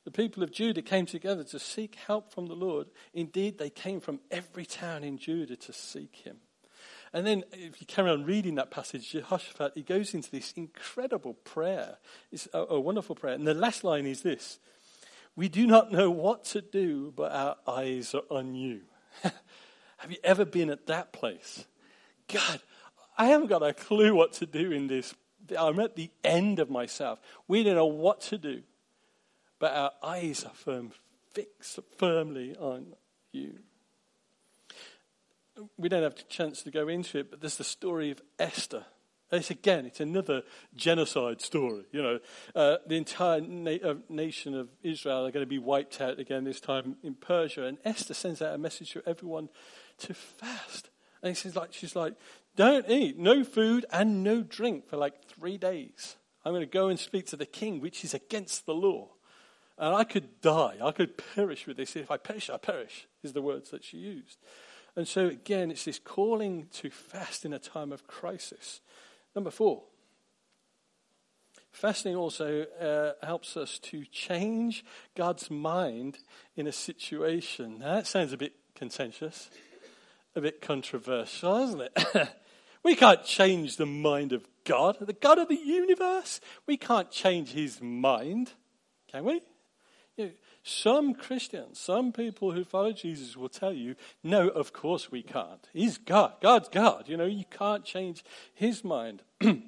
The 0.04 0.10
people 0.12 0.42
of 0.42 0.50
Judah 0.50 0.80
came 0.80 1.04
together 1.04 1.44
to 1.44 1.58
seek 1.58 1.96
help 2.06 2.32
from 2.32 2.46
the 2.46 2.54
Lord. 2.54 2.86
Indeed, 3.12 3.58
they 3.58 3.68
came 3.68 4.00
from 4.00 4.20
every 4.30 4.64
town 4.64 5.04
in 5.04 5.18
Judah 5.18 5.56
to 5.56 5.74
seek 5.74 6.16
him. 6.16 6.38
And 7.16 7.26
then, 7.26 7.44
if 7.50 7.80
you 7.80 7.86
carry 7.86 8.10
on 8.10 8.26
reading 8.26 8.56
that 8.56 8.70
passage, 8.70 9.12
Jehoshaphat, 9.12 9.72
he 9.74 9.80
goes 9.80 10.12
into 10.12 10.30
this 10.30 10.52
incredible 10.54 11.32
prayer. 11.32 11.96
It's 12.30 12.46
a, 12.52 12.58
a 12.58 12.78
wonderful 12.78 13.14
prayer. 13.14 13.32
And 13.32 13.46
the 13.46 13.54
last 13.54 13.84
line 13.84 14.04
is 14.04 14.20
this 14.20 14.58
We 15.34 15.48
do 15.48 15.66
not 15.66 15.90
know 15.90 16.10
what 16.10 16.44
to 16.44 16.60
do, 16.60 17.14
but 17.16 17.32
our 17.32 17.56
eyes 17.66 18.14
are 18.14 18.24
on 18.28 18.54
you. 18.54 18.82
Have 19.22 20.10
you 20.10 20.18
ever 20.22 20.44
been 20.44 20.68
at 20.68 20.88
that 20.88 21.14
place? 21.14 21.64
God, 22.28 22.60
I 23.16 23.28
haven't 23.28 23.46
got 23.46 23.62
a 23.62 23.72
clue 23.72 24.14
what 24.14 24.34
to 24.34 24.44
do 24.44 24.70
in 24.70 24.86
this. 24.86 25.14
I'm 25.58 25.80
at 25.80 25.96
the 25.96 26.10
end 26.22 26.58
of 26.58 26.68
myself. 26.68 27.18
We 27.48 27.62
don't 27.62 27.76
know 27.76 27.86
what 27.86 28.20
to 28.22 28.36
do, 28.36 28.62
but 29.58 29.72
our 29.72 29.92
eyes 30.02 30.44
are 30.44 30.52
firm, 30.52 30.90
fixed 31.32 31.78
firmly 31.96 32.54
on 32.56 32.94
you 33.32 33.60
we 35.76 35.88
don't 35.88 36.02
have 36.02 36.18
a 36.18 36.22
chance 36.24 36.62
to 36.62 36.70
go 36.70 36.88
into 36.88 37.18
it, 37.18 37.30
but 37.30 37.40
there's 37.40 37.56
the 37.56 37.64
story 37.64 38.10
of 38.10 38.20
Esther. 38.38 38.84
It's 39.32 39.50
again, 39.50 39.86
it's 39.86 40.00
another 40.00 40.42
genocide 40.74 41.40
story. 41.40 41.84
You 41.90 42.02
know, 42.02 42.18
uh, 42.54 42.76
the 42.86 42.96
entire 42.96 43.40
na- 43.40 43.78
uh, 43.82 43.94
nation 44.08 44.54
of 44.54 44.68
Israel 44.82 45.26
are 45.26 45.32
going 45.32 45.44
to 45.44 45.48
be 45.48 45.58
wiped 45.58 46.00
out 46.00 46.20
again 46.20 46.44
this 46.44 46.60
time 46.60 46.96
in 47.02 47.14
Persia, 47.14 47.64
and 47.64 47.78
Esther 47.84 48.14
sends 48.14 48.40
out 48.40 48.54
a 48.54 48.58
message 48.58 48.92
to 48.92 49.02
everyone 49.06 49.48
to 49.98 50.14
fast. 50.14 50.90
And 51.22 51.36
she's 51.36 51.56
like, 51.56 51.72
she's 51.72 51.96
like, 51.96 52.14
don't 52.54 52.88
eat, 52.88 53.18
no 53.18 53.42
food 53.42 53.84
and 53.90 54.22
no 54.22 54.42
drink 54.42 54.88
for 54.88 54.96
like 54.96 55.24
three 55.24 55.58
days. 55.58 56.16
I'm 56.44 56.52
going 56.52 56.60
to 56.60 56.66
go 56.66 56.88
and 56.88 56.98
speak 56.98 57.26
to 57.26 57.36
the 57.36 57.46
king, 57.46 57.80
which 57.80 58.04
is 58.04 58.14
against 58.14 58.66
the 58.66 58.74
law. 58.74 59.08
And 59.76 59.94
I 59.94 60.04
could 60.04 60.40
die. 60.40 60.76
I 60.82 60.92
could 60.92 61.20
perish 61.34 61.66
with 61.66 61.76
this. 61.76 61.96
If 61.96 62.10
I 62.10 62.16
perish, 62.16 62.48
I 62.48 62.56
perish, 62.56 63.08
is 63.24 63.32
the 63.32 63.42
words 63.42 63.70
that 63.70 63.84
she 63.84 63.98
used. 63.98 64.38
And 64.96 65.06
so, 65.06 65.26
again, 65.26 65.70
it's 65.70 65.84
this 65.84 65.98
calling 65.98 66.68
to 66.74 66.88
fast 66.88 67.44
in 67.44 67.52
a 67.52 67.58
time 67.58 67.92
of 67.92 68.06
crisis. 68.06 68.80
Number 69.34 69.50
four, 69.50 69.82
fasting 71.70 72.16
also 72.16 72.64
uh, 72.80 73.26
helps 73.26 73.58
us 73.58 73.78
to 73.80 74.06
change 74.06 74.82
God's 75.14 75.50
mind 75.50 76.18
in 76.56 76.66
a 76.66 76.72
situation. 76.72 77.80
Now, 77.80 77.96
that 77.96 78.06
sounds 78.06 78.32
a 78.32 78.38
bit 78.38 78.54
contentious, 78.74 79.50
a 80.34 80.40
bit 80.40 80.62
controversial, 80.62 81.58
doesn't 81.58 81.82
it? 81.82 82.28
we 82.82 82.96
can't 82.96 83.22
change 83.22 83.76
the 83.76 83.84
mind 83.84 84.32
of 84.32 84.46
God, 84.64 84.96
the 85.00 85.12
God 85.12 85.38
of 85.38 85.48
the 85.48 85.56
universe. 85.56 86.40
We 86.66 86.78
can't 86.78 87.10
change 87.10 87.50
his 87.50 87.82
mind, 87.82 88.52
can 89.12 89.24
we? 89.24 89.42
You 90.16 90.24
know, 90.24 90.30
some 90.68 91.14
Christians, 91.14 91.78
some 91.78 92.10
people 92.10 92.50
who 92.50 92.64
follow 92.64 92.90
Jesus 92.90 93.36
will 93.36 93.48
tell 93.48 93.72
you, 93.72 93.94
no, 94.24 94.48
of 94.48 94.72
course 94.72 95.12
we 95.12 95.22
can't. 95.22 95.68
He's 95.72 95.96
God. 95.96 96.32
God's 96.42 96.68
God. 96.68 97.08
You 97.08 97.16
know, 97.16 97.24
you 97.24 97.44
can't 97.48 97.84
change 97.84 98.24
his 98.52 98.82
mind. 98.82 99.22
the 99.40 99.62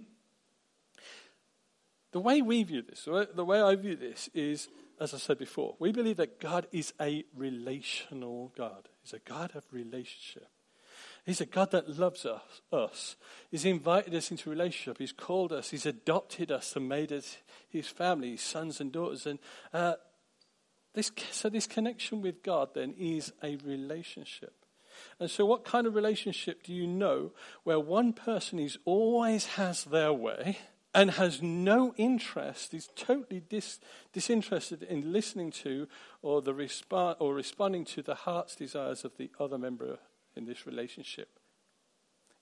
way 2.14 2.42
we 2.42 2.64
view 2.64 2.82
this, 2.82 3.04
the 3.04 3.44
way 3.44 3.62
I 3.62 3.76
view 3.76 3.94
this 3.94 4.28
is, 4.34 4.66
as 4.98 5.14
I 5.14 5.18
said 5.18 5.38
before, 5.38 5.76
we 5.78 5.92
believe 5.92 6.16
that 6.16 6.40
God 6.40 6.66
is 6.72 6.92
a 7.00 7.24
relational 7.32 8.52
God. 8.56 8.88
He's 9.00 9.12
a 9.12 9.20
God 9.20 9.52
of 9.54 9.62
relationship. 9.70 10.48
He's 11.24 11.40
a 11.40 11.46
God 11.46 11.70
that 11.70 11.96
loves 11.96 12.26
us, 12.26 12.40
us. 12.72 13.14
He's 13.52 13.64
invited 13.64 14.16
us 14.16 14.32
into 14.32 14.50
relationship. 14.50 14.98
He's 14.98 15.12
called 15.12 15.52
us. 15.52 15.70
He's 15.70 15.86
adopted 15.86 16.50
us 16.50 16.74
and 16.74 16.88
made 16.88 17.12
us 17.12 17.36
his 17.68 17.86
family, 17.86 18.32
his 18.32 18.40
sons 18.40 18.80
and 18.80 18.90
daughters. 18.90 19.26
And 19.26 19.38
uh, 19.72 19.94
this, 20.94 21.10
so, 21.30 21.48
this 21.48 21.66
connection 21.66 22.22
with 22.22 22.42
God 22.42 22.70
then 22.74 22.94
is 22.98 23.32
a 23.42 23.56
relationship. 23.56 24.54
And 25.20 25.30
so, 25.30 25.44
what 25.44 25.64
kind 25.64 25.86
of 25.86 25.94
relationship 25.94 26.62
do 26.62 26.72
you 26.72 26.86
know 26.86 27.32
where 27.64 27.78
one 27.78 28.12
person 28.12 28.58
is 28.58 28.78
always 28.84 29.46
has 29.46 29.84
their 29.84 30.12
way 30.12 30.58
and 30.94 31.12
has 31.12 31.42
no 31.42 31.94
interest, 31.96 32.72
is 32.74 32.88
totally 32.96 33.40
dis, 33.40 33.78
disinterested 34.12 34.82
in 34.82 35.12
listening 35.12 35.50
to 35.50 35.86
or, 36.22 36.40
the 36.40 36.54
resp- 36.54 37.16
or 37.20 37.34
responding 37.34 37.84
to 37.84 38.02
the 38.02 38.14
heart's 38.14 38.56
desires 38.56 39.04
of 39.04 39.16
the 39.16 39.30
other 39.38 39.58
member 39.58 39.98
in 40.34 40.46
this 40.46 40.66
relationship? 40.66 41.38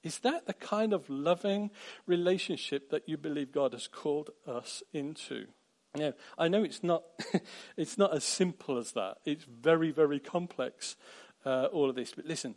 Is 0.02 0.20
that 0.20 0.46
the 0.46 0.54
kind 0.54 0.92
of 0.92 1.10
loving 1.10 1.70
relationship 2.06 2.90
that 2.90 3.08
you 3.08 3.16
believe 3.16 3.50
God 3.50 3.72
has 3.72 3.88
called 3.88 4.30
us 4.46 4.82
into? 4.92 5.48
Now, 5.96 6.12
I 6.38 6.48
know 6.48 6.62
it's 6.62 6.82
not, 6.82 7.04
it's 7.76 7.98
not 7.98 8.14
as 8.14 8.24
simple 8.24 8.78
as 8.78 8.92
that. 8.92 9.18
It's 9.24 9.44
very, 9.44 9.90
very 9.90 10.20
complex, 10.20 10.96
uh, 11.44 11.66
all 11.72 11.90
of 11.90 11.96
this. 11.96 12.12
But 12.14 12.26
listen, 12.26 12.54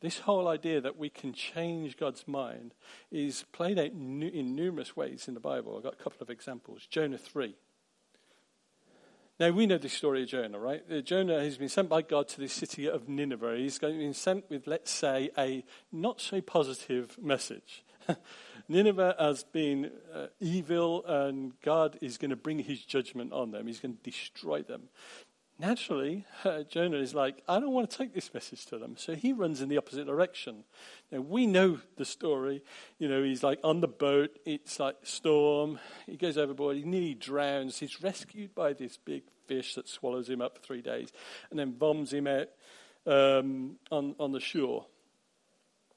this 0.00 0.20
whole 0.20 0.46
idea 0.46 0.80
that 0.80 0.96
we 0.96 1.10
can 1.10 1.32
change 1.32 1.96
God's 1.96 2.28
mind 2.28 2.74
is 3.10 3.44
played 3.52 3.78
out 3.78 3.86
in 3.92 4.54
numerous 4.54 4.96
ways 4.96 5.26
in 5.26 5.34
the 5.34 5.40
Bible. 5.40 5.76
I've 5.76 5.82
got 5.82 5.94
a 5.94 6.02
couple 6.02 6.22
of 6.22 6.30
examples. 6.30 6.86
Jonah 6.86 7.18
3. 7.18 7.56
Now, 9.40 9.50
we 9.50 9.66
know 9.66 9.78
the 9.78 9.88
story 9.88 10.24
of 10.24 10.28
Jonah, 10.28 10.58
right? 10.58 10.82
Uh, 10.90 11.00
Jonah 11.00 11.40
has 11.40 11.56
been 11.58 11.68
sent 11.68 11.88
by 11.88 12.02
God 12.02 12.26
to 12.28 12.40
the 12.40 12.48
city 12.48 12.88
of 12.88 13.08
Nineveh. 13.08 13.56
He's 13.56 13.78
been 13.78 14.14
sent 14.14 14.50
with, 14.50 14.66
let's 14.66 14.90
say, 14.90 15.30
a 15.38 15.64
not 15.92 16.20
so 16.20 16.40
positive 16.40 17.16
message. 17.22 17.84
Nineveh 18.68 19.16
has 19.18 19.44
been 19.44 19.90
uh, 20.14 20.26
evil, 20.40 21.04
and 21.06 21.52
God 21.62 21.98
is 22.02 22.18
going 22.18 22.30
to 22.30 22.36
bring 22.36 22.58
his 22.58 22.84
judgment 22.84 23.32
on 23.32 23.50
them. 23.50 23.66
He's 23.66 23.80
going 23.80 23.96
to 23.96 24.02
destroy 24.02 24.62
them. 24.62 24.88
naturally, 25.58 26.24
uh, 26.44 26.62
Jonah 26.62 26.98
is 26.98 27.14
like, 27.14 27.42
I 27.48 27.58
don't 27.58 27.72
want 27.72 27.90
to 27.90 27.96
take 27.96 28.14
this 28.14 28.32
message 28.32 28.66
to 28.66 28.78
them. 28.78 28.96
So 28.96 29.14
he 29.14 29.32
runs 29.32 29.60
in 29.60 29.68
the 29.68 29.78
opposite 29.78 30.06
direction. 30.06 30.64
Now, 31.10 31.20
we 31.20 31.46
know 31.46 31.80
the 31.96 32.04
story. 32.04 32.62
You 32.98 33.08
know, 33.08 33.22
he's 33.22 33.42
like 33.42 33.58
on 33.64 33.80
the 33.80 33.88
boat, 33.88 34.38
it's 34.44 34.78
like 34.78 34.96
storm. 35.02 35.78
He 36.06 36.16
goes 36.16 36.38
overboard, 36.38 36.76
he 36.76 36.84
nearly 36.84 37.14
drowns. 37.14 37.78
He's 37.78 38.02
rescued 38.02 38.54
by 38.54 38.72
this 38.72 38.96
big 38.96 39.24
fish 39.46 39.74
that 39.74 39.88
swallows 39.88 40.28
him 40.28 40.40
up 40.40 40.56
for 40.56 40.62
three 40.62 40.82
days 40.82 41.10
and 41.50 41.58
then 41.58 41.72
bombs 41.72 42.12
him 42.12 42.26
out 42.26 42.48
um, 43.06 43.76
on, 43.90 44.14
on 44.20 44.32
the 44.32 44.40
shore. 44.40 44.86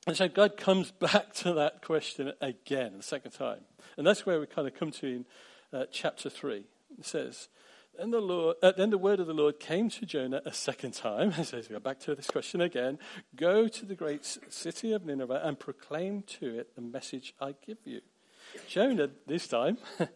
And 0.07 0.17
so 0.17 0.27
God 0.27 0.57
comes 0.57 0.91
back 0.99 1.33
to 1.35 1.53
that 1.53 1.83
question 1.83 2.33
again, 2.41 2.97
the 2.97 3.03
second 3.03 3.31
time. 3.31 3.61
And 3.97 4.05
that's 4.05 4.25
where 4.25 4.39
we 4.39 4.47
kind 4.47 4.67
of 4.67 4.75
come 4.75 4.91
to 4.91 5.07
in 5.07 5.25
uh, 5.73 5.85
chapter 5.91 6.29
3. 6.29 6.65
It 6.99 7.05
says, 7.05 7.47
then 7.97 8.11
the, 8.11 8.19
Lord, 8.19 8.55
uh, 8.63 8.71
then 8.75 8.89
the 8.89 8.97
word 8.97 9.19
of 9.19 9.27
the 9.27 9.33
Lord 9.33 9.59
came 9.59 9.89
to 9.89 10.05
Jonah 10.05 10.41
a 10.45 10.53
second 10.53 10.93
time. 10.93 11.31
He 11.41 11.43
says, 11.43 11.67
go 11.67 11.79
back 11.79 11.99
to 12.01 12.15
this 12.15 12.27
question 12.27 12.61
again. 12.61 12.99
Go 13.35 13.67
to 13.67 13.85
the 13.85 13.95
great 13.95 14.25
city 14.49 14.93
of 14.93 15.05
Nineveh 15.05 15.41
and 15.43 15.59
proclaim 15.59 16.23
to 16.39 16.59
it 16.59 16.75
the 16.75 16.81
message 16.81 17.33
I 17.39 17.53
give 17.65 17.77
you. 17.83 18.01
Jonah, 18.67 19.09
this 19.27 19.47
time, 19.47 19.77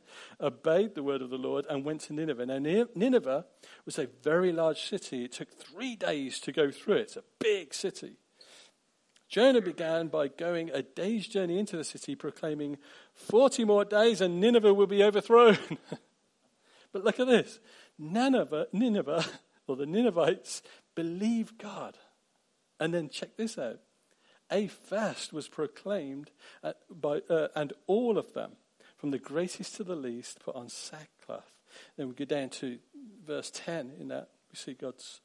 obeyed 0.42 0.96
the 0.96 1.04
word 1.04 1.22
of 1.22 1.30
the 1.30 1.38
Lord 1.38 1.66
and 1.70 1.86
went 1.86 2.02
to 2.02 2.14
Nineveh. 2.14 2.46
Now, 2.46 2.86
Nineveh 2.96 3.46
was 3.86 4.00
a 4.00 4.08
very 4.24 4.52
large 4.52 4.82
city. 4.82 5.26
It 5.26 5.34
took 5.34 5.52
three 5.52 5.96
days 5.96 6.40
to 6.42 6.52
go 6.52 6.72
through 6.72 6.96
it. 6.96 7.02
It's 7.02 7.18
a 7.18 7.24
big 7.40 7.74
city. 7.74 8.18
Jonah 9.28 9.62
began 9.62 10.08
by 10.08 10.28
going 10.28 10.70
a 10.70 10.82
day's 10.82 11.28
journey 11.28 11.58
into 11.58 11.78
the 11.78 11.84
city, 11.84 12.16
proclaiming, 12.16 12.78
40 13.14 13.66
more 13.66 13.84
days 13.84 14.22
and 14.22 14.40
Nineveh 14.40 14.74
will 14.74 14.88
be 14.88 15.04
overthrown. 15.04 15.58
But 16.96 17.04
look 17.04 17.20
at 17.20 17.28
this 17.28 17.60
Nineveh, 18.00 18.68
Nineveh, 18.72 19.26
or 19.68 19.76
the 19.76 19.86
Ninevites, 19.86 20.62
believe 20.96 21.58
God. 21.58 21.98
And 22.80 22.94
then 22.94 23.10
check 23.10 23.36
this 23.36 23.58
out. 23.58 23.82
A 24.50 24.68
fast 24.68 25.34
was 25.34 25.50
proclaimed 25.50 26.32
by, 26.90 27.20
uh, 27.30 27.50
and 27.54 27.74
all 27.86 28.18
of 28.18 28.34
them, 28.34 28.52
from 28.96 29.12
the 29.12 29.20
greatest 29.20 29.76
to 29.76 29.84
the 29.84 29.98
least, 29.98 30.40
put 30.40 30.56
on 30.56 30.70
sackcloth. 30.70 31.52
Then 31.98 32.08
we 32.08 32.14
go 32.14 32.24
down 32.24 32.48
to 32.62 32.78
verse 33.28 33.52
10 33.54 33.92
in 34.00 34.08
that, 34.08 34.30
we 34.50 34.56
see 34.56 34.74
God's 34.74 35.20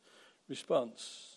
response. 0.49 1.37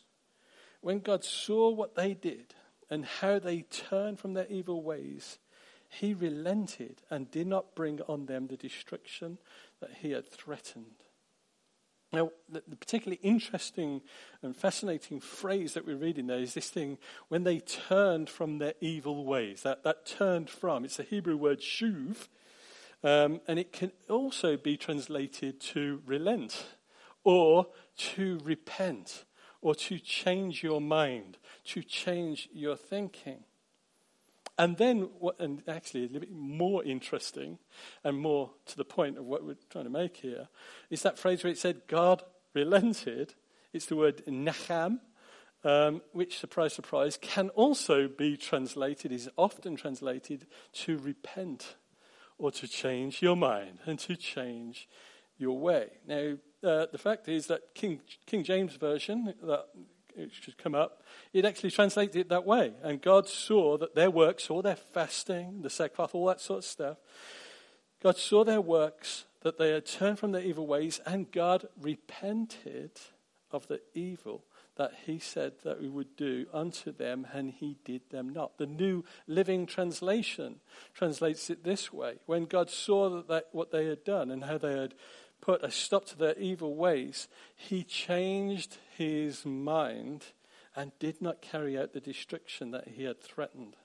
When 0.83 0.99
God 0.99 1.23
saw 1.23 1.69
what 1.69 1.95
they 1.95 2.13
did 2.13 2.53
and 2.89 3.05
how 3.05 3.39
they 3.39 3.61
turned 3.61 4.19
from 4.19 4.33
their 4.33 4.47
evil 4.47 4.83
ways, 4.83 5.39
he 5.87 6.13
relented 6.13 7.01
and 7.09 7.31
did 7.31 7.47
not 7.47 7.73
bring 7.73 8.01
on 8.09 8.25
them 8.25 8.47
the 8.47 8.57
destruction 8.57 9.37
that 9.79 9.91
he 10.01 10.11
had 10.11 10.29
threatened. 10.29 11.05
Now, 12.11 12.31
the, 12.49 12.61
particularly 12.61 13.21
interesting 13.23 14.01
and 14.41 14.57
fascinating 14.57 15.21
phrase 15.21 15.73
that 15.73 15.87
we're 15.87 15.95
reading 15.95 16.27
there 16.27 16.39
is 16.39 16.53
this 16.53 16.69
thing, 16.69 16.97
when 17.29 17.45
they 17.45 17.59
turned 17.59 18.29
from 18.29 18.57
their 18.57 18.73
evil 18.81 19.23
ways. 19.23 19.63
That, 19.63 19.85
that 19.85 20.05
turned 20.05 20.49
from, 20.49 20.83
it's 20.83 20.97
the 20.97 21.03
Hebrew 21.03 21.37
word 21.37 21.61
shuv, 21.61 22.27
um, 23.05 23.39
and 23.47 23.57
it 23.57 23.71
can 23.71 23.93
also 24.09 24.57
be 24.57 24.75
translated 24.75 25.61
to 25.61 26.01
relent, 26.05 26.65
or 27.23 27.67
to 28.15 28.39
repent, 28.43 29.23
or 29.63 29.73
to 29.73 29.97
change 29.97 30.61
your 30.61 30.81
mind, 30.81 31.37
to 31.63 31.81
change 31.81 32.49
your 32.53 32.75
thinking. 32.75 33.45
And 34.57 34.77
then, 34.77 35.09
what, 35.19 35.39
and 35.39 35.63
actually 35.67 36.01
a 36.01 36.07
little 36.07 36.19
bit 36.19 36.31
more 36.31 36.83
interesting 36.83 37.57
and 38.03 38.19
more 38.19 38.51
to 38.67 38.77
the 38.77 38.83
point 38.83 39.17
of 39.17 39.25
what 39.25 39.43
we're 39.43 39.55
trying 39.69 39.85
to 39.85 39.89
make 39.89 40.17
here, 40.17 40.49
is 40.89 41.01
that 41.01 41.17
phrase 41.17 41.43
where 41.43 41.51
it 41.51 41.57
said, 41.57 41.87
God 41.87 42.21
relented. 42.53 43.33
It's 43.71 43.85
the 43.85 43.95
word 43.95 44.21
nacham, 44.27 44.99
um, 45.63 46.01
which, 46.11 46.37
surprise, 46.37 46.73
surprise, 46.73 47.17
can 47.19 47.47
also 47.49 48.09
be 48.09 48.35
translated, 48.35 49.13
is 49.13 49.29
often 49.37 49.77
translated 49.77 50.45
to 50.73 50.97
repent 50.97 51.77
or 52.37 52.51
to 52.51 52.67
change 52.67 53.21
your 53.21 53.37
mind 53.37 53.79
and 53.85 53.97
to 53.99 54.17
change 54.17 54.89
your 55.37 55.57
way. 55.57 55.87
Now, 56.05 56.37
uh, 56.63 56.87
the 56.91 56.97
fact 56.97 57.27
is 57.27 57.47
that 57.47 57.73
King, 57.73 58.01
King 58.25 58.43
James 58.43 58.75
Version, 58.75 59.33
that 59.43 59.65
it 60.15 60.31
should 60.31 60.57
come 60.57 60.75
up, 60.75 61.03
it 61.33 61.45
actually 61.45 61.71
translates 61.71 62.15
it 62.15 62.29
that 62.29 62.45
way. 62.45 62.73
And 62.83 63.01
God 63.01 63.27
saw 63.27 63.77
that 63.77 63.95
their 63.95 64.11
works, 64.11 64.49
all 64.49 64.61
their 64.61 64.75
fasting, 64.75 65.61
the 65.61 65.69
sackcloth, 65.69 66.13
all 66.13 66.27
that 66.27 66.41
sort 66.41 66.59
of 66.59 66.65
stuff, 66.65 66.97
God 68.01 68.17
saw 68.17 68.43
their 68.43 68.61
works, 68.61 69.25
that 69.41 69.57
they 69.57 69.71
had 69.71 69.85
turned 69.85 70.19
from 70.19 70.31
their 70.31 70.41
evil 70.41 70.67
ways, 70.67 70.99
and 71.05 71.31
God 71.31 71.67
repented 71.79 72.91
of 73.51 73.67
the 73.67 73.81
evil 73.93 74.45
that 74.75 74.91
he 75.05 75.19
said 75.19 75.53
that 75.63 75.79
we 75.79 75.87
would 75.87 76.15
do 76.15 76.47
unto 76.51 76.91
them, 76.91 77.27
and 77.31 77.51
he 77.51 77.77
did 77.85 78.01
them 78.09 78.29
not. 78.29 78.57
The 78.57 78.65
New 78.65 79.03
Living 79.27 79.65
Translation 79.67 80.61
translates 80.93 81.49
it 81.49 81.63
this 81.63 81.93
way 81.93 82.15
When 82.25 82.45
God 82.45 82.69
saw 82.69 83.21
that 83.21 83.45
what 83.51 83.71
they 83.71 83.85
had 83.85 84.03
done 84.03 84.31
and 84.31 84.43
how 84.43 84.57
they 84.57 84.77
had 84.77 84.95
put 85.43 85.61
a 85.61 85.69
stop 85.69 86.05
to 86.05 86.17
their 86.17 86.37
evil 86.39 86.73
ways, 86.73 87.27
he 87.53 87.83
changed 87.83 88.77
his 88.95 89.45
mind 89.45 90.23
and 90.73 90.97
did 90.99 91.21
not 91.21 91.41
carry 91.41 91.77
out 91.77 91.91
the 91.91 91.99
destruction 91.99 92.71
that 92.71 92.87
he 92.87 93.03
had 93.03 93.21
threatened. 93.21 93.75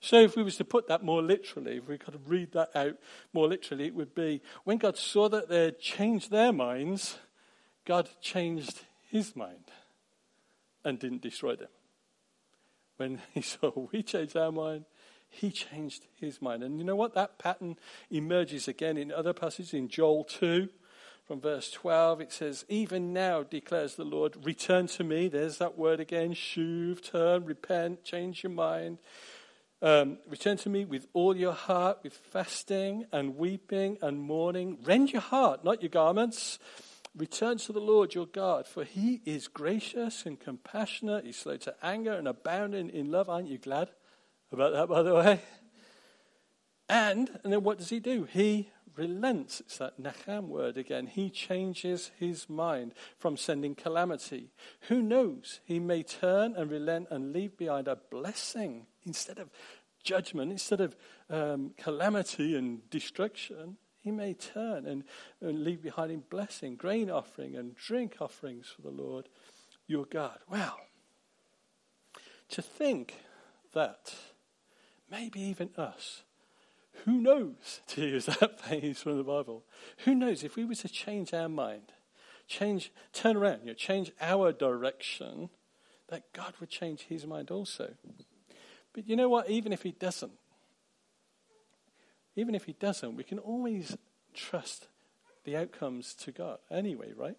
So, 0.00 0.22
if 0.22 0.34
we 0.34 0.42
was 0.42 0.56
to 0.56 0.64
put 0.64 0.88
that 0.88 1.04
more 1.04 1.20
literally, 1.20 1.76
if 1.76 1.86
we 1.86 1.98
could 1.98 2.18
read 2.26 2.52
that 2.52 2.74
out 2.74 2.96
more 3.34 3.46
literally, 3.46 3.88
it 3.88 3.94
would 3.94 4.14
be 4.14 4.40
when 4.64 4.78
God 4.78 4.96
saw 4.96 5.28
that 5.28 5.50
they 5.50 5.66
had 5.66 5.78
changed 5.78 6.30
their 6.30 6.52
minds, 6.52 7.18
God 7.84 8.08
changed 8.22 8.86
his 9.10 9.36
mind 9.36 9.70
and 10.82 10.98
didn't 10.98 11.20
destroy 11.20 11.56
them. 11.56 11.68
When 12.96 13.20
he 13.34 13.42
saw 13.42 13.70
we 13.92 14.02
changed 14.02 14.34
our 14.38 14.50
mind, 14.50 14.86
he 15.32 15.50
changed 15.50 16.06
his 16.14 16.42
mind. 16.42 16.62
And 16.62 16.78
you 16.78 16.84
know 16.84 16.94
what? 16.94 17.14
That 17.14 17.38
pattern 17.38 17.76
emerges 18.10 18.68
again 18.68 18.98
in 18.98 19.10
other 19.10 19.32
passages. 19.32 19.72
In 19.72 19.88
Joel 19.88 20.24
2, 20.24 20.68
from 21.26 21.40
verse 21.40 21.70
12, 21.70 22.20
it 22.20 22.32
says, 22.32 22.66
Even 22.68 23.14
now, 23.14 23.42
declares 23.42 23.94
the 23.94 24.04
Lord, 24.04 24.36
return 24.44 24.86
to 24.88 25.04
me. 25.04 25.28
There's 25.28 25.56
that 25.58 25.78
word 25.78 26.00
again 26.00 26.34
shuv, 26.34 27.02
turn, 27.02 27.46
repent, 27.46 28.04
change 28.04 28.42
your 28.42 28.52
mind. 28.52 28.98
Um, 29.80 30.18
return 30.28 30.58
to 30.58 30.68
me 30.68 30.84
with 30.84 31.08
all 31.14 31.34
your 31.34 31.54
heart, 31.54 32.00
with 32.02 32.12
fasting 32.12 33.06
and 33.10 33.36
weeping 33.36 33.96
and 34.02 34.20
mourning. 34.20 34.78
Rend 34.84 35.12
your 35.12 35.22
heart, 35.22 35.64
not 35.64 35.82
your 35.82 35.88
garments. 35.88 36.58
Return 37.16 37.56
to 37.58 37.72
the 37.72 37.80
Lord 37.80 38.14
your 38.14 38.26
God, 38.26 38.66
for 38.66 38.84
he 38.84 39.22
is 39.24 39.48
gracious 39.48 40.26
and 40.26 40.38
compassionate. 40.38 41.24
He's 41.24 41.38
slow 41.38 41.56
to 41.56 41.74
anger 41.82 42.12
and 42.12 42.28
abounding 42.28 42.90
in 42.90 43.10
love. 43.10 43.28
Aren't 43.30 43.48
you 43.48 43.58
glad? 43.58 43.90
About 44.52 44.72
that, 44.72 44.88
by 44.88 45.02
the 45.02 45.14
way. 45.14 45.40
And, 46.88 47.30
and 47.42 47.52
then 47.52 47.62
what 47.62 47.78
does 47.78 47.88
he 47.88 48.00
do? 48.00 48.24
He 48.24 48.70
relents. 48.96 49.60
It's 49.60 49.78
that 49.78 50.00
nacham 50.00 50.48
word 50.48 50.76
again. 50.76 51.06
He 51.06 51.30
changes 51.30 52.10
his 52.18 52.48
mind 52.48 52.92
from 53.18 53.36
sending 53.36 53.74
calamity. 53.74 54.50
Who 54.88 55.02
knows? 55.02 55.60
He 55.64 55.78
may 55.78 56.02
turn 56.02 56.54
and 56.54 56.70
relent 56.70 57.08
and 57.10 57.32
leave 57.32 57.56
behind 57.56 57.88
a 57.88 57.96
blessing 57.96 58.86
instead 59.04 59.38
of 59.38 59.50
judgment, 60.02 60.52
instead 60.52 60.80
of 60.80 60.96
um, 61.30 61.72
calamity 61.78 62.56
and 62.56 62.88
destruction. 62.90 63.76
He 64.00 64.10
may 64.10 64.34
turn 64.34 64.86
and, 64.86 65.04
and 65.40 65.62
leave 65.62 65.80
behind 65.80 66.10
him 66.10 66.24
blessing, 66.28 66.76
grain 66.76 67.08
offering, 67.08 67.54
and 67.56 67.74
drink 67.76 68.16
offerings 68.20 68.66
for 68.66 68.82
the 68.82 68.90
Lord 68.90 69.28
your 69.86 70.04
God. 70.04 70.38
Wow. 70.50 70.74
To 72.50 72.62
think 72.62 73.14
that 73.72 74.14
maybe 75.12 75.40
even 75.40 75.70
us. 75.76 76.22
Who 77.04 77.20
knows, 77.20 77.80
to 77.88 78.00
use 78.00 78.26
that 78.26 78.60
phrase 78.60 79.02
from 79.02 79.18
the 79.18 79.22
Bible? 79.22 79.62
Who 80.04 80.14
knows 80.14 80.42
if 80.42 80.56
we 80.56 80.64
were 80.64 80.74
to 80.74 80.88
change 80.88 81.32
our 81.32 81.48
mind, 81.48 81.92
change, 82.48 82.90
turn 83.12 83.36
around, 83.36 83.60
you 83.60 83.68
know, 83.68 83.74
change 83.74 84.10
our 84.20 84.50
direction, 84.50 85.50
that 86.08 86.32
God 86.32 86.54
would 86.58 86.68
change 86.68 87.02
his 87.02 87.26
mind 87.26 87.50
also. 87.50 87.94
But 88.92 89.08
you 89.08 89.16
know 89.16 89.28
what? 89.28 89.48
Even 89.48 89.72
if 89.72 89.82
he 89.82 89.92
doesn't, 89.92 90.32
even 92.34 92.54
if 92.54 92.64
he 92.64 92.72
doesn't, 92.72 93.16
we 93.16 93.24
can 93.24 93.38
always 93.38 93.96
trust 94.34 94.88
the 95.44 95.56
outcomes 95.56 96.14
to 96.14 96.32
God 96.32 96.58
anyway, 96.70 97.12
right? 97.16 97.36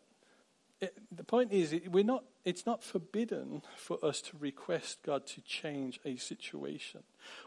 It, 0.82 0.98
the 1.12 1.24
point 1.24 1.52
is, 1.52 1.74
we're 1.90 2.04
not, 2.04 2.24
it's 2.46 2.66
not 2.66 2.84
forbidden 2.84 3.62
for 3.76 4.04
us 4.04 4.22
to 4.22 4.38
request 4.38 5.00
God 5.04 5.26
to 5.28 5.42
change 5.42 6.00
a 6.04 6.18
situation, 6.18 7.04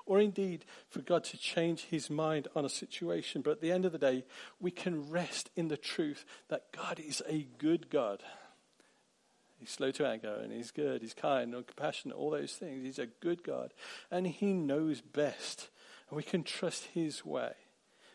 or 0.07 0.21
indeed 0.21 0.65
for 0.89 1.01
God 1.01 1.25
to 1.25 1.39
change 1.39 1.85
his 1.85 2.09
mind 2.09 2.49
on 2.57 2.65
a 2.65 2.71
situation. 2.71 3.43
But 3.43 3.53
at 3.53 3.61
the 3.61 3.73
end 3.73 3.85
of 3.85 3.93
the 3.93 3.99
day, 3.99 4.25
we 4.61 4.71
can 4.71 5.11
rest 5.11 5.51
in 5.55 5.69
the 5.69 5.77
truth 5.77 6.25
that 6.49 6.73
God 6.73 6.99
is 6.99 7.23
a 7.29 7.47
good 7.59 7.91
God. 7.91 8.23
He's 9.59 9.71
slow 9.71 9.91
to 9.93 10.07
anger 10.07 10.39
and 10.43 10.53
he's 10.53 10.71
good, 10.71 11.03
he's 11.03 11.15
kind 11.15 11.55
and 11.55 11.67
compassionate, 11.67 12.17
all 12.17 12.31
those 12.31 12.53
things. 12.53 12.85
He's 12.85 12.99
a 12.99 13.07
good 13.07 13.43
God 13.43 13.73
and 14.11 14.27
he 14.27 14.53
knows 14.53 15.01
best. 15.01 15.71
And 16.09 16.17
we 16.17 16.23
can 16.23 16.43
trust 16.43 16.85
his 16.93 17.25
way. 17.25 17.53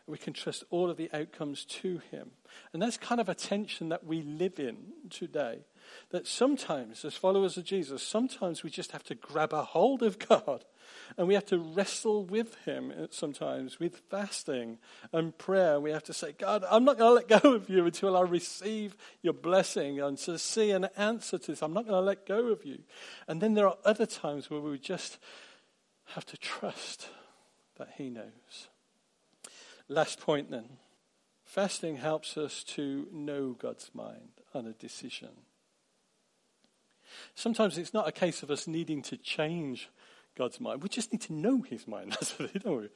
We 0.08 0.18
can 0.18 0.34
trust 0.34 0.64
all 0.70 0.90
of 0.90 0.98
the 0.98 1.10
outcomes 1.14 1.64
to 1.66 2.02
Him. 2.12 2.32
And 2.74 2.82
that's 2.82 2.98
kind 2.98 3.22
of 3.22 3.30
a 3.30 3.36
tension 3.36 3.90
that 3.90 4.06
we 4.06 4.22
live 4.22 4.60
in 4.60 4.78
today. 5.10 5.60
That 6.12 6.28
sometimes, 6.28 7.06
as 7.06 7.16
followers 7.16 7.58
of 7.58 7.64
Jesus, 7.64 8.04
sometimes 8.04 8.64
we 8.64 8.70
just 8.70 8.92
have 8.92 9.04
to 9.04 9.16
grab 9.16 9.54
a 9.54 9.64
hold 9.64 10.04
of 10.04 10.20
God 10.20 10.66
and 11.18 11.28
we 11.28 11.34
have 11.34 11.46
to 11.46 11.58
wrestle 11.58 12.26
with 12.26 12.56
Him 12.66 12.94
sometimes 13.12 13.80
with 13.80 14.02
fasting 14.10 14.78
and 15.12 15.38
prayer. 15.38 15.80
We 15.80 15.92
have 15.92 16.04
to 16.04 16.14
say, 16.14 16.34
God, 16.38 16.64
I'm 16.70 16.84
not 16.84 16.98
going 16.98 17.10
to 17.10 17.34
let 17.34 17.42
go 17.42 17.54
of 17.54 17.70
you 17.70 17.86
until 17.86 18.18
I 18.18 18.22
receive 18.22 18.96
your 19.22 19.34
blessing 19.34 20.00
and 20.00 20.18
to 20.20 20.38
see 20.38 20.72
an 20.72 20.88
answer 20.98 21.38
to 21.38 21.52
this. 21.52 21.62
I'm 21.62 21.74
not 21.74 21.86
going 21.86 22.02
to 22.02 22.06
let 22.06 22.26
go 22.26 22.48
of 22.48 22.66
you. 22.66 22.80
And 23.28 23.42
then 23.42 23.54
there 23.54 23.68
are 23.68 23.78
other 23.86 24.06
times 24.06 24.50
where 24.50 24.62
we 24.62 24.78
just 24.78 25.18
have 26.16 26.26
to 26.26 26.38
trust 26.38 27.10
that 27.78 27.90
He 27.98 28.10
knows. 28.10 28.70
Last 29.88 30.20
point 30.20 30.52
then. 30.52 30.66
Fasting 31.44 31.98
helps 31.98 32.38
us 32.38 32.64
to 32.64 33.08
know 33.12 33.58
God's 33.60 33.92
mind 33.94 34.40
on 34.54 34.66
a 34.66 34.72
decision. 34.72 35.32
Sometimes 37.36 37.78
it's 37.78 37.94
not 37.94 38.08
a 38.08 38.12
case 38.12 38.44
of 38.44 38.52
us 38.52 38.68
needing 38.68 39.02
to 39.04 39.18
change 39.18 39.90
God's 40.38 40.60
mind. 40.60 40.82
We 40.82 40.90
just 40.90 41.12
need 41.12 41.22
to 41.22 41.34
know 41.34 41.62
His 41.62 41.88
mind. 41.88 42.12
That's 42.20 42.38
what 42.38 42.56
it, 42.56 42.64
don't 42.64 42.82
we? 42.82 42.90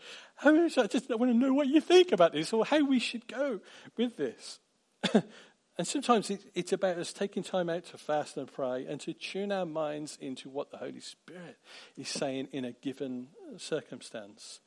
I 0.43 0.87
just 0.87 1.09
want 1.09 1.31
to 1.31 1.37
know 1.37 1.53
what 1.53 1.67
you 1.67 1.81
think 1.81 2.11
about 2.11 2.33
this 2.33 2.53
or 2.53 2.65
how 2.65 2.83
we 2.85 2.99
should 2.99 3.27
go 3.27 3.59
with 3.97 4.17
this. 4.17 4.59
and 5.13 5.87
sometimes 5.87 6.31
it's 6.53 6.73
about 6.73 6.97
us 6.97 7.13
taking 7.13 7.43
time 7.43 7.69
out 7.69 7.85
to 7.85 7.97
fast 7.97 8.37
and 8.37 8.51
pray 8.51 8.85
and 8.85 8.99
to 9.01 9.13
tune 9.13 9.51
our 9.51 9.65
minds 9.65 10.17
into 10.21 10.49
what 10.49 10.71
the 10.71 10.77
Holy 10.77 11.01
Spirit 11.01 11.57
is 11.97 12.07
saying 12.07 12.47
in 12.51 12.65
a 12.65 12.71
given 12.71 13.27
circumstance. 13.57 14.59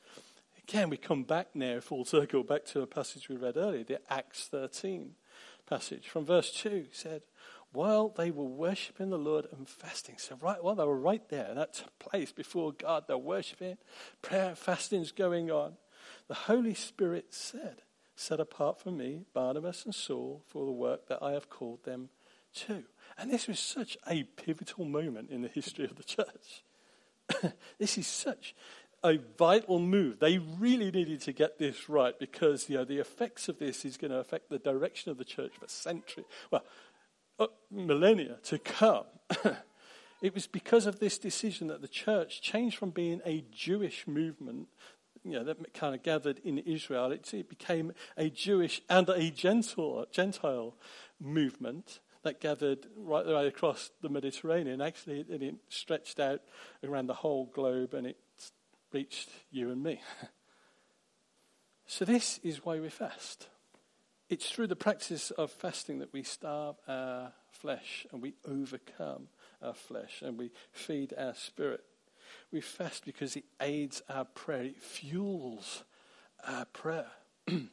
Again, 0.68 0.90
we 0.90 0.98
come 0.98 1.22
back 1.22 1.48
now, 1.54 1.80
full 1.80 2.04
circle, 2.04 2.42
back 2.42 2.66
to 2.66 2.82
a 2.82 2.86
passage 2.86 3.30
we 3.30 3.36
read 3.36 3.56
earlier, 3.56 3.84
the 3.84 4.00
Acts 4.12 4.48
13 4.48 5.14
passage. 5.66 6.08
From 6.08 6.26
verse 6.26 6.52
2, 6.52 6.68
he 6.68 6.86
said, 6.92 7.22
while 7.72 8.08
they 8.08 8.30
were 8.30 8.44
worshiping 8.44 9.10
the 9.10 9.18
Lord 9.18 9.46
and 9.56 9.68
fasting. 9.68 10.16
So, 10.18 10.36
right 10.40 10.62
while 10.62 10.74
they 10.74 10.84
were 10.84 10.98
right 10.98 11.26
there, 11.28 11.52
that 11.54 11.84
place 11.98 12.32
before 12.32 12.72
God, 12.72 13.04
they're 13.06 13.18
worshiping, 13.18 13.76
prayer, 14.22 14.54
fasting's 14.54 15.12
going 15.12 15.50
on. 15.50 15.74
The 16.28 16.34
Holy 16.34 16.74
Spirit 16.74 17.26
said, 17.30 17.82
Set 18.14 18.40
apart 18.40 18.80
for 18.80 18.90
me 18.90 19.26
Barnabas 19.32 19.84
and 19.84 19.94
Saul 19.94 20.42
for 20.48 20.66
the 20.66 20.72
work 20.72 21.06
that 21.06 21.22
I 21.22 21.32
have 21.32 21.48
called 21.48 21.84
them 21.84 22.08
to. 22.54 22.82
And 23.16 23.30
this 23.30 23.46
was 23.46 23.60
such 23.60 23.96
a 24.08 24.24
pivotal 24.24 24.84
moment 24.84 25.30
in 25.30 25.42
the 25.42 25.48
history 25.48 25.84
of 25.84 25.96
the 25.96 26.02
church. 26.02 26.64
this 27.78 27.96
is 27.96 28.06
such 28.06 28.54
a 29.04 29.18
vital 29.38 29.78
move. 29.78 30.18
They 30.18 30.38
really 30.38 30.90
needed 30.90 31.20
to 31.22 31.32
get 31.32 31.58
this 31.58 31.88
right 31.88 32.18
because 32.18 32.68
you 32.68 32.76
know 32.76 32.84
the 32.84 32.98
effects 32.98 33.48
of 33.48 33.58
this 33.58 33.84
is 33.84 33.96
going 33.96 34.10
to 34.10 34.18
affect 34.18 34.50
the 34.50 34.58
direction 34.58 35.10
of 35.10 35.18
the 35.18 35.24
church 35.24 35.52
for 35.58 35.68
centuries. 35.68 36.26
Well, 36.50 36.64
millennia 37.70 38.38
to 38.44 38.58
come. 38.58 39.04
it 40.22 40.34
was 40.34 40.46
because 40.46 40.86
of 40.86 40.98
this 40.98 41.18
decision 41.18 41.68
that 41.68 41.80
the 41.80 41.88
church 41.88 42.40
changed 42.42 42.76
from 42.76 42.90
being 42.90 43.20
a 43.24 43.44
Jewish 43.52 44.06
movement 44.06 44.68
you 45.24 45.32
know, 45.32 45.44
that 45.44 45.74
kind 45.74 45.94
of 45.94 46.02
gathered 46.02 46.40
in 46.44 46.58
Israel. 46.58 47.12
It, 47.12 47.32
it 47.34 47.48
became 47.48 47.92
a 48.16 48.30
Jewish 48.30 48.80
and 48.88 49.08
a 49.08 49.30
Gentile, 49.30 50.06
Gentile 50.10 50.74
movement 51.20 52.00
that 52.22 52.40
gathered 52.40 52.86
right, 52.96 53.46
across 53.46 53.90
the 54.02 54.08
Mediterranean. 54.08 54.80
Actually, 54.80 55.20
it, 55.20 55.42
it 55.42 55.54
stretched 55.68 56.18
out 56.20 56.40
around 56.82 57.06
the 57.06 57.14
whole 57.14 57.46
globe 57.46 57.94
and 57.94 58.06
it 58.06 58.16
reached 58.92 59.30
you 59.50 59.70
and 59.70 59.82
me. 59.82 60.00
so, 61.86 62.04
this 62.04 62.40
is 62.42 62.64
why 62.64 62.80
we 62.80 62.88
fast. 62.88 63.48
It's 64.28 64.50
through 64.50 64.66
the 64.66 64.76
practice 64.76 65.30
of 65.30 65.50
fasting 65.50 66.00
that 66.00 66.12
we 66.12 66.22
starve 66.22 66.76
our 66.86 67.32
flesh 67.50 68.06
and 68.12 68.20
we 68.20 68.34
overcome 68.46 69.28
our 69.62 69.72
flesh 69.72 70.20
and 70.22 70.36
we 70.36 70.50
feed 70.70 71.14
our 71.16 71.34
spirit. 71.34 71.82
We 72.52 72.60
fast 72.60 73.06
because 73.06 73.36
it 73.36 73.44
aids 73.60 74.02
our 74.08 74.26
prayer, 74.26 74.64
it 74.64 74.82
fuels 74.82 75.82
our 76.46 76.66
prayer. 76.66 77.10
and 77.46 77.70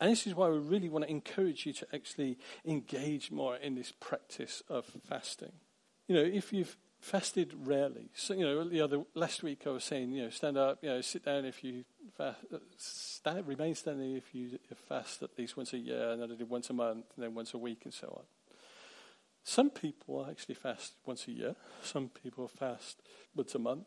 this 0.00 0.26
is 0.26 0.34
why 0.34 0.48
we 0.48 0.58
really 0.58 0.88
want 0.88 1.04
to 1.04 1.10
encourage 1.10 1.66
you 1.66 1.74
to 1.74 1.86
actually 1.94 2.38
engage 2.64 3.30
more 3.30 3.56
in 3.56 3.74
this 3.74 3.92
practice 4.00 4.62
of 4.70 4.86
fasting. 5.06 5.52
You 6.08 6.14
know, 6.14 6.22
if 6.22 6.54
you've 6.54 6.76
fasted 7.00 7.54
rarely, 7.64 8.10
so, 8.14 8.34
you 8.34 8.44
know, 8.44 8.68
the 8.68 8.80
other 8.80 9.02
last 9.14 9.42
week 9.42 9.62
I 9.66 9.70
was 9.70 9.84
saying, 9.84 10.12
you 10.12 10.24
know, 10.24 10.30
stand 10.30 10.56
up, 10.56 10.78
you 10.82 10.88
know, 10.88 11.00
sit 11.00 11.24
down 11.24 11.44
if 11.44 11.62
you 11.62 11.84
fast, 12.16 12.38
stand, 12.76 13.46
remain 13.46 13.74
standing 13.74 14.16
if 14.16 14.34
you 14.34 14.58
fast 14.88 15.22
at 15.22 15.38
least 15.38 15.56
once 15.56 15.72
a 15.72 15.78
year, 15.78 16.10
and 16.10 16.22
then 16.22 16.32
I 16.32 16.34
did 16.34 16.48
once 16.48 16.70
a 16.70 16.72
month, 16.72 17.04
and 17.14 17.24
then 17.24 17.34
once 17.34 17.54
a 17.54 17.58
week, 17.58 17.82
and 17.84 17.94
so 17.94 18.08
on. 18.16 18.24
Some 19.44 19.70
people 19.70 20.26
actually 20.28 20.56
fast 20.56 20.94
once 21.06 21.28
a 21.28 21.32
year. 21.32 21.54
Some 21.82 22.08
people 22.08 22.48
fast 22.48 23.00
once 23.34 23.54
a 23.54 23.60
month. 23.60 23.86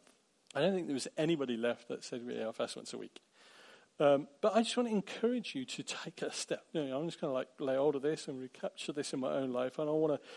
I 0.55 0.61
don't 0.61 0.73
think 0.73 0.87
there 0.87 0.93
was 0.93 1.07
anybody 1.17 1.57
left 1.57 1.89
that 1.89 2.03
said, 2.03 2.21
"Yeah, 2.25 2.43
I'll 2.43 2.53
fast 2.53 2.77
once 2.77 2.93
a 2.93 2.97
week." 2.97 3.19
Um, 3.99 4.29
but 4.39 4.55
I 4.55 4.61
just 4.61 4.77
want 4.77 4.87
to 4.87 4.95
encourage 4.95 5.55
you 5.55 5.65
to 5.65 5.83
take 5.83 6.21
a 6.21 6.31
step. 6.31 6.63
You 6.71 6.85
know, 6.85 6.97
I'm 6.97 7.07
just 7.07 7.19
going 7.19 7.31
to 7.31 7.35
like 7.35 7.49
lay 7.59 7.75
hold 7.75 7.95
of 7.95 8.01
this 8.01 8.29
and 8.29 8.39
recapture 8.39 8.93
this 8.93 9.11
in 9.11 9.19
my 9.19 9.33
own 9.33 9.51
life, 9.51 9.77
and 9.77 9.89
I 9.89 9.91
want 9.91 10.13
to 10.13 10.27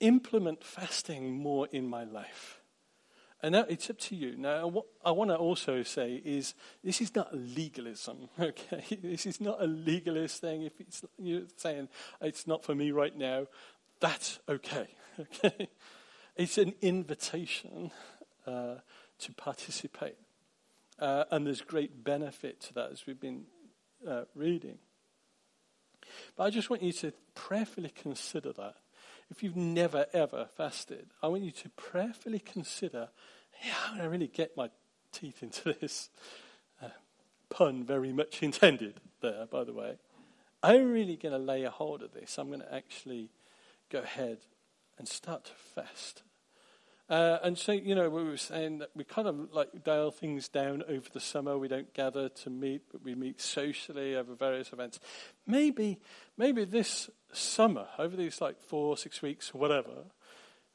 implement 0.00 0.64
fasting 0.64 1.32
more 1.32 1.68
in 1.70 1.88
my 1.88 2.04
life. 2.04 2.60
And 3.42 3.52
now 3.52 3.64
it's 3.68 3.90
up 3.90 3.98
to 3.98 4.16
you. 4.16 4.36
Now, 4.36 4.66
what 4.66 4.86
I 5.04 5.10
want 5.10 5.30
to 5.30 5.36
also 5.36 5.82
say 5.82 6.20
is 6.24 6.54
this 6.82 7.00
is 7.00 7.14
not 7.14 7.28
legalism, 7.32 8.28
okay? 8.40 8.84
This 9.02 9.26
is 9.26 9.40
not 9.40 9.62
a 9.62 9.66
legalist 9.66 10.40
thing. 10.40 10.62
If 10.62 10.80
it's, 10.80 11.04
you're 11.18 11.42
saying 11.56 11.88
it's 12.20 12.46
not 12.46 12.64
for 12.64 12.74
me 12.74 12.90
right 12.92 13.16
now, 13.16 13.46
that's 14.00 14.38
okay, 14.48 14.88
okay? 15.20 15.68
It's 16.34 16.58
an 16.58 16.74
invitation 16.80 17.90
uh, 18.46 18.76
to 19.18 19.32
participate. 19.34 20.16
Uh, 20.98 21.24
and 21.30 21.46
there's 21.46 21.60
great 21.60 22.02
benefit 22.04 22.60
to 22.62 22.74
that 22.74 22.90
as 22.92 23.06
we've 23.06 23.20
been 23.20 23.44
uh, 24.08 24.22
reading. 24.34 24.78
But 26.36 26.44
I 26.44 26.50
just 26.50 26.70
want 26.70 26.82
you 26.82 26.92
to 26.94 27.12
prayerfully 27.34 27.90
consider 27.90 28.52
that 28.54 28.76
if 29.30 29.42
you've 29.42 29.56
never 29.56 30.06
ever 30.12 30.48
fasted, 30.56 31.08
I 31.22 31.28
want 31.28 31.42
you 31.42 31.50
to 31.50 31.68
prayerfully 31.70 32.38
consider, 32.38 33.08
yeah, 33.64 33.74
I'm 33.92 34.10
really 34.10 34.28
get 34.28 34.56
my 34.56 34.70
teeth 35.12 35.42
into 35.42 35.72
this. 35.80 36.10
Uh, 36.82 36.88
pun 37.48 37.84
very 37.84 38.12
much 38.12 38.42
intended 38.42 39.00
there, 39.20 39.46
by 39.46 39.64
the 39.64 39.72
way. 39.72 39.96
I'm 40.62 40.90
really 40.90 41.16
going 41.16 41.32
to 41.32 41.38
lay 41.38 41.64
a 41.64 41.70
hold 41.70 42.02
of 42.02 42.12
this. 42.12 42.38
I'm 42.38 42.48
going 42.48 42.60
to 42.60 42.74
actually 42.74 43.30
go 43.90 44.00
ahead 44.00 44.38
and 44.98 45.06
start 45.06 45.44
to 45.44 45.52
fast. 45.52 46.22
Uh, 47.08 47.38
and 47.44 47.56
so, 47.56 47.70
you 47.70 47.94
know, 47.94 48.10
we 48.10 48.24
were 48.24 48.36
saying 48.36 48.78
that 48.78 48.90
we 48.96 49.04
kind 49.04 49.28
of 49.28 49.52
like 49.52 49.84
dial 49.84 50.10
things 50.10 50.48
down 50.48 50.82
over 50.88 51.08
the 51.12 51.20
summer. 51.20 51.56
We 51.56 51.68
don't 51.68 51.92
gather 51.94 52.28
to 52.28 52.50
meet, 52.50 52.82
but 52.90 53.04
we 53.04 53.14
meet 53.14 53.40
socially 53.40 54.16
over 54.16 54.34
various 54.34 54.72
events. 54.72 54.98
Maybe, 55.46 56.00
maybe 56.36 56.64
this 56.64 57.08
summer, 57.32 57.86
over 57.98 58.16
these 58.16 58.40
like 58.40 58.60
four, 58.60 58.96
six 58.96 59.22
weeks, 59.22 59.52
or 59.54 59.58
whatever, 59.58 60.06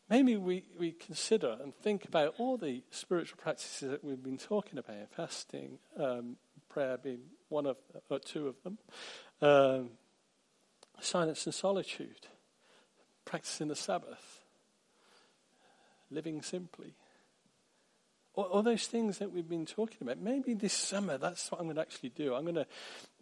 maybe 0.09 0.37
we, 0.37 0.63
we 0.79 0.93
consider 0.93 1.57
and 1.61 1.75
think 1.75 2.05
about 2.05 2.35
all 2.37 2.57
the 2.57 2.83
spiritual 2.91 3.37
practices 3.41 3.91
that 3.91 4.03
we've 4.03 4.23
been 4.23 4.37
talking 4.37 4.79
about, 4.79 5.11
fasting, 5.13 5.79
um, 5.99 6.37
prayer 6.69 6.97
being 6.97 7.23
one 7.49 7.65
of, 7.65 7.75
or 8.09 8.19
two 8.19 8.47
of 8.47 8.55
them, 8.63 8.77
um, 9.41 9.89
silence 11.01 11.45
and 11.45 11.53
solitude, 11.53 12.27
practicing 13.25 13.67
the 13.67 13.75
Sabbath 13.75 14.40
living 16.11 16.41
simply. 16.41 16.93
All, 18.33 18.63
those 18.63 18.87
things 18.87 19.17
that 19.17 19.33
we've 19.33 19.49
been 19.49 19.65
talking 19.65 19.97
about. 20.01 20.17
Maybe 20.19 20.53
this 20.53 20.71
summer, 20.71 21.17
that's 21.17 21.51
what 21.51 21.59
I'm 21.59 21.65
going 21.65 21.75
to 21.75 21.81
actually 21.81 22.09
do. 22.09 22.33
I'm 22.33 22.43
going 22.43 22.55
to, 22.55 22.65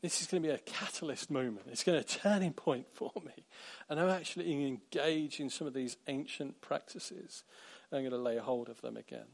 this 0.02 0.22
is 0.22 0.28
going 0.28 0.44
to 0.44 0.50
be 0.50 0.54
a 0.54 0.60
catalyst 0.60 1.32
moment. 1.32 1.66
It's 1.72 1.84
going 1.84 2.00
to 2.00 2.06
be 2.06 2.14
a 2.14 2.20
turning 2.20 2.54
point 2.54 2.86
for 2.94 3.12
me. 3.26 3.46
And 3.90 4.00
I'm 4.00 4.10
actually 4.10 4.68
engaged 4.68 5.40
in 5.40 5.50
some 5.50 5.66
of 5.66 5.74
these 5.74 5.98
ancient 6.08 6.62
practices. 6.62 7.44
I'm 7.92 8.02
going 8.02 8.12
to 8.12 8.18
lay 8.18 8.38
hold 8.38 8.70
of 8.70 8.82
them 8.82 8.98
again. 8.98 9.26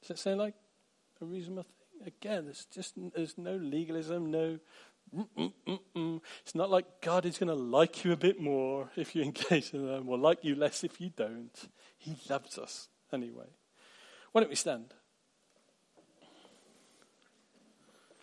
Does 0.00 0.08
that 0.08 0.18
sound 0.18 0.38
like 0.38 0.54
a 1.20 1.26
reasonable 1.26 1.64
thing? 1.64 2.06
Again, 2.06 2.46
there's 2.46 2.64
just 2.64 2.94
there's 3.14 3.38
no 3.38 3.54
legalism, 3.54 4.30
no 4.30 4.58
Mm-mm-mm-mm. 5.14 6.20
It's 6.42 6.54
not 6.54 6.70
like 6.70 7.02
God 7.02 7.26
is 7.26 7.38
going 7.38 7.48
to 7.48 7.54
like 7.54 8.04
you 8.04 8.12
a 8.12 8.16
bit 8.16 8.40
more 8.40 8.90
if 8.96 9.14
you 9.14 9.22
engage 9.22 9.74
in 9.74 9.86
them, 9.86 10.08
or 10.08 10.16
like 10.16 10.38
you 10.42 10.54
less 10.54 10.84
if 10.84 11.00
you 11.00 11.10
don't. 11.14 11.68
He 12.02 12.16
loves 12.28 12.58
us 12.58 12.88
anyway. 13.12 13.46
Why 14.32 14.40
don't 14.40 14.50
we 14.50 14.56
stand? 14.56 14.94